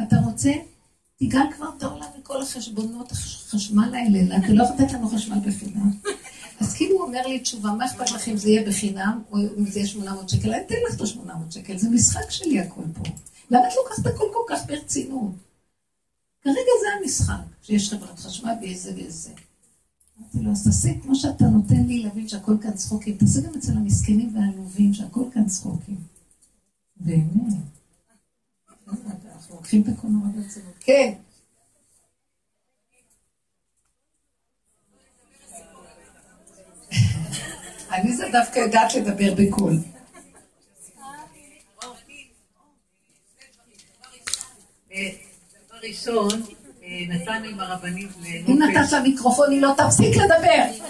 אתה 0.04 0.16
רוצה? 0.26 0.52
תיגל 1.18 1.46
כבר 1.56 1.70
את 1.78 1.84
העולם 1.84 2.06
מכל 2.20 2.42
החשבונות, 2.42 3.12
החשמל 3.12 3.96
האלה, 3.96 4.38
אתה 4.38 4.54
לא 4.54 4.64
יכול 4.64 4.76
לתת 4.76 4.94
לנו 4.94 5.10
חשמל 5.10 5.38
בחינם. 5.48 5.92
אז 6.60 6.74
כאילו 6.74 6.96
הוא 6.96 7.04
אומר 7.04 7.28
לי 7.28 7.40
תשובה, 7.40 7.72
מה 7.72 7.86
אכפת 7.86 8.12
לך 8.12 8.28
אם 8.28 8.38
זה 8.38 8.50
יהיה 8.50 8.68
בחינם, 8.68 9.22
או 9.32 9.38
אם 9.58 9.66
זה 9.66 9.80
יהיה 9.80 9.88
800 9.88 10.30
שקל? 10.30 10.54
אני 10.54 10.62
אתן 10.66 10.76
לך 10.90 10.96
את 10.96 11.02
ה-800 11.02 11.52
שקל, 11.52 11.78
זה 11.78 11.90
משחק 11.90 12.30
שלי 12.30 12.60
הכל 12.60 12.82
פה. 12.94 13.04
למה 13.52 13.68
את 13.68 13.74
לוקחת 13.76 14.06
הכל 14.06 14.26
כל 14.34 14.56
כך 14.56 14.66
ברצינות? 14.68 15.32
כרגע 16.42 16.72
זה 16.82 16.88
המשחק, 17.02 17.44
שיש 17.62 17.90
חברת 17.90 18.20
חשמל 18.20 18.54
ויש 18.62 18.78
זה 18.78 18.92
ויש 18.96 19.14
זה. 19.14 19.32
אמרתי 20.20 20.40
לו, 20.40 20.52
אז 20.52 20.64
תעשה 20.64 20.90
כמו 21.04 21.16
שאתה 21.16 21.46
נותן 21.46 21.84
לי 21.88 22.04
להבין 22.04 22.28
שהכל 22.28 22.56
כאן 22.62 22.74
צחוקים, 22.74 23.18
תעשה 23.18 23.42
גם 23.42 23.54
אצל 23.58 23.72
המסכנים 23.72 24.36
והעלובים 24.36 24.94
שהכל 24.94 25.24
כאן 25.34 25.46
צחוקים. 25.46 25.98
באמת. 26.98 27.54
אנחנו 29.36 29.56
לוקחים 29.56 29.82
את 29.82 29.88
הכל 29.88 30.08
נורא 30.08 30.28
ברצינות. 30.36 30.74
כן. 30.80 31.14
אני 37.96 38.14
זה 38.14 38.26
דווקא 38.32 38.60
יודעת 38.60 38.96
לדבר 38.96 39.34
בקול. 39.38 39.74
ראשון, 45.84 46.42
נסענו 47.08 47.46
עם 47.46 47.60
הרבנים 47.60 48.10
לנופש. 48.22 48.50
אם 48.50 48.64
נתת 48.64 48.94
מיקרופון, 49.04 49.52
היא 49.52 49.62
לא 49.62 49.74
תפסיק 49.78 50.16
לדבר. 50.16 50.86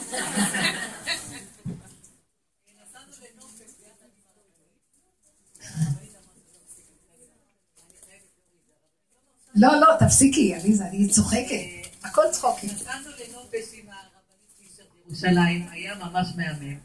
לא, 9.56 9.70
לא, 9.80 9.88
תפסיקי, 10.00 10.56
עליזה, 10.56 10.86
אני 10.86 11.08
צוחקת. 11.10 11.86
הכל 12.04 12.22
צחוקים. 12.32 12.70
נסענו 12.70 13.10
לנופש 13.10 13.74
עם 13.74 13.86
הרבנית 13.90 14.52
פישר 14.60 14.84
בירושלים, 14.94 15.68
היה 15.72 15.96
ממש 15.96 16.28
מהמם. 16.36 16.85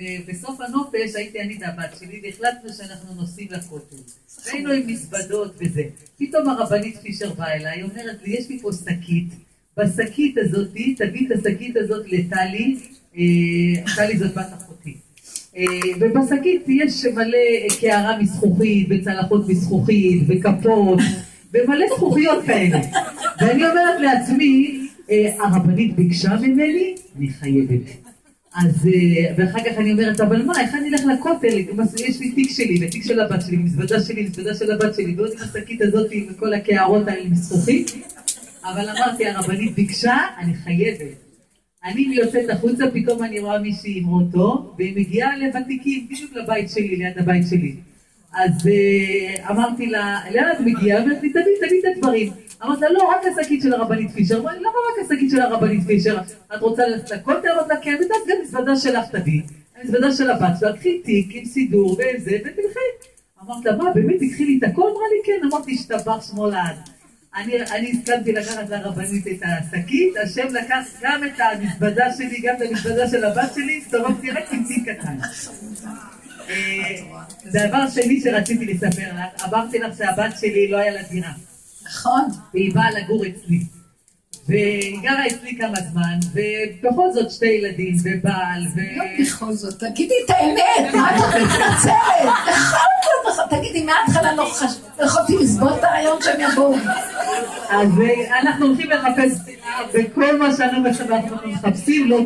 ובסוף 0.00 0.60
הנופש 0.60 1.16
הייתי 1.16 1.40
אני 1.40 1.58
והבת 1.60 1.96
שלי, 2.00 2.20
והחלטנו 2.22 2.72
שאנחנו 2.72 3.14
נוסעים 3.14 3.48
לכותל. 3.50 3.96
והיינו 4.46 4.70
עם 4.70 4.86
מזוודות 4.86 5.54
וזה. 5.60 5.82
פתאום 6.18 6.48
הרבנית 6.48 6.96
פישר 6.96 7.32
באה 7.34 7.54
אליי, 7.54 7.82
אומרת 7.82 8.18
לי, 8.24 8.36
יש 8.36 8.48
לי 8.48 8.58
פה 8.58 8.70
שקית. 8.72 9.28
בשקית 9.76 10.38
הזאת, 10.38 10.68
תביא 10.96 11.26
את 11.26 11.32
השקית 11.38 11.76
הזאת 11.76 12.06
לטלי, 12.08 12.76
אה, 13.16 13.94
טלי 13.96 14.18
זאת 14.18 14.34
בת 14.34 14.52
אחותי. 14.58 14.94
אה, 15.56 15.64
ובשקית 16.00 16.62
יש 16.68 17.04
מלא 17.04 17.38
קערה 17.80 18.18
מזכוכית, 18.18 18.86
וצלחות 18.90 19.48
מזכוכית, 19.48 20.22
וכפות. 20.28 20.98
ומלא 21.52 21.86
זכוכיות 21.96 22.44
כאלה. 22.44 22.80
ואני 23.40 23.64
אומרת 23.64 24.00
לעצמי, 24.00 24.80
אה, 25.10 25.34
הרבנית 25.40 25.96
ביקשה 25.96 26.36
ממני, 26.36 26.94
אני 27.18 27.28
חייבת. 27.28 28.09
אז, 28.54 28.86
אה, 28.86 29.34
ואחר 29.36 29.58
כך 29.58 29.78
אני 29.78 29.92
אומרת, 29.92 30.20
אבל 30.20 30.42
מה, 30.42 30.60
איך 30.60 30.74
אני 30.74 30.88
אלך 30.88 31.00
לכותל? 31.14 31.58
יש 32.06 32.20
לי 32.20 32.32
תיק 32.32 32.50
שלי, 32.50 32.86
ותיק 32.86 33.04
של 33.04 33.20
הבת 33.20 33.42
שלי, 33.46 33.56
מזוודה 33.56 34.00
שלי, 34.00 34.22
מזוודה 34.22 34.54
של 34.54 34.72
הבת 34.72 34.94
שלי, 34.94 35.14
ועוד 35.16 35.30
עם 35.32 35.38
השקית 35.40 35.82
הזאת 35.82 36.08
עם 36.10 36.26
כל 36.38 36.54
הקערות 36.54 37.08
האלה 37.08 37.30
מזכוכית. 37.30 37.92
אבל 38.64 38.88
אמרתי, 38.88 39.26
הרבנית 39.26 39.74
ביקשה, 39.74 40.16
אני 40.38 40.54
חייבת. 40.54 41.30
אני 41.84 42.00
יוצאת 42.00 42.50
החוצה, 42.50 42.84
פתאום 42.92 43.24
אני 43.24 43.40
רואה 43.40 43.58
מישהי 43.58 43.98
עם 43.98 44.08
אוטו, 44.08 44.74
והיא 44.78 44.96
מגיעה 44.96 45.36
לוותיקים, 45.38 46.06
בדיוק 46.10 46.36
לבית 46.36 46.70
שלי, 46.70 46.96
ליד 46.96 47.18
הבית 47.18 47.44
שלי. 47.50 47.74
אז 48.34 48.50
uh, 48.50 49.50
אמרתי 49.50 49.86
לה, 49.86 50.20
לאן 50.34 50.52
את 50.52 50.60
מגיעה? 50.60 51.02
אמרתי 51.02 51.30
תביא, 51.30 51.42
תביא 51.66 51.80
את 51.80 51.96
הדברים. 51.96 52.32
אמרתי 52.64 52.80
לה, 52.80 52.90
לא, 52.90 53.10
רק 53.10 53.20
השקית 53.40 53.62
של 53.62 53.72
הרבנית 53.72 54.10
פישר. 54.10 54.38
אמרתי, 54.38 54.58
למה 54.58 54.68
רק 54.68 55.04
השקית 55.04 55.30
של 55.30 55.40
הרבנית 55.40 55.86
פישר? 55.86 56.18
את 56.56 56.60
רוצה 56.60 56.86
ללכת 56.86 57.10
לכותל? 57.10 57.48
אמרתי 57.48 57.68
לה, 57.68 57.80
כן, 57.82 57.96
ואת 58.00 58.28
גם 58.28 58.36
מזוודה 58.42 58.76
שלך 58.76 59.04
תביא. 59.12 59.42
המזוודה 59.76 60.12
של 60.12 60.30
הבת 60.30 60.60
שלה, 60.60 60.76
קחי 60.76 60.98
תיק 60.98 61.28
עם 61.32 61.44
סידור 61.44 61.92
וזה, 61.92 62.36
ותלכי. 62.44 62.88
אמרתי 63.44 63.68
לה, 63.68 63.76
מה, 63.76 63.92
באמת 63.94 64.16
תקחי 64.20 64.44
לי 64.44 64.58
את 64.58 64.70
הכל? 64.70 64.82
אמרה 64.82 65.04
לי, 65.12 65.20
כן. 65.24 65.46
אמרתי, 65.46 65.74
השתבח 65.74 66.30
שמו 66.30 66.46
לעד. 66.46 66.76
אני 67.34 67.90
הסכמתי 67.90 68.32
לקחת 68.32 68.68
לרבנית 68.68 69.26
את 69.26 69.42
השקית, 69.42 70.16
השם 70.24 70.54
לקח 70.54 70.84
גם 71.02 71.24
את 71.24 71.40
המזוודה 71.40 72.12
שלי, 72.16 72.40
גם 72.42 72.54
את 72.56 72.62
המזוודה 72.70 73.08
של 73.08 73.24
הבת 73.24 73.54
שלי, 73.54 73.78
הסתובבתי 73.78 74.30
רק 74.30 74.52
עם 74.52 74.64
תיק 74.68 74.88
קטן. 74.88 75.16
דבר 77.44 77.90
שני 77.94 78.20
שרציתי 78.20 78.66
לספר 78.66 79.08
לך, 79.14 79.44
אמרתי 79.48 79.78
לך 79.78 79.96
שהבת 79.98 80.38
שלי 80.40 80.68
לא 80.70 80.76
היה 80.76 80.92
לה 80.92 81.02
דירה. 81.02 81.32
נכון. 81.86 82.28
והיא 82.54 82.74
באה 82.74 82.90
לגור 82.90 83.22
אצלי. 83.26 83.60
והיא 84.48 85.02
גרה 85.02 85.26
אצלי 85.26 85.58
כמה 85.58 85.80
זמן, 85.92 86.18
ובכל 86.34 87.12
זאת 87.12 87.30
שתי 87.30 87.46
ילדים, 87.46 87.96
ובעל, 88.04 88.62
ו... 88.74 88.80
לא 88.96 89.04
בכל 89.20 89.52
זאת, 89.52 89.78
תגידי 89.78 90.14
את 90.24 90.30
האמת, 90.30 90.94
מה 90.94 91.16
את 91.16 91.22
מתנצלת? 91.42 92.32
תגידי, 93.50 93.84
מההתחלה 93.84 94.34
לא 94.34 94.50
יכולתי 95.04 95.36
לסבול 95.36 95.72
את 95.78 95.84
הרעיון 95.84 96.18
שהם 96.22 96.40
יבואו. 96.40 96.74
אז 97.70 97.88
אנחנו 98.42 98.66
הולכים 98.66 98.90
לחפש, 98.90 99.54
וכל 99.94 100.38
מה 100.38 100.54
שאנחנו 100.56 100.82
מחפשים 101.44 102.08
לא 102.08 102.20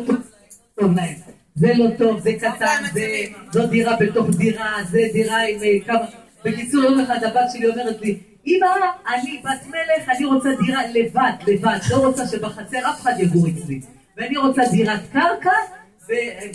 טוב 0.75 0.95
להם. 0.95 1.34
זה 1.55 1.73
לא 1.75 1.85
טוב, 1.97 2.19
זה 2.19 2.33
קטן, 2.33 2.83
זה, 2.93 3.07
זו 3.51 3.67
דירה 3.67 3.95
בתוך 3.99 4.29
דירה, 4.29 4.83
זה 4.89 4.99
דירה 5.13 5.41
עם 5.47 5.63
אה, 5.63 5.85
כמה... 5.85 6.05
בקיצור, 6.45 6.83
יום 6.83 6.99
אחד 6.99 7.23
הבת 7.23 7.51
שלי 7.53 7.67
אומרת 7.67 8.01
לי, 8.01 8.19
אמא, 8.47 8.67
אני 9.07 9.41
בת 9.43 9.67
מלך, 9.67 10.09
אני 10.09 10.25
רוצה 10.25 10.49
דירה 10.65 10.87
לבד, 10.87 11.31
לבד, 11.47 11.77
לא 11.91 11.97
רוצה 11.97 12.27
שבחצר 12.27 12.89
אף 12.89 13.01
אחד 13.01 13.13
יגור 13.19 13.47
אצלי. 13.47 13.81
ואני 14.17 14.37
רוצה 14.37 14.61
דירת 14.71 14.99
קרקע 15.11 15.51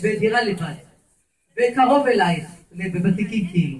ודירה 0.01 0.43
לבד. 0.43 0.73
וקרוב 1.57 2.07
אלייך, 2.07 2.45
בוותיקים 2.71 3.47
כאילו. 3.47 3.77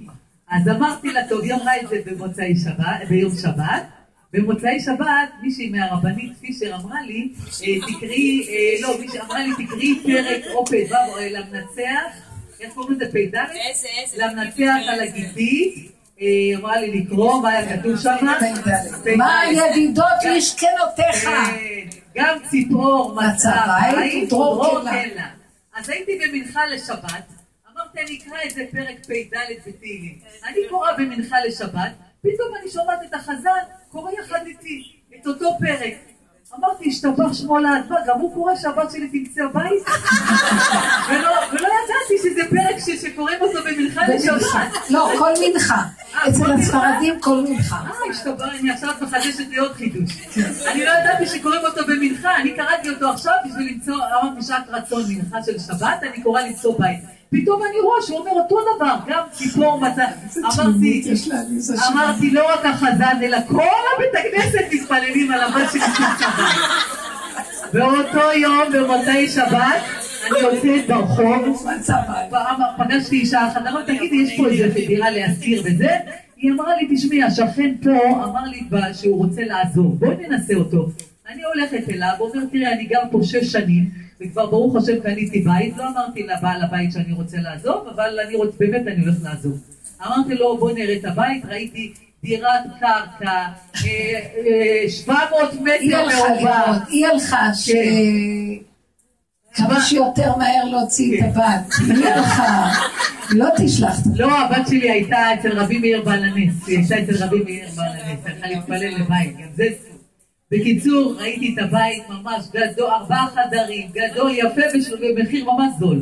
אז 0.52 0.68
אמרתי 0.70 1.12
לה, 1.12 1.28
טוב, 1.28 1.42
היא 1.42 1.54
אמרה 1.54 1.82
את 1.82 1.90
זה 1.90 2.02
במוצאי 2.06 2.56
שבת, 2.56 3.08
ביום 3.10 3.32
שבת. 3.42 4.01
במוצאי 4.34 4.80
שבת 4.80 5.30
מישהי 5.42 5.70
מהרבנית 5.70 6.38
פישר 6.40 6.76
אמרה 6.76 7.02
לי, 7.02 7.34
אה, 7.64 7.94
תקראי, 7.94 8.48
אה, 8.50 8.82
לא, 8.82 9.00
מישהי 9.00 9.20
אמרה 9.20 9.40
לי, 9.40 9.66
תקראי 9.66 10.00
פרק 10.04 10.44
או 10.54 10.66
פ"ו 10.66 10.96
אה, 10.96 11.30
למנצח, 11.30 12.18
איך 12.60 12.74
קוראים 12.74 12.94
לזה 12.94 13.12
פ"ד? 13.12 13.36
איזה, 13.36 13.88
איזה. 14.02 14.26
למנצח 14.26 14.90
על 14.90 15.00
הגיתית. 15.00 15.92
היא 16.18 16.58
אמרה 16.58 16.82
לי 16.82 17.02
לקרוא, 17.02 17.42
מה 17.42 17.50
היה 17.50 17.78
כתוב 17.78 17.98
שם? 17.98 18.16
מה 19.18 19.42
ידידות 19.52 20.06
משכנותיך? 20.38 21.30
גם 22.16 22.38
ציפור 22.50 23.16
מצא 23.16 23.52
בית, 23.96 24.30
דרור 24.30 24.80
קלה. 24.80 25.28
אז 25.76 25.90
הייתי 25.90 26.20
במנחה 26.20 26.66
לשבת, 26.66 27.24
אמרתי 27.74 28.02
אני 28.02 28.20
אקרא 28.20 28.40
איזה 28.42 28.64
פרק 28.72 29.06
פ"ד 29.06 29.38
בתהילים. 29.68 30.20
אני 30.48 30.58
קוראה 30.70 30.94
במנחה 30.98 31.36
לשבת, 31.48 31.92
פתאום 32.22 32.56
אני 32.62 32.70
שומעת 32.72 33.00
את 33.10 33.14
החזן 33.14 33.62
קורא 33.92 34.12
יחד 34.12 34.46
איתי 34.46 34.84
את 35.16 35.28
אותו 35.28 35.58
פרק. 35.60 35.94
אמרתי, 36.60 36.90
השתבח 36.90 37.34
שמו 37.34 37.60
לאדמה, 37.60 37.96
גם 38.08 38.20
הוא 38.20 38.34
קורא 38.34 38.56
שהבת 38.56 38.92
שלי 38.92 39.08
תמצא 39.08 39.42
בית? 39.54 39.84
ולא, 41.10 41.30
ולא 41.52 41.68
ידעתי 41.68 42.18
שזה 42.24 42.42
פרק 42.50 42.98
שקוראים 43.02 43.42
אותו 43.42 43.60
במנחה 43.66 44.02
לשבת. 44.08 44.90
לא, 44.90 45.12
כל 45.18 45.34
מנחה. 45.42 45.84
אה, 46.16 46.30
אצל 46.30 46.52
הספרדים 46.52 47.20
כל 47.20 47.46
מנחה. 47.50 47.76
אה, 47.76 48.10
השתבח, 48.10 48.46
אני 48.60 48.72
עכשיו 48.72 48.94
מחדשת 49.02 49.50
לי 49.50 49.58
עוד 49.58 49.74
חידוש. 49.74 50.38
אני 50.68 50.86
לא 50.86 50.92
ידעתי 50.92 51.26
שקוראים 51.26 51.62
אותו 51.66 51.82
במנחה, 51.88 52.38
אני 52.38 52.56
קראתי 52.56 52.90
אותו 52.90 53.10
עכשיו 53.10 53.34
בשביל 53.46 53.70
למצוא, 53.72 53.96
אמרתי 53.96 54.42
שעת 54.42 54.70
רצון 54.70 55.04
מנחה 55.08 55.44
של 55.44 55.60
שבת, 55.60 56.04
אני 56.04 56.24
קוראה 56.24 56.48
למצוא 56.48 56.80
בית. 56.80 57.21
פתאום 57.32 57.62
אני 57.70 57.80
רואה 57.80 58.02
שהוא 58.02 58.20
אומר 58.20 58.32
אותו 58.32 58.58
דבר, 58.76 58.96
גם 59.08 59.24
ציפור 59.32 59.82
מצא. 59.82 60.06
אמרתי, 60.38 60.82
אמרתי 61.94 62.32
לא 62.32 62.54
רק 62.54 62.66
החזן, 62.66 63.18
אלא 63.24 63.38
כל 63.48 63.64
הבית 63.96 64.26
הכנסת 64.26 64.74
מתפללים 64.74 65.32
על 65.32 65.42
הבת 65.42 65.72
שלי 65.72 65.82
של 65.82 66.04
שבת. 66.20 66.62
באותו 67.74 68.32
יום, 68.38 68.62
במוצאי 68.74 69.30
שבת, 69.30 69.82
אני 70.32 70.40
יוצאת 70.40 70.88
ברחוב, 70.88 71.66
פגשתי 72.78 73.16
אישה 73.16 73.48
אחת, 73.48 73.62
אמרתי, 73.68 73.98
תגידי, 73.98 74.16
יש 74.16 74.38
פה 74.38 74.48
איזה 74.48 74.74
דירה 74.88 75.10
להשכיר 75.10 75.62
וזה? 75.66 75.90
היא 76.38 76.52
אמרה 76.52 76.76
לי, 76.76 76.96
תשמעי, 76.96 77.24
השכן 77.24 77.76
פה 77.84 78.24
אמר 78.24 78.44
לי 78.46 78.64
שהוא 78.94 79.18
רוצה 79.18 79.42
לעזור, 79.46 79.96
בואי 80.00 80.16
ננסה 80.28 80.54
אותו. 80.54 80.90
אני 81.30 81.42
הולכת 81.44 81.90
אליו, 81.90 82.10
אומר, 82.20 82.46
תראה, 82.52 82.74
אני 82.74 82.86
גר 82.86 83.02
פה 83.12 83.20
שש 83.24 83.52
שנים, 83.52 83.90
וכבר 84.22 84.46
ברוך 84.46 84.76
השם 84.76 85.00
קניתי 85.04 85.40
בית, 85.40 85.78
לא 85.78 85.84
אמרתי 85.88 86.24
לבעל 86.24 86.62
הבית 86.64 86.92
שאני 86.92 87.14
רוצה 87.14 87.38
לעזוב, 87.38 87.88
אבל 87.96 88.20
אני 88.28 88.36
רוצה, 88.36 88.58
באמת 88.60 88.88
אני 88.88 89.02
הולך 89.02 89.16
לעזוב. 89.24 89.60
אמרתי 90.06 90.36
לו, 90.36 90.58
בוא 90.58 90.72
נראה 90.72 90.96
את 90.96 91.06
הבית, 91.06 91.46
ראיתי 91.46 91.94
דירת 92.24 92.64
קרקע, 92.80 93.46
700 94.90 95.54
מטר 95.54 96.06
מרובע. 96.08 96.78
היא 96.90 97.06
הלכה 97.08 97.54
ש... 97.54 97.72
כמה 99.54 99.82
שיותר 99.82 100.36
מהר 100.38 100.66
להוציא 100.72 101.20
את 101.20 101.26
הבת. 101.36 101.74
היא 101.88 102.08
הלכה, 102.08 102.72
לא 103.32 103.48
תשלח. 103.58 103.98
לא, 104.16 104.40
הבת 104.40 104.68
שלי 104.68 104.92
הייתה 104.92 105.34
אצל 105.34 105.60
רבי 105.60 105.80
מאיר 105.80 106.02
בעל 106.02 106.24
הנס, 106.24 106.68
היא 106.68 106.78
הייתה 106.78 107.00
אצל 107.00 107.24
רבי 107.24 107.44
מאיר 107.44 107.70
בעל 107.76 107.88
הנס, 107.88 108.20
הלכה 108.26 108.48
להתפלל 108.48 109.02
לבית, 109.02 109.38
גם 109.38 109.48
זה 109.56 109.64
בקיצור, 110.52 111.16
ראיתי 111.18 111.54
את 111.54 111.64
הבית 111.64 112.04
ממש 112.10 112.46
גדול, 112.54 112.90
ארבעה 112.90 113.28
חדרים, 113.28 113.88
גדול, 113.92 114.32
יפה, 114.32 114.62
במחיר 115.18 115.52
ממש 115.52 115.74
זול. 115.80 116.02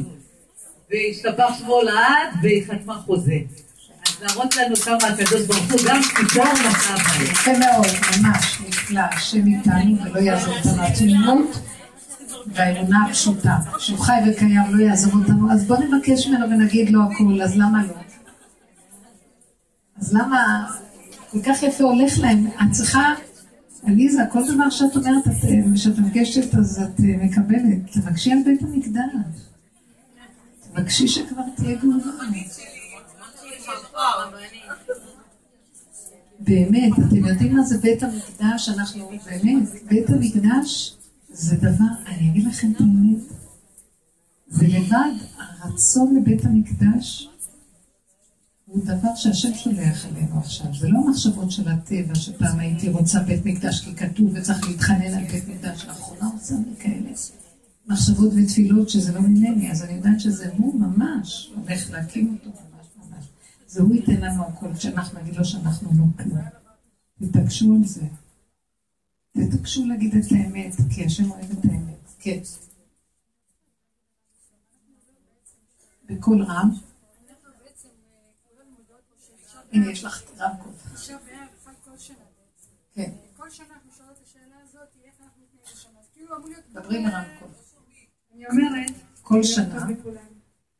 והשתבח 0.92 1.60
שמו 1.60 1.82
לעד, 1.82 2.30
והיא 2.42 2.64
חתמה 2.68 2.94
חוזה. 2.94 3.38
אז 4.08 4.22
להראות 4.22 4.56
לנו 4.56 4.76
כמה 4.76 5.08
הקדוש 5.08 5.42
ברוך 5.42 5.72
הוא 5.72 5.80
גם 5.88 6.02
ציפור 6.02 6.44
נשא 6.44 6.96
בהם. 6.96 7.24
יפה 7.24 7.52
מאוד, 7.52 7.86
ממש 8.18 8.62
נפלא, 8.68 9.02
השם 9.12 9.48
איתנו 9.48 9.96
ולא 10.04 10.20
יעזור 10.20 10.54
אותנו 10.58 10.84
התמימות 10.84 11.60
והאמונה 12.48 13.06
הפשוטה, 13.10 13.58
שהוא 13.80 14.00
חי 14.00 14.20
וקיים 14.28 14.62
לא 14.70 14.84
יעזור 14.84 15.14
אותנו, 15.14 15.52
אז 15.52 15.68
בוא 15.68 15.78
נבקש 15.78 16.28
ממנו 16.28 16.46
ונגיד 16.46 16.90
לו 16.90 17.00
הכול, 17.04 17.42
אז 17.42 17.58
למה 17.58 17.84
לא? 17.88 17.94
אז 20.00 20.14
למה 20.14 20.68
כל 21.32 21.38
כך 21.46 21.64
יפה 21.64 21.84
הולך 21.84 22.20
להם? 22.20 22.48
את 22.48 22.72
צריכה 22.72 23.14
עליזה, 23.84 24.22
כל 24.32 24.54
דבר 24.54 24.70
שאת 24.70 24.96
אומרת, 24.96 25.24
כשאת 25.76 26.00
מבקשת 26.00 26.56
אז 26.56 26.82
את 26.84 27.00
אה, 27.00 27.26
מקבלת. 27.26 27.92
תבקשי 27.92 28.32
על 28.32 28.38
בית 28.46 28.62
המקדש. 28.62 29.02
תבקשי 30.74 31.08
שכבר 31.08 31.44
תהיה 31.56 31.76
גאולה. 31.76 32.04
באמת, 36.40 36.92
אתם 37.08 37.26
יודעים 37.26 37.56
מה 37.56 37.64
זה 37.64 37.78
בית 37.78 38.04
המקדש? 38.04 38.70
אנחנו, 38.70 39.10
באמת, 39.26 39.70
בית 39.88 40.10
המקדש 40.10 40.98
זה 41.30 41.56
דבר, 41.56 41.86
אני 42.08 42.30
אגיד 42.30 42.48
לכם 42.48 42.72
את 42.72 42.82
האמת, 42.82 43.18
זה 44.48 44.68
לבד 44.68 45.14
הרצון 45.38 46.16
לבית 46.16 46.46
המקדש 46.46 47.29
הוא 48.70 48.86
דבר 48.86 49.16
שהשם 49.16 49.54
שולח 49.54 50.06
אלינו 50.06 50.40
עכשיו. 50.40 50.76
זה 50.80 50.88
לא 50.90 51.10
מחשבות 51.10 51.52
של 51.52 51.70
הטבע, 51.70 52.16
שפעם 52.16 52.60
הייתי 52.60 52.90
רוצה 52.90 53.20
בית 53.20 53.46
מקדש 53.46 53.82
כי 53.82 53.96
כתוב 53.96 54.32
וצריך 54.34 54.68
להתחנן 54.68 55.14
על 55.14 55.24
בית 55.32 55.48
מקדש. 55.48 55.86
לאחרונה 55.86 56.30
עושה 56.34 56.56
לי 56.56 56.76
כאלה 56.80 57.10
מחשבות 57.88 58.34
ותפילות 58.36 58.90
שזה 58.90 59.14
לא 59.14 59.22
ממני, 59.22 59.72
אז 59.72 59.84
אני 59.84 59.94
יודעת 59.94 60.20
שזה 60.20 60.52
הוא 60.58 60.80
ממש 60.80 61.52
הולך 61.56 61.92
להקים 61.92 62.38
אותו 62.38 62.50
ממש 62.50 62.88
ממש. 62.98 63.26
זה 63.68 63.82
הוא 63.82 63.96
ייתן 63.96 64.22
לנו 64.22 64.44
הכל, 64.44 64.74
כשאנחנו 64.74 65.20
נגיד 65.20 65.36
לו 65.36 65.46
שאנחנו 65.46 65.90
לא 65.98 66.24
כלום. 66.24 66.40
תתעקשו 67.20 67.76
על 67.76 67.88
זה. 67.88 68.06
תתעקשו 69.32 69.86
להגיד 69.86 70.16
את 70.16 70.32
האמת, 70.32 70.76
כי 70.90 71.06
השם 71.06 71.32
אוהב 71.32 71.52
את 71.52 71.66
האמת. 71.66 72.14
כן. 72.20 72.40
בקול 76.10 76.44
רם. 76.44 76.89
הנה, 79.72 79.92
יש 79.92 80.04
לך 80.04 80.24
רמקול. 80.38 80.72
כן. 82.94 83.12
כל 83.38 83.50
שנה 83.50 83.68
אנחנו 83.74 83.92
שואלות 83.98 84.18
את 84.18 84.24
השאלה 84.24 84.56
הזאת, 84.64 84.88
איך 85.04 85.16
אנחנו 85.22 85.42
מתנהגים 85.42 85.74
לשנה. 85.74 86.00
כאילו 86.14 86.36
אמור 86.36 86.50
להיות... 86.50 86.64
דברי 86.70 87.04
לרמקול. 87.04 87.48
אני 88.34 88.46
אומרת... 88.48 88.92
כל 89.22 89.44
שנה. 89.44 89.88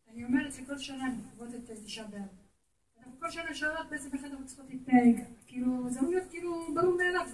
אני 0.08 0.26
אומרת 0.26 0.54
שכל 0.54 0.78
שנה 0.78 1.06
חוות 1.38 1.56
את 1.56 1.72
תשעה 1.86 2.08
באב. 2.08 2.22
אנחנו 2.98 3.20
כל 3.20 3.32
שנה 3.32 3.54
שואלות 3.54 3.90
בעצם 3.90 4.10
איך 4.14 4.24
אנחנו 4.24 4.46
צריכות 4.46 4.66
להתנהג. 4.70 5.24
כאילו, 5.48 5.90
זה 5.90 6.00
אמור 6.00 6.12
להיות 6.12 6.30
כאילו 6.30 6.76
ברור 6.76 6.98
מאליו, 6.98 7.28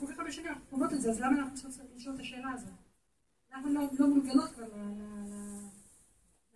כל 0.00 0.06
כך 0.12 0.18
הרבה 0.18 0.32
שנים 0.32 0.46
אנחנו 0.46 0.64
חוות 0.70 0.92
את 0.92 1.00
זה, 1.00 1.10
אז 1.10 1.20
למה 1.20 1.38
אנחנו 1.38 1.54
צריכות 1.54 1.74
לשאול 1.96 2.14
את 2.14 2.20
השאלה 2.20 2.50
הזאת? 2.54 2.68
אנחנו 3.54 3.72
לא, 3.72 3.80
לא 3.98 4.08
מורגלות 4.08 4.50
כבר 4.52 4.66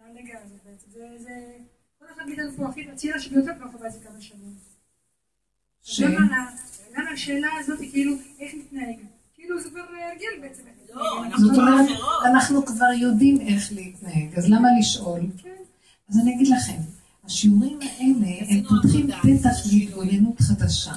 לנגע 0.00 0.38
הזה 0.42 0.54
בעצם. 0.64 0.90
זה... 0.90 1.58
כל 2.02 2.14
אחד 2.14 2.26
מאיתנו 2.26 2.52
פה 2.56 2.68
הכי 2.68 2.90
הצעירה 2.92 3.20
שביותר 3.20 3.50
כבר 3.58 3.68
חווה 3.72 3.86
את 3.86 3.92
זה 3.92 3.98
כמה 3.98 4.20
שנים. 4.20 4.54
למה 6.96 7.10
השאלה 7.10 7.48
הזאת 7.60 7.80
היא 7.80 7.90
כאילו, 7.90 8.14
איך 8.40 8.52
נתנהג? 8.54 8.96
כאילו 9.34 9.60
זה 9.60 9.70
כבר 9.70 9.80
הרגל 9.80 10.40
בעצם. 10.40 10.62
לא, 10.94 11.02
זאת 11.38 11.58
אומרת, 11.58 11.88
אנחנו 12.24 12.66
כבר 12.66 12.92
יודעים 13.00 13.40
איך 13.40 13.72
להתנהג, 13.72 14.34
אז 14.36 14.50
למה 14.50 14.68
לשאול? 14.78 15.20
אז 16.08 16.18
אני 16.18 16.34
אגיד 16.34 16.48
לכם, 16.48 16.78
השיעורים 17.24 17.78
האלה, 17.82 18.46
הם 18.48 18.62
פותחים 18.62 19.06
פתח 19.06 19.66
להתבוננות 19.72 20.40
חדשה. 20.40 20.92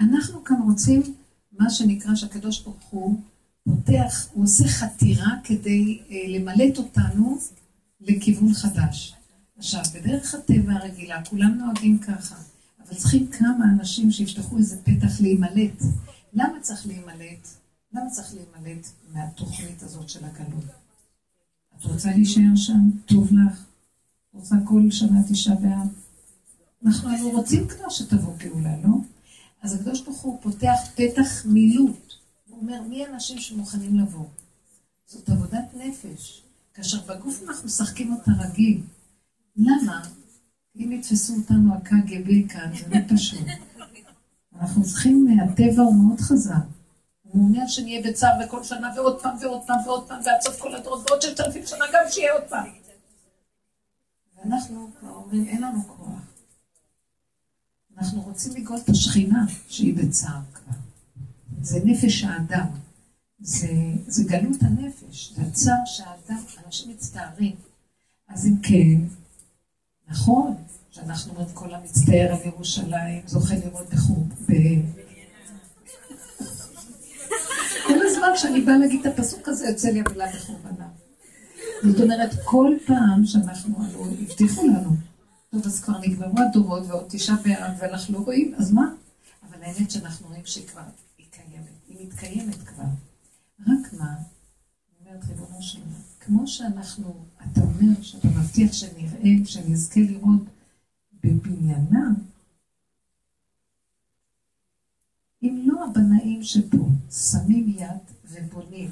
אנחנו 0.00 0.44
כאן 0.44 0.56
רוצים, 0.64 1.02
מה 1.52 1.70
שנקרא 1.70 2.14
שהקדוש 2.14 2.60
ברוך 2.62 2.84
הוא 2.90 3.20
פותח, 3.64 4.28
הוא 4.32 4.44
עושה 4.44 4.68
חתירה 4.68 5.30
כדי 5.44 6.00
אה, 6.10 6.16
למלט 6.28 6.78
אותנו 6.78 7.38
לכיוון 8.00 8.54
חדש. 8.54 9.15
עכשיו, 9.58 9.80
בדרך 9.94 10.34
הטבע 10.34 10.72
הרגילה, 10.72 11.24
כולם 11.24 11.54
נוהגים 11.58 11.98
ככה, 11.98 12.36
אבל 12.80 12.94
צריכים 12.94 13.26
כמה 13.26 13.64
אנשים 13.64 14.10
שיפתחו 14.10 14.58
איזה 14.58 14.76
פתח 14.82 15.20
להימלט. 15.20 15.82
למה 16.32 16.60
צריך 16.60 16.86
להימלט? 16.86 17.48
למה 17.92 18.10
צריך 18.10 18.34
להימלט 18.34 18.86
מהתוכנית 19.12 19.82
הזאת 19.82 20.08
של 20.08 20.24
הגלות? 20.24 20.64
את 21.78 21.84
רוצה 21.84 22.10
להישאר 22.10 22.56
שם? 22.56 22.90
טוב 23.06 23.32
לך? 23.32 23.64
רוצה 24.34 24.56
כל 24.64 24.90
שנה 24.90 25.22
תשעה 25.28 25.54
באב? 25.54 25.88
אנחנו 26.86 27.08
היינו 27.08 27.30
רוצים 27.30 27.68
כבר 27.68 27.88
שתבוא 27.88 28.36
גאולה, 28.36 28.76
לא? 28.84 28.94
אז 29.62 29.74
הקדוש 29.74 30.00
ברוך 30.00 30.20
הוא 30.20 30.38
פותח 30.42 30.78
פתח 30.94 31.46
מילוט. 31.46 32.12
הוא 32.48 32.60
אומר, 32.60 32.82
מי 32.82 33.06
האנשים 33.06 33.38
שמוכנים 33.38 33.98
לבוא? 33.98 34.26
זאת 35.06 35.28
עבודת 35.28 35.74
נפש. 35.74 36.42
כאשר 36.74 37.00
בגוף 37.06 37.42
אנחנו 37.48 37.66
משחקים 37.66 38.12
אותה 38.12 38.30
רגיל. 38.38 38.82
למה? 39.56 40.02
אם 40.76 40.92
יתפסו 40.92 41.34
אותנו 41.36 41.74
הקג"ב 41.74 42.48
כאן, 42.48 42.70
זה 42.74 42.84
לא 42.90 42.98
פשוט. 43.08 43.46
אנחנו 44.60 44.82
צריכים, 44.82 45.38
הטבע 45.42 45.82
הוא 45.82 45.94
מאוד 45.94 46.20
חזק. 46.20 46.54
הוא 47.22 47.42
מעוניין 47.42 47.68
שנהיה 47.68 48.02
בצער 48.02 48.32
בכל 48.44 48.64
שנה 48.64 48.92
ועוד 48.96 49.22
פעם 49.22 49.36
ועוד 49.40 49.60
פעם 49.66 49.78
ועוד 49.86 50.08
פעם 50.08 50.20
ועד 50.24 50.40
סוף 50.40 50.60
כל 50.60 50.74
הדורות 50.74 51.10
ועוד 51.10 51.22
ששת 51.22 51.40
אלפים 51.40 51.66
שנה 51.66 51.84
גם 51.92 52.00
שיהיה 52.10 52.32
עוד 52.32 52.42
פעם. 52.48 52.66
ואנחנו 54.36 54.90
כבר 55.00 55.10
אומרים, 55.10 55.44
אין 55.48 55.62
לנו 55.62 55.82
כוח. 55.86 56.20
אנחנו 57.98 58.22
רוצים 58.22 58.52
לגאול 58.56 58.78
את 58.84 58.88
השכינה 58.88 59.46
שהיא 59.68 59.94
בצער 59.94 60.40
כבר. 60.54 60.72
זה 61.62 61.78
נפש 61.84 62.24
האדם. 62.24 62.66
זה, 63.40 63.68
זה 64.06 64.24
גלות 64.24 64.62
הנפש, 64.62 65.32
זה 65.36 65.42
הצער 65.42 65.84
שהאדם, 65.84 66.42
אנשים 66.66 66.92
מצטערים. 66.92 67.56
אז 68.28 68.46
אם 68.46 68.56
כן, 68.62 69.15
נכון, 70.08 70.54
שאנחנו 70.90 71.32
אומרים 71.32 71.54
כל 71.54 71.74
המצטער 71.74 72.32
על 72.32 72.38
ירושלים, 72.44 73.22
זוכה 73.26 73.54
לראות 73.54 73.90
בחור. 73.94 74.26
כל 77.86 78.06
הזמן 78.06 78.28
כשאני 78.34 78.60
באה 78.60 78.78
להגיד 78.78 79.06
את 79.06 79.18
הפסוק 79.18 79.48
הזה, 79.48 79.68
יוצא 79.68 79.88
לי 79.88 80.00
המילה 80.06 80.26
בחורבנה. 80.34 80.88
זאת 81.82 82.00
אומרת, 82.00 82.30
כל 82.44 82.76
פעם 82.86 83.26
שאנחנו, 83.26 83.84
הלוא 83.84 84.06
הבטיחו 84.22 84.66
לנו, 84.66 84.90
טוב, 85.50 85.66
אז 85.66 85.80
כבר 85.80 85.98
נגמרו 86.00 86.38
הדורות 86.38 86.82
ועוד 86.86 87.04
תשעה 87.08 87.36
באב, 87.44 87.72
ואנחנו 87.78 88.14
לא 88.14 88.18
רואים, 88.24 88.54
אז 88.58 88.72
מה? 88.72 88.90
אבל 89.48 89.62
האמת 89.62 89.90
שאנחנו 89.90 90.28
רואים 90.28 90.46
שהיא 90.46 90.66
כבר, 90.66 90.82
היא 91.18 91.26
קיימת, 91.30 91.70
היא 91.88 92.06
מתקיימת 92.06 92.62
כבר. 92.62 92.84
רק 93.60 93.92
מה, 93.92 94.14
אני 94.14 95.10
אומרת, 95.10 95.24
ריבונו 95.28 95.62
של 95.62 95.78
עולם, 95.78 96.00
כמו 96.26 96.46
שאנחנו, 96.46 97.26
אתה 97.36 97.60
אומר 97.60 98.02
שאתה 98.02 98.28
מבטיח 98.28 98.72
שנראה, 98.72 99.30
שנזכה 99.44 100.00
לראות 100.00 100.42
בבניינה, 101.24 102.10
אם 105.42 105.62
לא 105.66 105.84
הבנאים 105.84 106.42
שפה 106.42 106.88
שמים 107.10 107.68
יד 107.68 108.00
ובונים, 108.24 108.90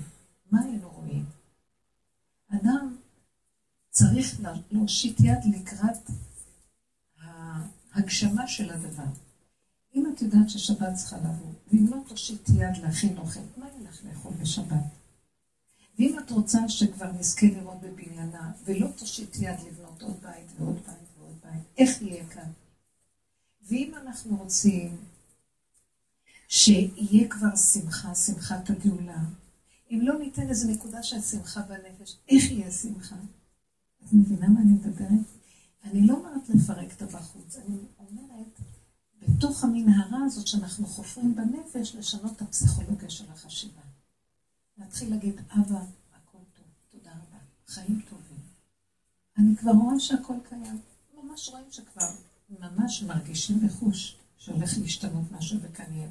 מה 0.50 0.60
היינו 0.60 0.88
רואים? 0.88 1.24
אדם 2.48 2.96
צריך 3.90 4.40
להושיט 4.70 5.20
יד 5.20 5.38
לקראת 5.54 6.10
ההגשמה 7.92 8.46
של 8.46 8.70
הדבר. 8.70 9.06
אם 9.94 10.12
את 10.14 10.22
יודעת 10.22 10.50
ששבת 10.50 10.94
צריכה 10.94 11.16
לבוא, 11.16 11.52
ואם 11.72 11.86
לא 11.90 11.96
תושיט 12.08 12.48
יד 12.48 12.76
להכין 12.82 13.18
אוכל, 13.18 13.40
מה 13.56 13.66
יהיה 13.68 13.90
לך 13.90 14.04
לאכול 14.04 14.32
בשבת? 14.40 15.03
ואם 15.98 16.18
את 16.18 16.30
רוצה 16.30 16.68
שכבר 16.68 17.12
נזכה 17.12 17.46
לראות 17.46 17.80
בבניינה, 17.80 18.52
ולא 18.64 18.86
תושיט 18.96 19.36
יד 19.36 19.60
לבנות 19.66 20.02
עוד 20.02 20.16
בית 20.22 20.46
ועוד 20.58 20.74
בית 20.74 21.08
ועוד 21.18 21.36
בית, 21.44 21.62
איך 21.78 22.02
יהיה 22.02 22.26
כאן? 22.26 22.50
ואם 23.62 23.92
אנחנו 23.94 24.36
רוצים 24.36 24.96
שיהיה 26.48 27.28
כבר 27.28 27.56
שמחה, 27.56 28.14
שמחת 28.14 28.70
הגאולה, 28.70 29.22
אם 29.90 30.00
לא 30.02 30.18
ניתן 30.18 30.48
איזו 30.48 30.70
נקודה 30.70 31.02
של 31.02 31.20
שמחה 31.20 31.60
בנפש, 31.62 32.16
איך 32.28 32.50
יהיה 32.50 32.70
שמחה? 32.70 33.16
את 34.04 34.12
מבינה 34.12 34.48
מה 34.48 34.60
אני 34.60 34.72
מדברת? 34.72 35.26
אני 35.84 36.06
לא 36.06 36.14
אומרת 36.14 36.48
לפרק 36.48 36.92
את 36.96 37.02
הבחוץ, 37.02 37.56
אני 37.56 37.76
אומרת, 37.98 38.60
בתוך 39.22 39.64
המנהרה 39.64 40.24
הזאת 40.24 40.46
שאנחנו 40.46 40.86
חופרים 40.86 41.34
בנפש, 41.34 41.94
לשנות 41.94 42.32
את 42.36 42.42
הפסיכולוגיה 42.42 43.10
של 43.10 43.24
החשיבה. 43.32 43.80
להתחיל 44.78 45.10
להגיד, 45.10 45.40
אבא, 45.50 45.80
הכל 46.14 46.38
טוב, 46.54 46.66
תודה 46.90 47.10
רבה, 47.10 47.38
חיים 47.66 48.00
טובים. 48.10 48.38
אני 49.38 49.56
כבר 49.56 49.70
רואה 49.70 50.00
שהכל 50.00 50.36
קיים. 50.48 50.80
ממש 51.14 51.48
רואים 51.48 51.66
שכבר, 51.70 52.08
ממש 52.50 53.02
מרגישים 53.02 53.66
בחוש 53.66 54.16
שהולך 54.38 54.70
להשתנות 54.82 55.32
משהו 55.32 55.58
וכאן 55.62 55.92
יהיה. 55.92 56.08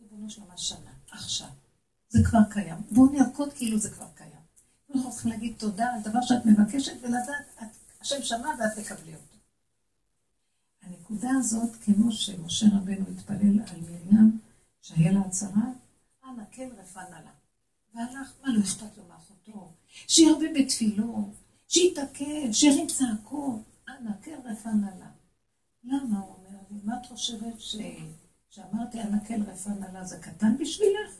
ריבונו 0.00 0.30
של 0.30 0.42
ממש 0.42 0.68
שנה, 0.68 0.90
עכשיו. 1.10 1.48
זה 2.08 2.18
כבר 2.24 2.38
קיים. 2.50 2.76
בואו 2.90 3.12
נרקוד 3.12 3.52
כאילו 3.52 3.78
זה 3.78 3.90
כבר 3.90 4.08
קיים. 4.14 4.44
אנחנו 4.94 5.10
צריכים 5.10 5.30
להגיד 5.30 5.54
תודה 5.58 5.86
על 5.94 6.02
דבר 6.02 6.20
שאת 6.22 6.46
מבקשת 6.46 6.92
ולדעת, 7.02 7.76
השם 8.00 8.22
שמע 8.22 8.48
ואת 8.48 8.84
תקבלי 8.84 9.14
אותו. 9.14 9.36
הנקודה 10.82 11.30
הזאת, 11.38 11.76
כמו 11.84 12.12
שמשה 12.12 12.66
רבנו 12.66 13.04
התפלל 13.10 13.60
על 13.60 13.80
מרים, 13.80 14.38
שהיה 14.82 15.12
לה 15.12 15.20
הצהרה, 15.20 15.68
אנא 16.24 16.42
כן 16.50 16.68
רפנה 16.78 17.20
לה. 17.24 17.30
והלך, 17.94 18.32
מה 18.42 18.52
לא 18.52 18.60
אכפת 18.60 18.98
לו 18.98 19.04
מאחותו? 19.08 19.72
שירבה 19.88 20.46
בתפילות, 20.54 21.34
שיתעכב, 21.68 22.52
שירים 22.52 22.86
צעקות, 22.86 23.62
אנא 23.88 24.10
כן 24.22 24.38
רפנה 24.44 24.90
לה. 24.98 25.08
למה? 25.84 26.18
הוא 26.20 26.34
אומר 26.36 26.58
לי, 26.70 26.78
מה 26.84 27.00
את 27.00 27.06
חושבת 27.06 27.60
ש... 27.60 27.76
שאמרתי 28.50 29.02
אנא 29.02 29.24
כן 29.24 29.42
רפנה 29.42 29.92
לה 29.92 30.04
זה 30.04 30.18
קטן 30.18 30.56
בשבילך? 30.58 31.10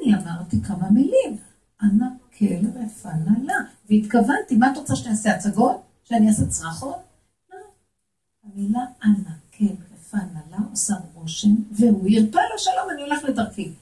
אני 0.00 0.14
אמרתי 0.14 0.56
כמה 0.60 0.90
מילים, 0.90 1.38
אנא 1.82 2.06
כן 2.30 2.60
רפנה 2.74 3.38
לה. 3.42 3.54
והתכוונתי, 3.90 4.56
מה 4.56 4.72
את 4.72 4.76
רוצה 4.76 4.96
שאני 4.96 5.10
אעשה 5.10 5.34
הצגות? 5.34 5.82
שאני 6.04 6.28
אעשה 6.28 6.46
צרחות? 6.46 6.96
לא. 7.52 7.58
המילה 8.44 8.84
אנא 9.04 9.30
כן 9.50 9.74
רפנה 9.92 10.40
לה 10.50 10.58
עושה 10.70 10.94
רושם, 11.14 11.54
והוא 11.70 12.08
ירפא 12.08 12.38
לו 12.52 12.58
שלום, 12.58 12.90
אני 12.94 13.02
הולך 13.02 13.24
לדרכי. 13.24 13.74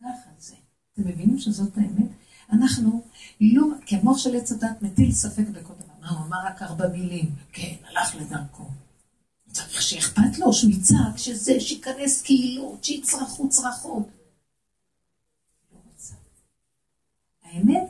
ככה 0.00 0.30
זה. 0.38 0.54
אתם 1.00 1.08
מבינים 1.08 1.38
שזאת 1.38 1.76
האמת? 1.76 2.06
אנחנו 2.52 3.02
לא, 3.40 3.66
כי 3.86 3.96
המוח 3.96 4.18
של 4.18 4.36
עץ 4.36 4.52
הדת 4.52 4.82
מטיל 4.82 5.12
ספק 5.12 5.48
בכל 5.48 5.74
דבר. 5.74 5.94
מה, 6.00 6.10
הוא 6.10 6.26
אמר 6.26 6.38
רק 6.46 6.62
ארבע 6.62 6.88
מילים. 6.88 7.34
כן, 7.52 7.74
הלך 7.88 8.14
לדרכו. 8.14 8.64
צריך 9.52 9.82
שאכפת 9.82 10.38
לו, 10.38 10.52
שהוא 10.52 10.70
יצעק, 10.70 11.16
שזה, 11.16 11.60
שייכנס 11.60 12.22
קהילות, 12.22 12.84
שיצרחו 12.84 13.48
צרחות. 13.48 14.08
לא 15.72 15.78
רוצה. 15.92 16.14
האמת, 17.44 17.88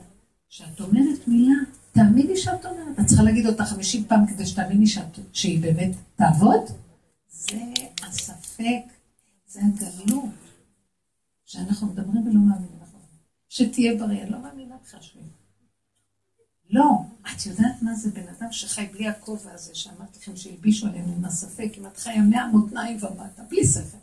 שאת 0.49 0.81
אומרת 0.81 1.29
מילה, 1.29 1.55
תאמיני 1.93 2.37
שאת 2.37 2.67
אומרת. 2.67 3.01
את 3.01 3.07
צריכה 3.07 3.23
להגיד 3.23 3.47
אותה 3.47 3.65
חמישים 3.65 4.05
פעם 4.05 4.27
כדי 4.27 4.47
שתאמיני 4.47 4.87
שאת, 4.87 5.19
שהיא 5.33 5.63
באמת 5.63 5.97
תעבוד? 6.17 6.63
זה 7.31 7.61
הספק, 8.03 8.83
זה 9.47 9.61
הגלות. 9.61 10.31
שאנחנו 11.45 11.87
מדברים 11.87 12.27
ולא 12.27 12.41
מאמינים. 12.41 12.78
שתהיה 13.49 13.95
בריא, 13.95 14.23
אני 14.23 14.31
לא 14.31 14.39
מאמינה 14.39 14.77
בכלל 14.85 15.01
שהוא 15.01 15.23
לא, 16.71 16.91
את 17.23 17.47
יודעת 17.47 17.83
מה 17.83 17.95
זה 17.95 18.11
בן 18.11 18.29
אדם 18.29 18.53
שחי 18.53 18.87
בלי 18.87 19.09
הכובע 19.09 19.53
הזה, 19.53 19.75
שאמרתי 19.75 20.19
לכם 20.19 20.37
שהלבישו 20.37 20.87
עלינו 20.87 21.13
עם 21.13 21.25
הספק, 21.25 21.71
אם 21.79 21.87
את 21.87 21.97
חיה 21.97 22.23
מהמותניים 22.23 22.97
ומטה, 22.97 23.43
בלי 23.49 23.67
ספק. 23.67 23.99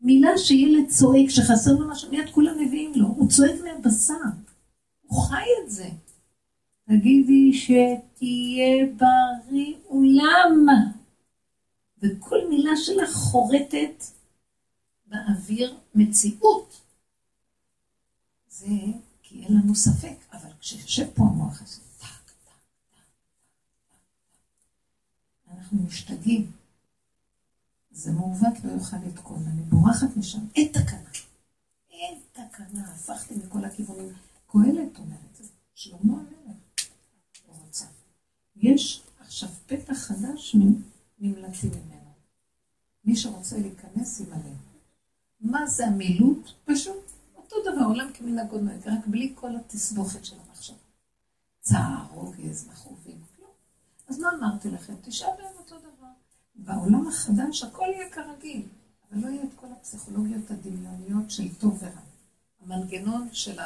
מילה 0.00 0.38
שילד 0.38 0.88
צועק, 0.88 1.28
שחסר 1.28 1.72
לו 1.72 1.88
משהו, 1.88 2.10
מיד 2.10 2.30
כולם 2.30 2.54
מביאים 2.60 2.92
לו, 2.94 3.06
הוא 3.06 3.28
צועק 3.28 3.60
מהבשר, 3.64 4.14
הוא 5.02 5.22
חי 5.22 5.44
את 5.64 5.70
זה. 5.70 5.88
תגידי 6.88 7.52
שתהיה 7.52 8.86
בריא 8.96 9.74
אולם. 9.88 10.66
וכל 12.02 12.38
מילה 12.48 12.76
שלך 12.76 13.12
חורטת 13.12 14.04
באוויר 15.06 15.76
מציאות. 15.94 16.85
זה 18.58 18.76
כי 19.22 19.44
אין 19.44 19.56
לנו 19.56 19.74
ספק, 19.74 20.16
אבל 20.32 20.50
כשיושב 20.60 21.06
פה 21.14 21.22
המוח 21.22 21.62
הזה, 21.62 21.80
טק, 21.98 22.06
טק, 22.26 22.32
טק, 22.44 23.90
אנחנו 25.54 25.82
משתגעים. 25.82 26.50
זה 27.90 28.12
מעוות 28.12 28.64
לא 28.64 28.70
יוכל 28.70 28.96
לתקון, 28.96 29.46
אני 29.46 29.62
בורחת 29.62 30.16
משם, 30.16 30.38
אין 30.56 30.72
תקנה. 30.72 31.10
אין 31.90 32.18
תקנה, 32.32 32.92
הפכתי 32.94 33.34
מכל 33.34 33.64
הכיוונים. 33.64 34.12
קהלת 34.46 34.98
אומר 34.98 35.16
את 35.30 35.36
זה, 35.36 35.44
שלמה 35.74 36.12
המלך 36.12 36.56
לא 37.48 37.52
רוצה. 37.66 37.86
יש 38.56 39.02
עכשיו 39.20 39.48
פתח 39.66 39.94
חדש, 39.94 40.56
נמלטים 41.18 41.70
ממנו. 41.70 42.10
מי 43.04 43.16
שרוצה 43.16 43.58
להיכנס, 43.58 44.20
ימלא. 44.20 44.56
מה 45.40 45.66
זה 45.66 45.86
המילוט? 45.86 46.50
פשוט 46.64 47.05
אותו 47.58 47.72
דבר, 47.72 47.84
עולם 47.84 48.12
כמנהגו 48.14 48.58
נוהג, 48.58 48.88
רק 48.88 49.06
בלי 49.06 49.32
כל 49.34 49.56
התסבוכת 49.56 50.24
של 50.24 50.36
המחשבה. 50.46 50.76
צער, 51.60 52.06
רוגז, 52.14 52.68
מכאובים, 52.68 53.20
כלום. 53.36 53.50
אז 54.08 54.18
מה 54.18 54.28
אמרתי 54.38 54.70
לכם? 54.70 54.94
תשעה 55.02 55.30
בהם 55.36 55.56
אותו 55.58 55.76
דבר. 55.78 56.06
בעולם 56.54 57.08
החדש 57.08 57.62
הכל 57.62 57.86
יהיה 57.94 58.10
כרגיל, 58.10 58.62
אבל 59.10 59.20
לא 59.20 59.28
יהיה 59.28 59.42
את 59.42 59.54
כל 59.56 59.66
הפסיכולוגיות 59.72 60.50
הדמיוניות 60.50 61.30
של 61.30 61.54
טוב 61.54 61.78
ורע. 61.82 62.00
המנגנון 62.60 63.28
של 63.32 63.58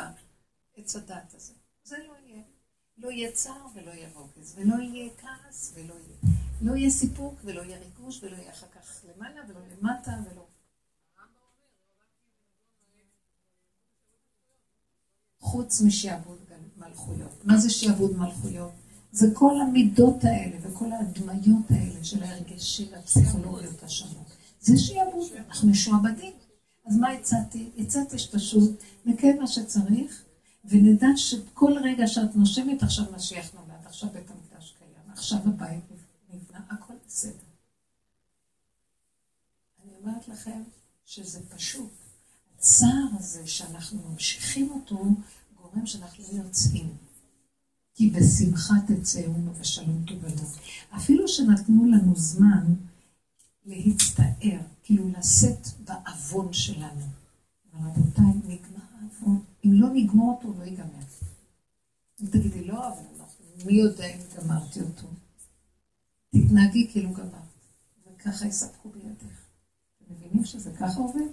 עץ 0.76 0.96
הדת 0.96 1.34
הזה. 1.34 1.52
זה 1.84 1.96
לא 2.08 2.14
יהיה. 2.26 2.42
לא 2.98 3.10
יהיה 3.10 3.32
צער 3.32 3.66
ולא 3.74 3.90
יהיה 3.90 4.08
רוגז, 4.14 4.54
ולא 4.58 4.74
יהיה 4.74 5.10
כעס 5.18 5.72
ולא 5.74 5.94
יהיה. 5.94 6.34
לא 6.62 6.76
יהיה 6.76 6.90
סיפוק 6.90 7.34
ולא 7.44 7.60
יהיה 7.60 7.78
ריגוש 7.78 8.22
ולא 8.22 8.36
יהיה 8.36 8.50
אחר 8.50 8.66
כך 8.74 9.04
למעלה 9.04 9.40
ולא 9.48 9.60
למטה 9.80 10.12
ולא... 10.30 10.46
חוץ 15.50 15.80
משעבוד 15.80 16.38
מלכויות. 16.76 17.44
מה 17.44 17.56
זה 17.56 17.70
שעבוד 17.70 18.16
מלכויות? 18.16 18.72
זה 19.12 19.26
כל 19.34 19.60
המידות 19.60 20.24
האלה 20.24 20.56
וכל 20.62 20.92
ההדמיות 20.92 21.70
האלה 21.70 22.04
של 22.04 22.22
ההרגשים 22.22 22.86
והפסיכולוגיות 22.92 23.82
השונות. 23.82 24.26
זה 24.60 24.78
שעבוד, 24.78 25.28
אנחנו 25.48 25.68
משועבדים. 25.68 26.32
אז 26.86 26.96
מה 26.96 27.08
הצעתי? 27.10 27.70
הצעתי 27.78 28.18
שפשוט 28.18 28.70
נקיים 29.06 29.38
מה 29.38 29.46
שצריך, 29.46 30.22
ונדע 30.64 31.08
שכל 31.16 31.72
רגע 31.84 32.06
שאת 32.06 32.36
נושמת 32.36 32.82
עכשיו 32.82 33.04
משיח 33.16 33.54
נולד, 33.54 33.86
עכשיו 33.86 34.08
בית 34.12 34.30
המקדש 34.30 34.74
קיים, 34.78 35.12
עכשיו 35.12 35.38
הבית 35.44 35.84
נבנה, 36.32 36.60
הכל 36.70 36.94
בסדר. 37.06 37.32
אני 39.84 39.92
אומרת 40.02 40.28
לכם 40.28 40.62
שזה 41.04 41.40
פשוט. 41.48 41.90
הצער 42.58 43.06
הזה 43.18 43.46
שאנחנו 43.46 43.98
ממשיכים 44.10 44.70
אותו, 44.70 45.04
גורם 45.74 45.86
שאנחנו 45.86 46.24
לא 46.32 46.42
יוצאים. 46.44 46.88
כי 47.94 48.10
בשמחה 48.10 48.74
תצאונו 48.86 49.52
ושלום 49.60 50.04
תובלו. 50.06 50.46
אפילו 50.96 51.28
שנתנו 51.28 51.84
לנו 51.84 52.16
זמן 52.16 52.74
להצטער, 53.66 54.60
כאילו 54.82 55.08
לשאת 55.18 55.68
בעוון 55.84 56.52
שלנו. 56.52 57.06
אבל 57.72 57.88
רבותיי, 57.88 58.24
נגמר 58.24 58.84
העוון. 59.00 59.42
אם 59.64 59.72
לא 59.72 59.88
נגמור 59.94 60.36
אותו, 60.36 60.58
לא 60.58 60.64
ייגמר. 60.64 61.04
אם 62.22 62.26
תגידי, 62.26 62.64
לא, 62.64 62.88
אבל 62.88 63.02
אנחנו, 63.20 63.44
מי 63.66 63.72
יודע 63.72 64.06
אם 64.06 64.20
גמרתי 64.36 64.80
אותו? 64.80 65.06
תתנהגי 66.30 66.88
כאילו 66.90 67.12
גמרת, 67.12 67.32
וככה 68.06 68.46
יספקו 68.46 68.88
בידך. 68.88 69.36
אתם 69.96 70.14
מבינים? 70.14 70.44
שזה 70.44 70.72
ככה 70.80 71.00
עובד? 71.00 71.30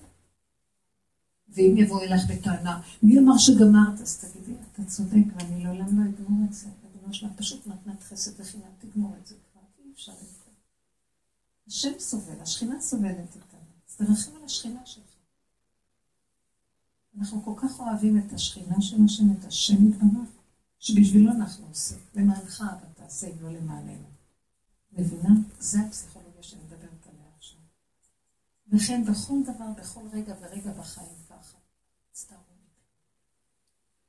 ואם 1.57 1.77
יבוא 1.77 2.01
אליך 2.01 2.21
בטענה, 2.29 2.81
מי 3.03 3.19
אמר 3.19 3.37
שגמרת? 3.37 4.01
אז 4.01 4.17
תגידי, 4.17 4.53
אתה 4.71 4.83
צודק, 4.85 5.25
ואני 5.35 5.63
לעולם 5.63 5.99
לא 5.99 6.09
אגמור 6.09 6.45
את 6.49 6.53
זה. 6.53 6.67
אדונו 6.67 7.13
שלה 7.13 7.29
פשוט 7.35 7.67
מתנת 7.67 8.03
חסד 8.03 8.41
וחינם, 8.41 8.69
תגמור 8.79 9.15
את 9.21 9.27
זה 9.27 9.35
כבר, 9.51 9.61
אי 9.85 9.91
אפשר 9.93 10.11
יותר. 10.11 10.51
השם 11.67 11.99
סובל, 11.99 12.41
השכינה 12.41 12.81
סובלת 12.81 13.35
אותנו. 13.35 13.59
אז 13.89 13.95
תרחם 13.95 14.31
על 14.37 14.43
השכינה 14.45 14.85
שלך. 14.85 15.03
אנחנו 17.17 17.45
כל 17.45 17.53
כך 17.57 17.79
אוהבים 17.79 18.17
את 18.17 18.33
השכינה 18.33 18.81
של 18.81 18.97
השם, 19.05 19.31
את 19.31 19.45
השם 19.45 19.87
יתברך, 19.89 20.29
שבשבילו 20.79 21.31
אנחנו 21.31 21.67
עושים. 21.67 21.97
למענך 22.15 22.63
אבל 22.69 22.87
תעשה, 22.93 23.27
אם 23.27 23.41
לא 23.41 23.51
למעננו. 23.51 24.07
מבינה? 24.91 25.29
זה 25.59 25.79
הפסיכולוגיה 25.79 26.43
שאני 26.43 26.61
מדברת 26.61 27.07
עליה 27.07 27.25
עכשיו. 27.37 27.59
וכן 28.67 29.03
בכל 29.03 29.43
דבר, 29.43 29.71
בכל 29.77 30.01
רגע 30.13 30.33
ורגע 30.41 30.71
בחיים. 30.71 31.26
הצטערו. 32.17 32.41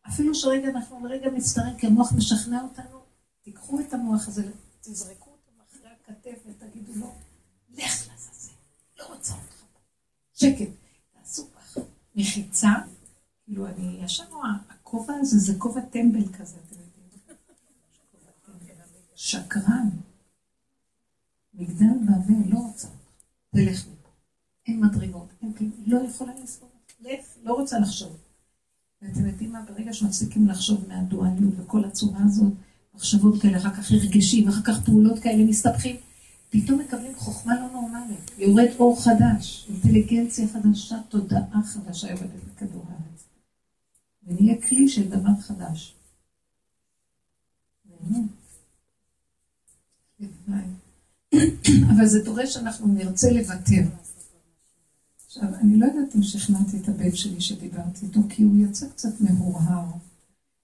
אפילו 0.09 0.35
שרגע 0.35 0.69
אנחנו 0.69 1.07
לרגע 1.07 1.31
מצטערים, 1.31 1.77
כי 1.77 1.87
המוח 1.87 2.13
משכנע 2.13 2.63
אותנו, 2.63 3.01
תיקחו 3.43 3.81
את 3.81 3.93
המוח 3.93 4.29
הזה, 4.29 4.53
תזרקו 4.81 5.31
אותו 5.31 5.51
מאחורי 5.59 5.91
הכתף 5.91 6.39
ותגידו 6.47 6.93
לו, 6.95 7.15
לך 7.71 8.09
לעזאזל, 8.09 8.53
לא 8.99 9.05
רוצה 9.05 9.35
אותך. 9.35 9.65
שקט, 10.33 10.69
תעשו 11.13 11.47
ככה. 11.53 11.81
מחיצה, 12.15 12.69
כאילו 13.45 13.67
אני, 13.67 14.01
ישר 14.05 14.25
רואה, 14.31 14.51
הכובע 14.69 15.15
הזה 15.21 15.39
זה 15.39 15.53
כובע 15.59 15.81
טמבל 15.81 16.33
כזה, 16.39 16.57
אתם 16.67 16.77
יודעים. 16.81 16.89
שקרן. 19.15 19.89
מגדל 21.55 21.87
בבל 21.87 22.53
לא 22.53 22.59
רוצה 22.59 22.89
אותך, 22.89 23.11
תלך 23.51 23.87
מפה. 23.89 24.09
אין 24.67 24.85
מדרגות, 24.85 25.29
אין 25.43 25.53
כלום, 25.53 25.73
לא 25.87 25.99
יכולה 25.99 26.35
לסבול. 26.35 26.78
לך, 27.01 27.25
לא 27.43 27.53
רוצה 27.53 27.79
לחשוב. 27.79 28.17
ואתם 29.03 29.27
יודעים 29.27 29.53
מה, 29.53 29.63
ברגע 29.69 29.93
שמפסיקים 29.93 30.49
לחשוב 30.49 30.89
מהדואליות 30.89 31.55
וכל 31.59 31.85
הצורה 31.85 32.21
הזאת, 32.25 32.53
מחשבות 32.95 33.43
כאלה, 33.43 33.59
אחר 33.59 33.75
כך 33.75 33.91
הרגשים, 33.91 34.49
אחר 34.49 34.63
כך 34.63 34.85
פעולות 34.85 35.19
כאלה 35.19 35.45
מסתבכים, 35.45 35.97
פתאום 36.51 36.79
מקבלים 36.81 37.15
חוכמה 37.17 37.55
לא 37.61 37.71
נורמלית, 37.73 38.31
יורד 38.39 38.69
אור 38.79 39.03
חדש, 39.03 39.69
אינטליגנציה 39.69 40.49
חדשה, 40.49 40.97
תודעה 41.09 41.63
חדשה 41.65 42.11
יורדת 42.11 42.31
לכדור 42.55 42.85
הארץ. 42.89 43.25
ונהיה 44.27 44.63
כלי 44.63 44.89
של 44.89 45.09
דבר 45.09 45.41
חדש. 45.41 45.95
אבל 51.97 52.07
זה 52.07 52.25
דורש 52.25 52.55
שאנחנו 52.55 52.87
נרצה 52.87 53.31
לוותר. 53.31 53.83
עכשיו, 55.29 55.55
אני 55.55 55.77
לא 55.77 55.87
יודעת 55.87 56.17
אם 56.17 56.23
שכנעתי 56.23 56.77
את 56.77 56.89
הבן 56.89 57.15
שלי 57.15 57.41
שדיברתי 57.41 58.07
איתו, 58.07 58.21
כי 58.29 58.43
הוא 58.43 58.57
יצא 58.57 58.89
קצת 58.89 59.21
מהורהר, 59.21 59.87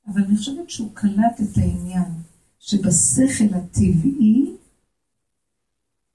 אבל 0.07 0.23
אני 0.23 0.37
חושבת 0.37 0.71
שהוא 0.71 0.91
קלט 0.95 1.41
את 1.43 1.59
העניין 1.59 2.13
שבשכל 2.59 3.55
הטבעי 3.55 4.57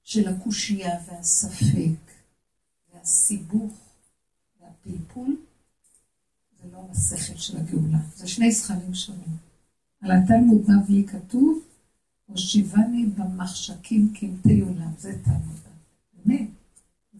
של 0.02 0.28
הקושייה 0.28 1.00
והספק 1.06 2.12
והסיבוך 2.94 3.72
והפלפול, 4.60 5.36
זה 6.62 6.68
לא 6.72 6.86
השכל 6.90 7.36
של 7.36 7.56
הגאולה, 7.56 7.98
זה 8.16 8.28
שני 8.28 8.52
זכרים 8.52 8.94
שונים. 8.94 9.36
על 10.00 10.10
התלמוד 10.10 10.62
בבלי 10.62 11.06
כתוב, 11.06 11.62
הושיבני 12.26 13.06
במחשכים 13.06 14.12
קמטי 14.14 14.60
עולם, 14.60 14.92
זה 14.98 15.18
תלמוד. 15.24 15.60
באמת. 16.24 16.59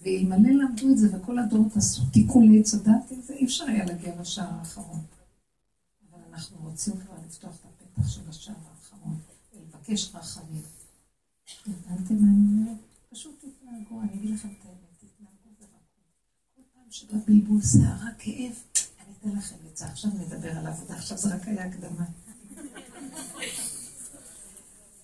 ואלמלא 0.00 0.50
למדו 0.50 0.90
את 0.92 0.98
זה 0.98 1.16
וכל 1.16 1.38
הדורות 1.38 1.76
עשו 1.76 2.02
לעץ 2.40 2.74
הדת, 2.74 3.12
זה 3.26 3.34
אי 3.34 3.44
אפשר 3.44 3.64
היה 3.64 3.84
להגיע 3.84 4.20
לשער 4.20 4.54
האחרון. 4.58 5.00
אבל 6.10 6.20
אנחנו 6.32 6.56
רוצים 6.62 6.96
כבר 6.96 7.14
לפתוח 7.26 7.54
את 7.60 7.64
הפתח 7.64 8.08
של 8.08 8.20
השער 8.28 8.54
האחרון 8.70 9.18
ולבקש 9.54 10.14
רחמים. 10.14 10.62
הבנתם 11.66 12.14
מה 12.14 12.28
אני 12.28 12.60
אומרת? 12.60 12.76
פשוט 13.10 13.38
תתנהגו, 13.38 14.00
אני 14.00 14.14
אגיד 14.14 14.30
לכם 14.30 14.48
את 14.48 14.64
האמת, 14.64 14.98
תתנהגו 14.98 15.48
ורקו. 15.60 16.02
כל 16.54 16.62
פעם 16.74 16.90
שבא 16.90 17.18
בלבול 17.26 17.60
שערה, 17.62 18.10
כאב, 18.18 18.52
אני 19.00 19.14
אתן 19.20 19.38
לכם 19.38 19.56
את 19.72 19.76
זה. 19.76 19.86
עכשיו 19.86 20.10
נדבר 20.10 20.58
על 20.58 20.66
העבודה, 20.66 20.94
עכשיו 20.94 21.18
זה 21.18 21.34
רק 21.34 21.48
היה 21.48 21.66
הקדמה. 21.66 22.04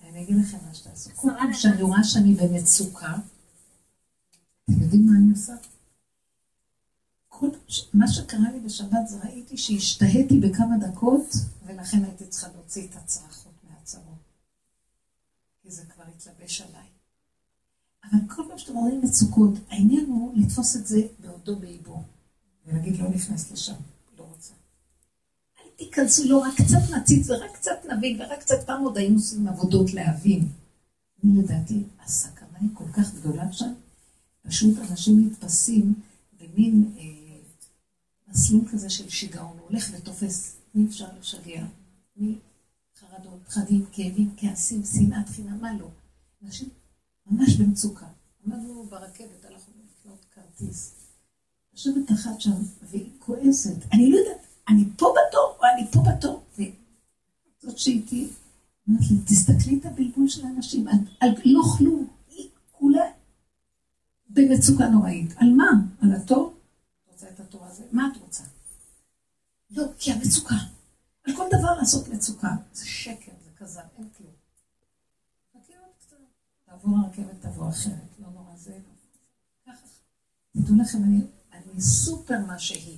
אני 0.09 0.23
אגיד 0.23 0.37
לכם 0.37 0.57
מה 0.67 0.73
שתעשו. 0.73 1.09
כל 1.15 1.29
פעם 1.37 1.53
שאני 1.53 1.81
רואה 1.81 2.03
שאני 2.03 2.33
במצוקה, 2.33 3.17
יודעים 4.87 5.05
מה 5.05 5.11
אני 5.17 5.31
עושה? 5.31 5.53
כל 7.27 7.49
מה 7.93 8.07
שקרה 8.07 8.51
לי 8.51 8.59
בשבת 8.59 9.07
זה 9.07 9.19
ראיתי 9.23 9.57
שהשתהיתי 9.57 10.39
בכמה 10.39 10.77
דקות, 10.77 11.35
ולכן 11.65 12.03
הייתי 12.03 12.27
צריכה 12.27 12.47
להוציא 12.55 12.87
את 12.87 12.95
הצרחות 12.95 13.53
מהצרות. 13.69 14.17
כי 15.61 15.71
זה 15.71 15.85
כבר 15.85 16.03
התלבש 16.15 16.61
עליי. 16.61 16.87
אבל 18.03 18.19
כל 18.27 18.43
פעם 18.47 18.57
שאתם 18.57 18.73
רואים 18.73 19.01
מצוקות, 19.01 19.53
העניין 19.69 20.05
הוא 20.05 20.33
לתפוס 20.35 20.75
את 20.75 20.87
זה 20.87 21.01
בעודו 21.19 21.55
באיבו, 21.55 22.03
ולהגיד 22.65 22.99
לא 22.99 23.09
נכנס 23.09 23.51
לשם, 23.51 23.75
לא 24.17 24.23
רוצה. 24.23 24.53
אל 25.59 25.69
תיכנסו, 25.77 26.29
לא, 26.29 26.37
רק 26.37 26.53
קצת 26.53 26.97
נציץ 26.97 27.29
ורק 27.29 27.51
קצת 27.53 27.85
נבין, 27.89 28.21
ורק 28.21 28.39
קצת 28.39 28.63
פעם 28.65 28.83
עוד 28.83 28.97
היינו 28.97 29.15
עושים 29.15 29.47
עבודות 29.47 29.93
להבין. 29.93 30.47
אני 31.23 31.41
לדעתי, 31.41 31.83
הסכנה 32.05 32.57
היא 32.61 32.69
כל 32.73 32.91
כך 32.93 33.13
גדולה 33.13 33.51
שם, 33.51 33.73
פשוט 34.47 34.77
אנשים 34.77 35.25
נתפסים 35.25 35.93
במין 36.39 36.91
אה, 36.97 37.03
מסלול 38.27 38.61
כזה 38.71 38.89
של 38.89 39.09
שיגעון, 39.09 39.57
הולך 39.57 39.89
ותופס, 39.93 40.55
מי 40.75 40.87
אפשר 40.87 41.07
לשגע? 41.19 41.65
מי 42.17 42.35
חרדות, 42.99 43.39
פחדים, 43.47 43.85
כאבים, 43.91 44.29
כעסים, 44.37 44.81
שנאת 44.83 45.29
חינם, 45.29 45.61
מה 45.61 45.77
לא? 45.79 45.87
אנשים 46.43 46.69
ממש 47.25 47.55
במצוקה. 47.55 48.05
עמדנו 48.45 48.83
ברכבת, 48.89 49.45
הלכנו 49.45 49.73
לקנות 49.85 50.25
כרטיס. 50.35 50.95
יושבת 51.73 52.11
אחת 52.11 52.41
שם, 52.41 52.61
והיא 52.89 53.09
כועסת. 53.19 53.75
אני 53.93 54.11
לא 54.11 54.17
יודעת, 54.17 54.45
אני 54.69 54.83
פה 54.97 55.13
בתור, 55.13 55.57
או 55.59 55.63
אני 55.75 55.87
פה 55.91 56.03
בתור. 56.11 56.43
וזאת 56.57 57.77
שאיתי, 57.77 58.27
אמרת 58.89 59.01
לי, 59.11 59.17
תסתכלי 59.25 59.79
את 59.79 59.85
הבלבול 59.85 60.27
של 60.27 60.45
האנשים, 60.45 60.87
על 61.19 61.29
לא 61.45 61.61
כלום. 61.77 62.07
במצוקה 64.29 64.87
נוראית. 64.87 65.33
על 65.37 65.49
מה? 65.49 65.71
על 66.01 66.13
התור? 66.13 66.53
את 67.03 67.11
רוצה 67.11 67.29
את 67.29 67.39
התור 67.39 67.65
הזה? 67.65 67.83
מה 67.91 68.07
את 68.11 68.17
רוצה? 68.17 68.43
לא, 69.69 69.83
כי 69.99 70.11
המצוקה. 70.11 70.55
על 71.27 71.35
כל 71.35 71.47
דבר 71.59 71.73
לעשות 71.79 72.07
מצוקה. 72.07 72.55
זה 72.73 72.85
שקר, 72.85 73.31
זה 73.43 73.49
כזב, 73.57 73.81
אין 73.97 74.07
כלום. 74.17 74.31
תעבור 76.65 76.97
הרכבת, 76.97 77.41
תבוא 77.41 77.69
אחרת. 77.69 78.19
לא 78.19 78.27
נורא, 78.29 78.55
זה 78.55 78.71
לא. 78.71 79.71
ככה. 79.73 79.87
תדעו 80.51 80.75
לכם, 80.81 81.03
אני, 81.03 81.21
אני 81.53 81.81
סופר 81.81 82.45
מה 82.47 82.59
שהיא. 82.59 82.97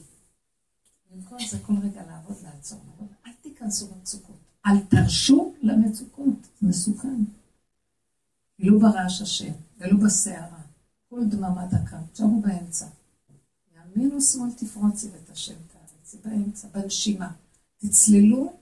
במקום 1.11 1.37
זה 1.49 1.57
כל 1.59 1.73
רגע 1.83 2.05
לעבוד, 2.05 2.37
לעצור. 2.43 2.79
אל 3.27 3.31
תיכנסו 3.41 3.87
למצוקות. 3.95 4.39
אל 4.65 4.79
תרשו 4.89 5.53
למצוקות. 5.61 6.47
זה 6.61 6.67
מסוכן. 6.67 7.23
לא 8.59 8.79
ברעש 8.79 9.21
השם, 9.21 9.53
ולא 9.77 9.97
בסערה. 10.05 10.58
כל 11.09 11.25
דממה 11.25 11.65
דקה, 11.65 11.99
תשארו 12.13 12.41
באמצע. 12.41 12.85
ימין 13.75 14.15
ושמאל 14.15 14.51
תפרוצי 14.51 15.07
ואת 15.13 15.29
השם 15.29 15.53
תארצי, 15.53 16.17
באמצע, 16.25 16.67
בנשימה. 16.67 17.31
תצללו, 17.77 18.53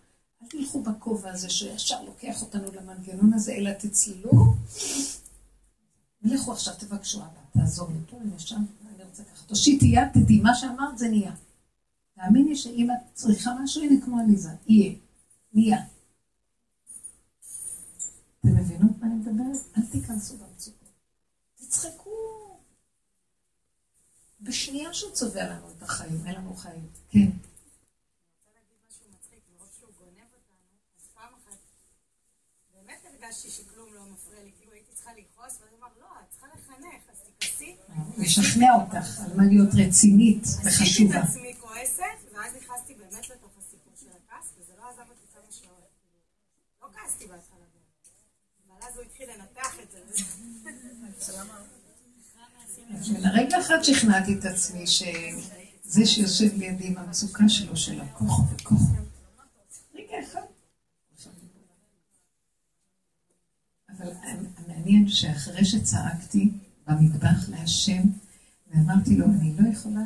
אל 0.42 0.48
תלכו 0.48 0.84
בכובע 0.84 1.32
הזה 1.32 1.50
שישר 1.50 2.04
לוקח 2.04 2.42
אותנו 2.42 2.72
למנגנון 2.72 3.34
הזה, 3.34 3.52
אלא 3.52 3.72
תצללו. 3.74 4.54
ולכו 6.22 6.52
עכשיו, 6.52 6.74
תבקשו 6.80 7.20
אבא, 7.20 7.42
תעזור 7.52 7.90
לי 7.90 8.00
פה, 8.10 8.18
הנה 8.18 8.40
שם, 8.40 8.64
אני 8.96 9.04
רוצה 9.04 9.24
ככה. 9.24 9.46
תושיטי 9.46 9.86
יד, 9.86 10.08
תדעי, 10.14 10.40
מה 10.40 10.56
שאמרת 10.56 10.98
זה 10.98 11.10
נהיה. 11.10 11.36
תאמיני 12.16 12.56
שאם 12.56 12.88
את 12.92 13.14
צריכה 13.14 13.52
משהו, 13.64 13.84
הנה 13.84 14.06
כמו 14.06 14.20
עליזה, 14.20 14.52
יהיה, 14.68 14.94
נהיה. 15.54 15.78
אתם 18.40 18.56
מבינות 18.56 18.92
מה 19.02 19.08
אני 19.08 19.16
מדברת? 19.16 19.58
אל 19.78 19.86
תיכנסו 19.92 20.38
במצוקות. 20.38 20.90
תצחקו. 21.56 22.17
בשנייה 24.42 24.94
שהוא 24.94 25.12
צובע 25.12 25.44
לנו 25.50 25.72
את 25.78 25.84
החיים, 25.84 26.26
אין 26.26 26.36
לנו 26.36 26.56
חיים. 26.56 26.88
כן. 27.10 27.30
הרגשתי 33.28 33.50
שכלום 33.50 33.94
לא 33.94 34.02
מפריע 34.14 34.44
לי, 34.44 34.52
כאילו 34.58 34.72
הייתי 34.72 34.92
צריכה 34.94 35.12
לכעוס, 35.14 35.60
ואני 35.62 35.76
אמר, 35.80 35.88
לא, 36.00 36.08
את 36.20 36.30
צריכה 36.30 36.48
לחנך, 36.48 37.02
אז 37.12 37.18
תכעסי. 37.38 37.76
לשכנע 38.18 38.74
אותך 38.74 39.20
על 39.20 39.38
מה 39.38 39.44
להיות 39.46 39.70
רצינית 39.88 40.44
וחשובה. 40.66 40.82
עשיתי 40.84 41.20
את 41.20 41.24
עצמי 41.24 41.56
כועסת, 41.60 42.20
ואז 42.34 42.56
נכנסתי 42.56 42.94
באמת 42.94 43.30
לתוך 43.30 43.52
הסיפור 43.58 43.94
של 44.00 44.08
הכעס, 44.10 44.54
וזה 44.58 44.74
לא 44.78 44.90
עזב 44.90 45.10
אותי 45.10 45.28
כמה 45.34 45.52
שעות. 45.52 45.90
לא 46.82 46.88
כעסתי 46.94 47.28
בהתחלה. 47.28 47.66
אבל 48.68 48.88
אז 48.88 48.98
הוא 48.98 49.04
התחיל 49.06 49.30
לנתח 49.32 49.80
את 49.84 49.92
זה. 49.92 50.00
לרגע 52.90 53.60
אחד 53.60 53.78
שכנעתי 53.84 54.34
את 54.40 54.46
עצמי 54.46 54.88
שזה 54.88 56.06
שיושב 56.06 56.58
לידי 56.58 56.88
עם 56.88 56.98
המצוקה 56.98 57.50
שלו, 57.50 57.78
של 57.78 58.02
הכוחו 58.02 58.44
וכוחו. 58.56 58.94
רגע 59.96 60.16
אחד. 60.24 60.42
אבל 63.90 64.08
המעניין 64.58 65.08
שאחרי 65.08 65.66
שצעקתי 65.66 66.50
במטבח 66.88 67.50
להשם, 67.50 68.02
ואמרתי 68.68 69.16
לו, 69.16 69.26
אני 69.26 69.54
לא 69.60 69.70
יכולה 69.70 70.06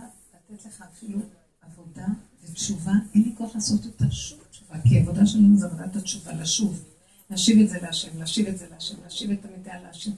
לתת 0.51 0.65
לך 0.65 0.83
אפילו 0.93 1.19
עבודה 1.61 2.05
ותשובה, 2.43 2.91
אין 3.13 3.23
לי 3.23 3.33
כוח 3.37 3.55
לעשות 3.55 3.85
אותה 3.85 4.11
שוב 4.11 4.39
תשובה, 4.51 4.75
כי 4.81 4.97
העבודה 4.97 5.25
שלנו 5.25 5.57
זה 5.57 5.65
עבודת 5.65 5.95
התשובה, 5.95 6.33
לשוב. 6.33 6.83
להשיב 7.29 7.59
את 7.59 7.69
זה 7.69 7.79
להשם, 7.81 8.19
להשיב 8.19 8.47
את 8.47 8.57
זה 8.57 8.65
להשם, 8.69 8.95
להשיב 9.03 9.31
את 9.31 9.45
המידע 9.45 9.81
להשם. 9.81 10.11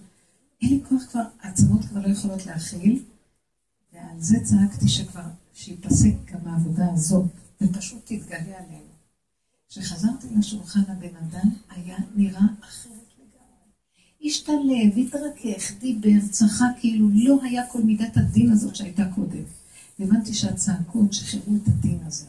אין 0.64 0.72
לי 0.72 0.80
כוח 0.90 1.04
כבר, 1.12 1.24
העצמות 1.42 1.86
כבר 1.86 2.02
לא 2.02 2.08
יכולות 2.08 2.46
להכיל, 2.46 3.04
ועל 3.94 4.20
זה 4.22 4.38
צעקתי 4.44 4.90
שכבר, 4.90 5.26
שיפסק 5.54 6.14
גם 6.26 6.48
העבודה 6.48 6.86
הזאת, 6.94 7.26
ופשוט 7.62 8.02
תתגלה 8.06 8.58
עלינו. 8.58 8.94
כשחזרתי 9.70 10.28
לשולחן 10.38 10.82
הבן 10.88 11.16
אדם, 11.16 11.50
היה 11.70 11.98
נראה 12.16 12.46
אחרת 12.62 13.14
לגמרי. 13.18 14.30
השתלב, 14.30 14.98
התרכך, 14.98 15.72
דיבר, 15.80 16.28
צחק, 16.32 16.66
כאילו 16.80 17.10
לא 17.14 17.44
היה 17.44 17.68
כל 17.68 17.82
מידת 17.82 18.18
הדין 18.18 18.52
הזאת 18.52 18.76
שהייתה 18.76 19.04
קודם. 19.16 19.44
הבנתי 20.00 20.34
שהצעקות 20.34 21.14
שחררו 21.14 21.56
את 21.56 21.68
הדין 21.68 22.00
הזה. 22.06 22.26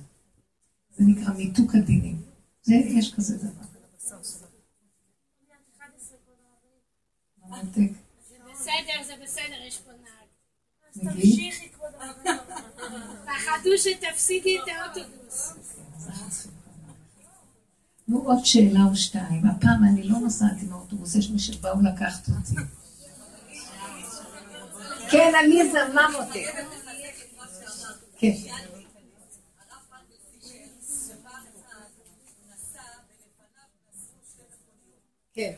זה 0.98 1.04
נקרא 1.04 1.34
מיתוק 1.34 1.74
הדינים. 1.74 2.22
זה, 2.62 2.74
יש 2.74 3.14
כזה 3.14 3.36
דבר. 3.38 3.64
בסדר, 8.64 9.04
זה 9.06 9.12
בסדר, 9.22 9.62
יש 9.66 9.78
פה 9.78 9.90
נהג. 9.90 11.14
תמשיכי, 11.14 11.68
כבוד 11.72 11.90
הרבנות. 12.00 12.48
פחדו 13.26 13.70
שתפסיקי 13.78 14.58
את 14.58 14.64
האוטובוס. 14.68 15.52
נו, 18.08 18.22
עוד 18.22 18.44
שאלה 18.44 18.80
או 18.90 18.96
שתיים. 18.96 19.42
הפעם 19.46 19.84
אני 19.84 20.02
לא 20.02 20.18
נוסעת 20.18 20.62
עם 20.62 20.72
האוטובוס, 20.72 21.14
יש 21.14 21.30
מי 21.30 21.38
שבאו 21.38 21.80
לקחת 21.82 22.28
אותי. 22.28 22.54
כן, 25.10 25.32
עליזה, 25.36 25.78
מה 25.94 26.08
מותק? 26.18 26.46
כן. 28.18 28.34
כן. 35.34 35.52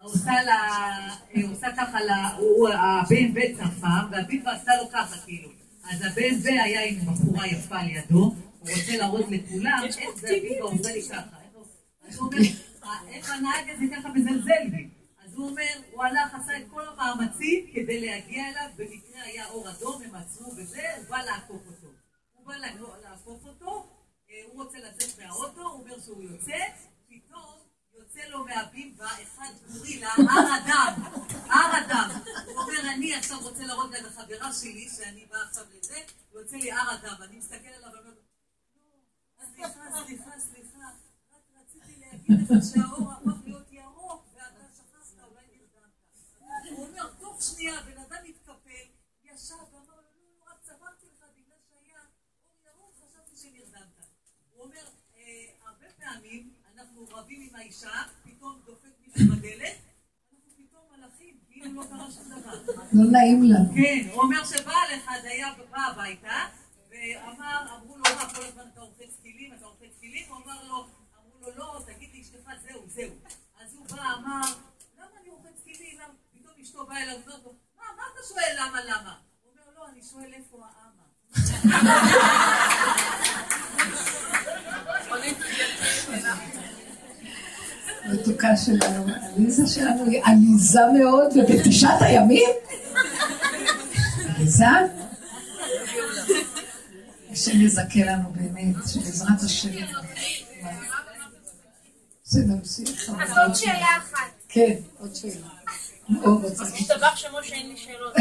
עושה 0.00 0.42
לה, 0.42 0.58
עושה 1.50 1.66
ככה, 1.76 1.98
הבן 2.74 3.34
בן 3.34 3.54
צפה, 3.54 3.86
והביבה 4.10 4.52
עשתה 4.52 4.72
לו 4.82 4.88
ככה 4.92 5.16
כאילו. 5.24 5.48
אז 5.90 6.02
הבן 6.02 6.34
זה 6.34 6.62
היה 6.62 6.84
עם 6.84 6.98
בחורה 7.06 7.46
יפה 7.46 7.82
לידו, 7.82 8.18
הוא 8.18 8.34
רוצה 8.60 8.96
להראות 8.96 9.26
לכולם, 9.30 9.82
איך 9.84 10.16
זה 10.16 10.28
הביבה 10.36 10.64
עושה 10.64 10.92
לי 10.92 11.02
ככה. 11.02 11.36
אז 12.08 12.16
הוא 12.16 12.26
אומר, 12.26 12.38
איך 13.08 13.30
הנהג 13.30 13.70
הזה 13.70 13.84
ככה 13.96 14.08
מזלזל 14.08 14.68
בי? 14.70 14.88
אז 15.24 15.34
הוא 15.34 15.48
אומר, 15.48 15.72
הוא 15.92 16.04
הלך, 16.04 16.34
עשה 16.34 16.58
את 16.58 16.62
כל 16.70 16.82
המאמצים 16.96 17.66
כדי 17.74 18.06
להגיע 18.06 18.48
אליו, 18.48 18.68
במקרה 18.76 19.22
היה 19.22 19.46
אור 19.46 19.70
אדום, 19.70 20.02
הם 20.02 20.14
עצרו 20.14 20.52
וזה, 20.56 20.82
הוא 20.96 21.04
בא 21.08 21.16
לעקוף 21.22 21.62
אותו. 21.66 21.86
הוא 22.32 22.46
בא 22.46 22.54
לעקוף 23.02 23.44
אותו, 23.44 23.86
הוא 24.44 24.62
רוצה 24.62 24.78
לצאת 24.78 25.18
מהאוטו, 25.18 25.60
הוא 25.60 25.80
אומר 25.80 26.00
שהוא 26.00 26.22
יוצא, 26.22 26.58
פתאום 27.08 27.60
יוצא 27.94 28.20
לו 28.28 28.44
מהבימבה 28.44 29.08
אחד 29.22 29.52
גורילה, 29.72 30.08
הר 30.08 30.56
אדם, 30.58 31.02
הר 31.50 31.86
אדם. 31.86 32.10
הוא 32.46 32.58
אומר, 32.60 32.80
אני 32.94 33.14
עכשיו 33.14 33.38
רוצה 33.42 33.66
להראות 33.66 33.90
לחברה 33.90 34.52
שלי, 34.52 34.88
שאני 34.88 35.26
באה 35.26 35.42
עכשיו 35.42 35.64
לזה, 35.78 35.98
יוצא 36.32 36.56
לי 36.56 36.72
הר 36.72 36.94
אדם, 36.94 37.16
אני 37.22 37.36
מסתכל 37.38 37.68
עליו 37.68 37.90
ואומר, 37.94 38.10
לא, 38.10 39.46
סליחה, 39.54 39.68
סליחה, 40.04 40.40
סליחה, 40.40 40.90
רק 41.32 41.42
רציתי 41.60 42.00
להגיד 42.00 42.50
לך 42.50 42.64
שהאור 42.72 43.12
הפך 43.12 43.44
להיות 43.44 43.72
ירוק, 43.72 44.26
ואתה 44.34 44.74
שכחת, 44.76 45.24
אולי 45.30 45.42
נרדמת. 45.52 46.70
הוא 46.70 46.86
אומר, 46.86 47.12
תוך 47.20 47.42
שנייה, 47.42 47.82
בן 47.82 47.98
אדם 47.98 48.24
התקפל, 48.28 48.86
ישב 49.24 49.54
ואמר, 49.72 49.86
לא, 49.88 49.96
לא, 49.96 50.44
רק 50.46 50.60
צברתי 50.62 51.06
לך 51.14 51.24
בגלל 51.36 51.58
שהיה 51.70 52.00
אור 52.48 52.56
ירוק, 52.66 52.94
חשבתי 53.04 53.36
שנרדמת. 53.36 54.06
הוא 54.50 54.64
אומר, 54.64 54.84
הרבה 55.66 55.86
פעמים 55.98 56.54
רבים 57.40 57.50
עם 57.54 57.56
האישה, 57.56 57.90
פתאום 58.24 58.60
דופק 58.66 58.88
מישהו 59.00 59.36
בדלת, 59.36 59.76
אנחנו 60.32 60.50
פתאום 60.56 60.82
מלאכים, 60.96 61.34
כאילו 61.48 61.74
לא 61.74 61.82
קרה 61.88 62.10
שום 62.10 62.24
דבר. 62.24 62.62
לא 62.92 63.10
נעים 63.10 63.42
לנו. 63.42 63.74
כן, 63.74 64.08
הוא 64.12 64.22
אומר 64.22 64.44
שבעל 64.44 64.88
אחד 65.04 65.18
היה 65.22 65.48
בא 65.70 65.78
הביתה, 65.78 66.46
ואמר, 66.90 67.66
אמרו 67.76 67.96
לו, 67.96 68.02
מה, 68.02 68.34
כל 68.34 68.42
הזמן 68.42 68.64
אתה 68.72 68.80
רוחץ 68.80 69.20
כלים, 69.22 69.52
אתה 69.54 69.66
רוחץ 69.66 69.98
כלים? 70.00 70.24
הוא 70.28 70.36
אמר 70.44 70.64
לו, 70.68 70.86
אמרו 71.18 71.40
לו, 71.40 71.56
לא, 71.56 71.80
תגיד 71.86 72.08
לאשתך, 72.14 72.50
זהו, 72.68 72.84
זהו. 72.86 73.10
אז 73.60 73.74
הוא 73.74 73.86
בא, 73.86 74.02
אמר, 74.02 74.40
למה 74.98 75.06
אני 75.22 75.30
רוחץ 75.30 75.64
כלים? 75.64 75.98
פתאום 76.32 76.54
אשתו 76.62 76.86
באה 76.86 77.02
אליו, 77.02 77.14
אומרת 77.14 77.44
לו, 77.44 77.52
מה, 77.78 77.84
מה 77.96 78.02
אתה 78.12 78.20
שואל 78.28 78.56
למה, 78.58 78.84
למה? 78.84 79.14
הוא 79.42 79.52
אומר, 79.52 79.62
לא, 79.76 79.88
אני 79.88 80.02
שואל 80.02 80.34
איפה 80.34 80.66
האמה. 80.66 81.04
מתוקה 88.12 88.56
שלנו, 88.56 89.06
עליזה 89.36 89.66
שלנו 89.66 90.04
היא 90.10 90.20
עליזה 90.24 90.80
מאוד, 90.98 91.36
ובתשעת 91.36 92.02
הימים? 92.02 92.50
עליזה? 94.36 94.64
השם 97.32 97.60
יזכה 97.60 98.00
לנו 98.04 98.32
באמת, 98.34 98.74
שבעזרת 98.92 99.42
השם. 99.44 99.68
זה 102.24 102.40
נמשיך. 102.46 103.10
אז 103.22 103.38
עוד 103.38 103.54
שאלה 103.54 103.86
אחת. 103.98 104.30
כן, 104.48 104.74
עוד 104.98 105.14
שאלה. 105.14 105.46
השתבח 106.74 107.16
שמו 107.16 107.38
שאין 107.42 107.68
לי 107.68 107.76
שאלות. 107.76 108.14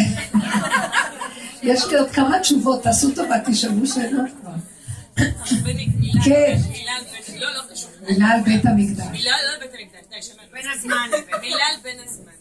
יש 1.64 1.86
לי 1.86 1.98
עוד 1.98 2.12
כמה 2.12 2.40
תשובות, 2.40 2.84
תעשו 2.84 3.12
טובה, 3.16 3.36
תשאלו 3.46 3.88
שאלות 3.88 4.30
כבר. 4.42 4.52
כן. 6.26 6.58
לא, 7.36 7.48
לא 7.54 7.62
קשור. 7.72 7.90
מילה 8.10 8.28
על 8.28 8.42
בית 8.42 8.66
המקדש. 8.66 9.06
מילה 9.12 9.32
לא 9.32 9.54
על 9.54 9.60
בית 9.60 9.80
המקדש. 9.80 10.30
בין 10.54 10.66
הזמן. 10.74 11.10
מילה 11.42 11.64
על 11.74 11.82
בין 11.84 11.98
הזמן. 12.06 12.32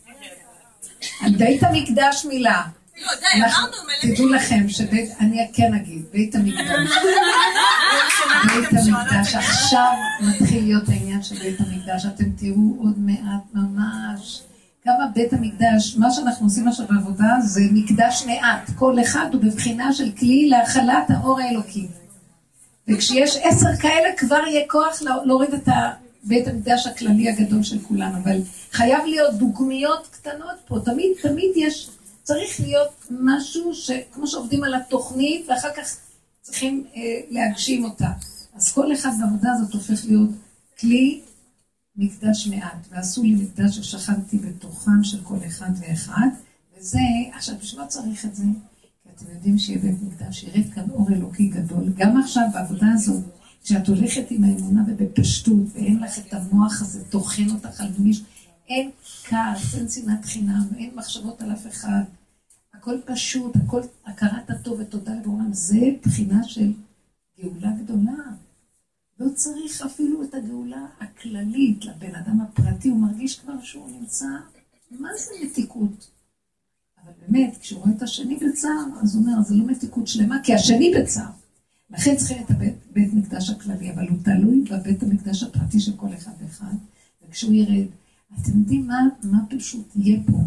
על 1.21 1.37
בית 1.37 1.62
המקדש 1.62 2.25
מילה. 2.25 2.62
לא, 3.03 3.12
די, 3.21 3.43
אמרנו 3.43 3.77
מלא 3.85 4.14
תדעו 4.14 4.29
לכם 4.29 4.69
שבית, 4.69 5.11
אני 5.21 5.49
כן 5.53 5.75
אגיד, 5.75 6.03
בית 6.12 6.35
המקדש. 6.35 6.91
בית 8.47 8.69
המקדש, 8.73 9.35
עכשיו 9.35 9.93
מתחיל 10.21 10.64
להיות 10.64 10.89
העניין 10.89 11.23
של 11.23 11.35
בית 11.35 11.61
המקדש, 11.61 12.07
אתם 12.07 12.31
תראו 12.31 12.77
עוד 12.79 12.99
מעט 12.99 13.43
ממש. 13.55 14.43
כמה 14.85 15.07
בית 15.14 15.33
המקדש, 15.33 15.97
מה 15.97 16.11
שאנחנו 16.11 16.47
עושים 16.47 16.69
עכשיו 16.69 16.87
בעבודה 16.87 17.37
זה 17.41 17.61
מקדש 17.73 18.25
מעט, 18.27 18.71
כל 18.77 18.97
אחד 19.03 19.27
הוא 19.33 19.43
בבחינה 19.43 19.93
של 19.93 20.12
כלי 20.19 20.49
להכלת 20.49 21.11
האור 21.11 21.41
האלוקי. 21.41 21.89
וכשיש 22.89 23.36
עשר 23.43 23.76
כאלה 23.80 24.09
כבר 24.16 24.43
יהיה 24.47 24.68
כוח 24.68 25.03
לה- 25.03 25.24
להוריד 25.24 25.55
את 25.55 25.68
בית 26.24 26.49
המקדש 26.49 26.86
הכללי 26.86 27.28
הגדול 27.30 27.62
של 27.62 27.78
כולם, 27.82 28.12
אבל 28.22 28.41
חייב 28.72 29.05
להיות 29.07 29.34
דוגמיות 29.34 30.09
קטנות 30.11 30.57
פה, 30.66 30.78
תמיד 30.84 31.11
תמיד 31.22 31.51
יש, 31.57 31.89
צריך 32.22 32.61
להיות 32.61 33.07
משהו 33.11 33.74
שכמו 33.74 34.26
שעובדים 34.26 34.64
על 34.64 34.74
התוכנית 34.74 35.47
ואחר 35.49 35.68
כך 35.76 35.97
צריכים 36.43 36.84
אה, 36.97 37.01
להגשים 37.30 37.84
אותה. 37.84 38.09
אז 38.55 38.72
כל 38.72 38.93
אחד 38.93 39.11
בעבודה 39.20 39.49
הזאת 39.53 39.74
הופך 39.74 40.05
להיות 40.05 40.30
כלי 40.80 41.20
מקדש 41.97 42.47
מעט, 42.47 42.86
ועשו 42.91 43.22
לי 43.22 43.34
מקדש 43.34 43.76
ששכנתי 43.78 44.39
בתוכם 44.39 45.05
של 45.05 45.18
כל 45.22 45.39
אחד 45.47 45.70
ואחד, 45.80 46.28
וזה, 46.78 46.99
עכשיו 47.34 47.55
בשביל 47.62 47.80
מה 47.80 47.86
צריך 47.86 48.24
את 48.24 48.34
זה? 48.34 48.45
אתם 49.19 49.33
יודעים 49.35 49.59
שיהיה 49.59 49.79
בית 49.79 50.03
מקדש, 50.03 50.45
ירד 50.45 50.73
כאן 50.75 50.91
אור 50.91 51.09
אלוקי 51.12 51.49
גדול. 51.49 51.93
גם 51.97 52.16
עכשיו 52.16 52.43
בעבודה 52.53 52.87
הזאת, 52.95 53.25
כשאת 53.62 53.89
הולכת 53.89 54.31
עם 54.31 54.45
האמונה 54.45 54.83
ובפשטות, 54.87 55.66
ואין 55.73 55.99
לך 55.99 56.19
את 56.19 56.35
המוח 56.35 56.83
הזה, 56.83 57.05
טוחן 57.05 57.51
אותך 57.51 57.81
על 57.81 57.89
מישהו, 57.99 58.25
אין 58.69 58.91
כעס, 59.25 59.75
אין 59.75 59.89
שנאת 59.89 60.25
חינם, 60.25 60.64
אין 60.77 60.91
מחשבות 60.95 61.43
על 61.43 61.53
אף 61.53 61.66
אחד. 61.66 62.03
הכל 62.75 62.97
פשוט, 63.07 63.57
הכל 63.57 63.81
הכרת 64.07 64.51
הטוב 64.51 64.81
ותודה 64.81 65.14
לבורם, 65.14 65.53
זה 65.53 65.91
בחינה 66.07 66.45
של 66.45 66.73
גאולה 67.41 67.71
גדולה. 67.83 68.23
לא 69.21 69.29
צריך 69.35 69.83
אפילו 69.83 70.23
את 70.25 70.35
הגאולה 70.35 70.87
הכללית 71.01 71.85
לבן 71.85 72.14
אדם 72.14 72.41
הפרטי, 72.41 72.89
הוא 72.89 73.01
מרגיש 73.01 73.39
כבר 73.39 73.62
שהוא 73.62 73.91
נמצא, 74.01 74.27
מה 74.91 75.09
זה 75.16 75.47
מתיקות? 75.47 76.18
אבל 77.09 77.16
באמת, 77.28 77.56
כשהוא 77.61 77.80
רואה 77.80 77.90
את 77.96 78.02
השני 78.02 78.36
בצער, 78.36 78.84
אז 79.02 79.14
הוא 79.14 79.24
אומר, 79.24 79.42
זה 79.42 79.54
לא 79.54 79.66
מתיקות 79.66 80.09
שלמה, 80.09 80.36
כי 80.42 80.54
השני 80.54 80.92
בצער. 80.98 81.30
לכן 81.90 82.16
צריכים 82.16 82.42
את 82.44 82.50
הבית, 82.50 82.74
בית 82.92 83.14
מקדש 83.14 83.50
הכללי, 83.50 83.90
אבל 83.90 84.09
הוא 84.09 84.18
תלוי 84.22 84.64
בבית 84.70 85.02
המקדש 85.02 85.42
הפרטי 85.42 85.80
של 85.80 85.96
כל 85.96 86.14
אחד 86.14 86.32
ואחד, 86.40 86.74
וכשהוא 87.28 87.54
ירד, 87.54 87.86
אתם 88.40 88.59
יודעים 88.59 88.86
מה, 88.86 88.98
מה 89.22 89.38
פשוט 89.48 89.92
יהיה 89.96 90.20
פה? 90.26 90.38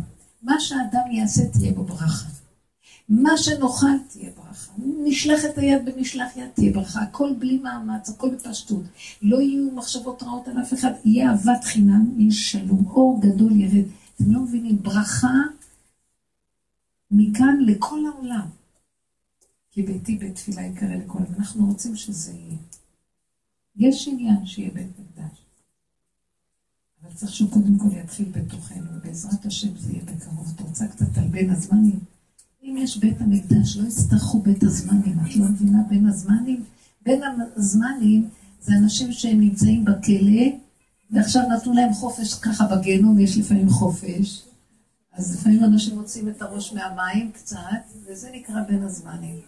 מה 0.43 0.59
שהאדם 0.59 1.12
יעשה 1.12 1.45
תהיה 1.45 1.72
בו 1.74 1.84
ברכה. 1.84 2.30
מה 3.09 3.38
שנאכל 3.38 3.97
תהיה 4.07 4.30
ברכה. 4.38 4.72
נשלח 5.05 5.45
את 5.45 5.57
היד 5.57 5.82
במשלח 5.86 6.38
יד 6.38 6.49
תהיה 6.53 6.72
ברכה. 6.74 7.01
הכל 7.01 7.34
בלי 7.39 7.57
מאמץ, 7.57 8.09
הכל 8.09 8.30
בפשטות. 8.36 8.84
לא 9.22 9.41
יהיו 9.41 9.72
מחשבות 9.72 10.24
רעות 10.24 10.47
על 10.47 10.62
אף 10.62 10.74
אחד, 10.74 10.91
יהיה 11.05 11.30
אהבת 11.30 11.64
חינם, 11.64 12.05
יהיה 12.18 12.32
שלום. 12.32 12.86
אור 12.86 13.22
גדול 13.22 13.62
ירד. 13.62 13.86
אתם 14.16 14.32
לא 14.32 14.39
מבינים, 14.39 14.78
ברכה 14.84 15.34
מכאן 17.12 17.57
לכל 17.66 17.99
העולם. 18.05 18.47
כי 19.72 19.84
ביתי 19.84 20.18
בית 20.18 20.36
תפילה 20.36 20.62
יקרא 20.62 20.95
לכל, 20.95 21.20
אנחנו 21.38 21.66
רוצים 21.66 21.95
שזה 21.95 22.32
יהיה. 22.34 22.57
יש 23.76 24.07
עניין 24.07 24.45
שיהיה 24.45 24.72
בית 24.74 24.88
מקדש. 24.99 25.45
אבל 27.03 27.14
צריך 27.14 27.36
שהוא 27.36 27.51
קודם 27.51 27.78
כל 27.80 27.97
יתחיל 27.97 28.30
בתוכנו, 28.32 28.91
ובעזרת 28.93 29.45
השם 29.45 29.78
זה 29.78 29.91
יהיה 29.91 30.03
בקרוב. 30.03 30.51
אתה 30.55 30.64
רוצה 30.64 30.88
קצת 30.88 31.18
על 31.18 31.28
בין 31.28 31.49
הזמנים? 31.49 31.99
אם 32.64 32.76
יש 32.78 32.97
בית 32.97 33.22
המקדש, 33.22 33.78
לא 33.78 33.88
יצטרכו 33.88 34.41
בית 34.41 34.64
הזמנים. 34.64 35.20
את 35.20 35.36
לא 35.36 35.45
מבינה 35.45 35.84
בין 35.89 36.05
הזמנים? 36.05 36.64
בין 37.01 37.22
הזמנים 37.55 38.30
זה 38.62 38.74
אנשים 38.74 39.12
שהם 39.12 39.39
נמצאים 39.39 39.86
בכלא, 39.86 40.57
ועכשיו 41.12 41.43
נתנו 41.49 41.74
להם 41.74 41.93
חופש 41.93 42.34
ככה 42.34 42.76
בגיהנום, 42.76 43.20
יש 43.20 43.38
לפעמים 43.38 43.70
חופש. 43.70 44.51
אז 45.18 45.36
לפעמים 45.36 45.64
אנשים 45.64 45.95
מוצאים 45.97 46.30
את 46.30 46.41
הראש 46.41 46.74
מהמים 46.74 47.32
קצת, 47.32 47.57
וזה 48.05 48.30
נקרא 48.34 48.62
בין 48.68 48.84
הזמנים. 48.84 49.39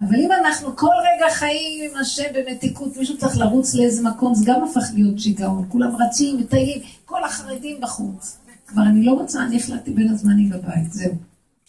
אבל 0.00 0.16
אם 0.16 0.28
אנחנו 0.32 0.76
כל 0.76 0.86
רגע 0.86 1.34
חיים 1.34 1.90
עם 1.90 1.96
השם 2.00 2.24
במתיקות, 2.34 2.96
מישהו 2.96 3.18
צריך 3.18 3.38
לרוץ 3.38 3.74
לאיזה 3.74 4.02
מקום, 4.02 4.34
זה 4.34 4.44
גם 4.46 4.64
הפך 4.64 4.84
להיות 4.94 5.18
שיגעון. 5.18 5.66
כולם 5.68 5.96
רצים, 5.96 6.38
מטיילים, 6.38 6.82
כל 7.04 7.24
החרדים 7.24 7.80
בחוץ. 7.80 8.38
כבר 8.66 8.82
אני 8.82 9.04
לא 9.04 9.12
רוצה, 9.12 9.42
אני 9.42 9.56
החלטתי 9.56 9.90
בין 9.90 10.08
הזמנים 10.08 10.50
בבית, 10.50 10.92
זהו. 10.92 11.14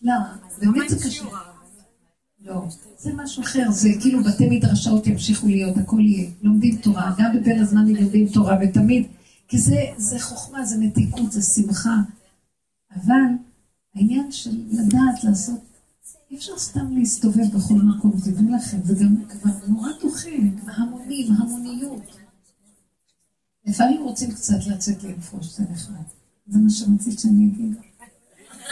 למה? 0.01 0.36
באמת 0.61 0.89
זה 0.89 0.95
קשה. 0.95 1.24
לא, 2.45 2.61
זה 2.97 3.13
משהו 3.13 3.43
אחר, 3.43 3.72
זה 3.72 3.89
כאילו 4.01 4.24
בתי 4.24 4.49
מדרשות 4.49 5.07
ימשיכו 5.07 5.47
להיות, 5.47 5.78
הכל 5.78 5.99
יהיה. 5.99 6.30
לומדים 6.41 6.76
תורה, 6.76 7.11
גם 7.17 7.36
בבין 7.36 7.61
הזמנים 7.61 7.95
לומדים 7.95 8.28
תורה, 8.28 8.57
ותמיד, 8.61 9.07
כי 9.47 9.57
זה, 9.57 9.78
זה 9.97 10.19
חוכמה, 10.19 10.65
זה 10.65 10.78
מתיקות, 10.78 11.32
זה 11.32 11.41
שמחה. 11.41 11.95
אבל 12.96 13.22
העניין 13.96 14.32
של 14.32 14.64
לדעת 14.72 15.24
לעשות 15.24 15.72
אי 16.32 16.38
אפשר 16.38 16.58
סתם 16.58 16.98
להסתובב 16.98 17.56
בכל 17.56 17.74
מקום, 17.74 18.12
תדעו 18.24 18.56
לכם, 18.56 18.78
זה 18.84 19.04
גם 19.04 19.26
כבר 19.30 19.52
נורא 19.68 19.89
דוחה, 20.02 20.30
המונים, 20.66 21.34
המוניות. 21.34 22.02
לפעמים 23.66 24.04
רוצים 24.04 24.32
קצת 24.32 24.68
לצאת 24.68 25.04
לנפוש, 25.04 25.58
זה 25.58 25.64
נחמד. 25.72 26.04
זה 26.48 26.60
מה 26.60 26.70
שרצית 26.70 27.20
שאני 27.20 27.46
אגיד. 27.46 27.76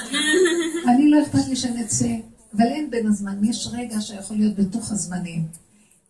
אני 0.89 1.09
לא 1.09 1.23
אכפת 1.23 1.47
לי 1.47 1.55
שנצא, 1.55 2.15
אבל 2.53 2.65
אין 2.65 2.89
בין 2.89 3.07
הזמן, 3.07 3.43
יש 3.43 3.67
רגע 3.71 4.01
שיכול 4.01 4.37
להיות 4.37 4.55
בתוך 4.55 4.91
הזמנים. 4.91 5.47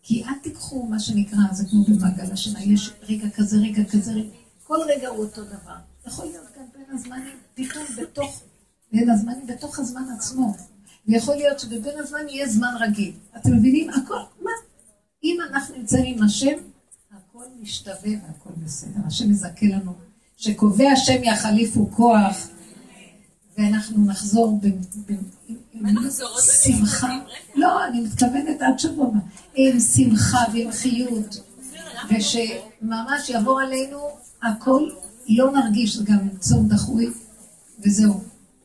כי 0.04 0.24
אל 0.24 0.40
תיקחו 0.44 0.86
מה 0.86 1.00
שנקרא, 1.00 1.54
זה 1.54 1.66
כמו 1.70 1.84
במעגל 1.84 2.32
השנה, 2.32 2.64
יש 2.64 2.94
רגע 3.02 3.30
כזה, 3.30 3.58
רגע 3.58 3.84
כזה, 3.84 4.12
רגע, 4.12 4.30
כל 4.64 4.78
רגע 4.88 5.08
הוא 5.08 5.26
אותו 5.26 5.44
דבר. 5.44 5.76
יכול 6.08 6.26
להיות 6.26 6.46
בין 6.58 6.59
הזמנים, 6.92 7.36
פתאום 7.54 7.86
בתוך, 8.02 8.42
בין 8.92 9.10
הזמנים, 9.10 9.48
בתוך 9.48 9.80
הזמן 9.80 10.04
עצמו. 10.18 10.56
ויכול 11.08 11.36
להיות 11.36 11.60
שבבין 11.60 12.00
הזמן 12.00 12.20
יהיה 12.30 12.50
זמן 12.50 12.74
רגיל. 12.80 13.12
אתם 13.38 13.52
מבינים? 13.54 13.90
הכל, 13.90 14.20
מה? 14.42 14.52
אם 15.24 15.38
אנחנו 15.50 15.76
נמצאים 15.76 16.18
עם 16.18 16.24
השם, 16.24 16.58
הכל 17.12 17.44
משתווה 17.62 18.12
והכל 18.28 18.50
בסדר. 18.58 19.00
השם 19.08 19.32
יזכה 19.32 19.66
לנו. 19.66 19.94
שקובע 20.38 20.92
השם 20.92 21.24
יחליפו 21.24 21.92
כוח, 21.92 22.48
ואנחנו 23.58 24.06
נחזור 24.06 24.60
עם 25.74 25.96
שמחה. 26.64 27.20
לא, 27.56 27.86
אני 27.88 28.02
מתכוונת 28.02 28.62
עד 28.62 28.80
שבוע. 28.80 29.12
עם 29.56 29.80
שמחה 29.80 30.44
ועם 30.54 30.72
חיות, 30.72 31.40
ושממש 32.10 33.30
יעבור 33.30 33.62
עלינו 33.62 34.00
הכל, 34.44 34.90
לא 35.30 35.52
נרגיש, 35.52 35.98
גם 35.98 36.30
צום 36.40 36.68
דחוי, 36.68 37.10
וזהו. 37.86 38.22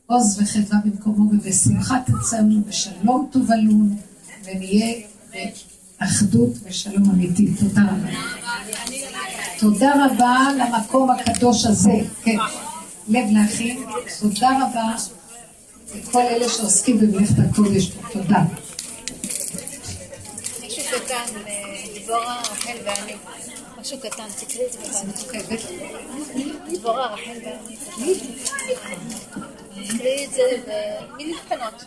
עוז 0.07 0.39
וחדווה 0.41 0.79
במקומו, 0.85 1.31
ובשמחה 1.31 1.99
תצא 2.05 2.37
לנו, 2.37 2.61
בשלום 2.67 3.29
תובלון, 3.31 3.97
ונהיה 4.45 4.95
באחדות 5.99 6.51
ושלום 6.63 7.11
אמיתי. 7.11 7.47
תודה 7.59 7.81
רבה. 7.81 8.09
תודה 9.59 9.93
רבה 10.05 10.47
למקום 10.57 11.09
הקדוש 11.11 11.65
הזה. 11.65 11.99
כן, 12.23 12.37
לב 13.07 13.25
לאחים, 13.31 13.85
תודה 14.19 14.49
רבה 14.49 14.95
לכל 15.95 16.21
אלה 16.21 16.49
שעוסקים 16.49 16.99
במלאכת 16.99 17.35
הקודש 17.49 17.89
פה. 17.89 18.09
תודה. 18.13 18.43
משהו 20.65 20.83
קטן, 20.91 21.39
דבורה, 22.03 22.41
רחל 22.41 22.77
ואני. 22.85 23.13
משהו 23.85 23.99
קטן, 23.99 24.27
תקראי 24.39 24.65
את 24.65 24.71
זה 24.71 24.79
דבורה, 26.73 27.13
רחל 27.13 27.37
ואני. 27.43 27.77
תקראי 29.87 30.25
את 30.25 30.33
זה 30.33 30.43
במילים 30.67 31.35
קטנות. 31.45 31.83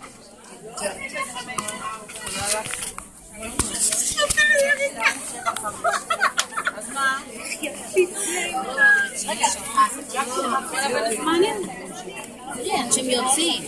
כן, 12.64 12.92
שהם 12.92 13.10
יוצאים. 13.10 13.62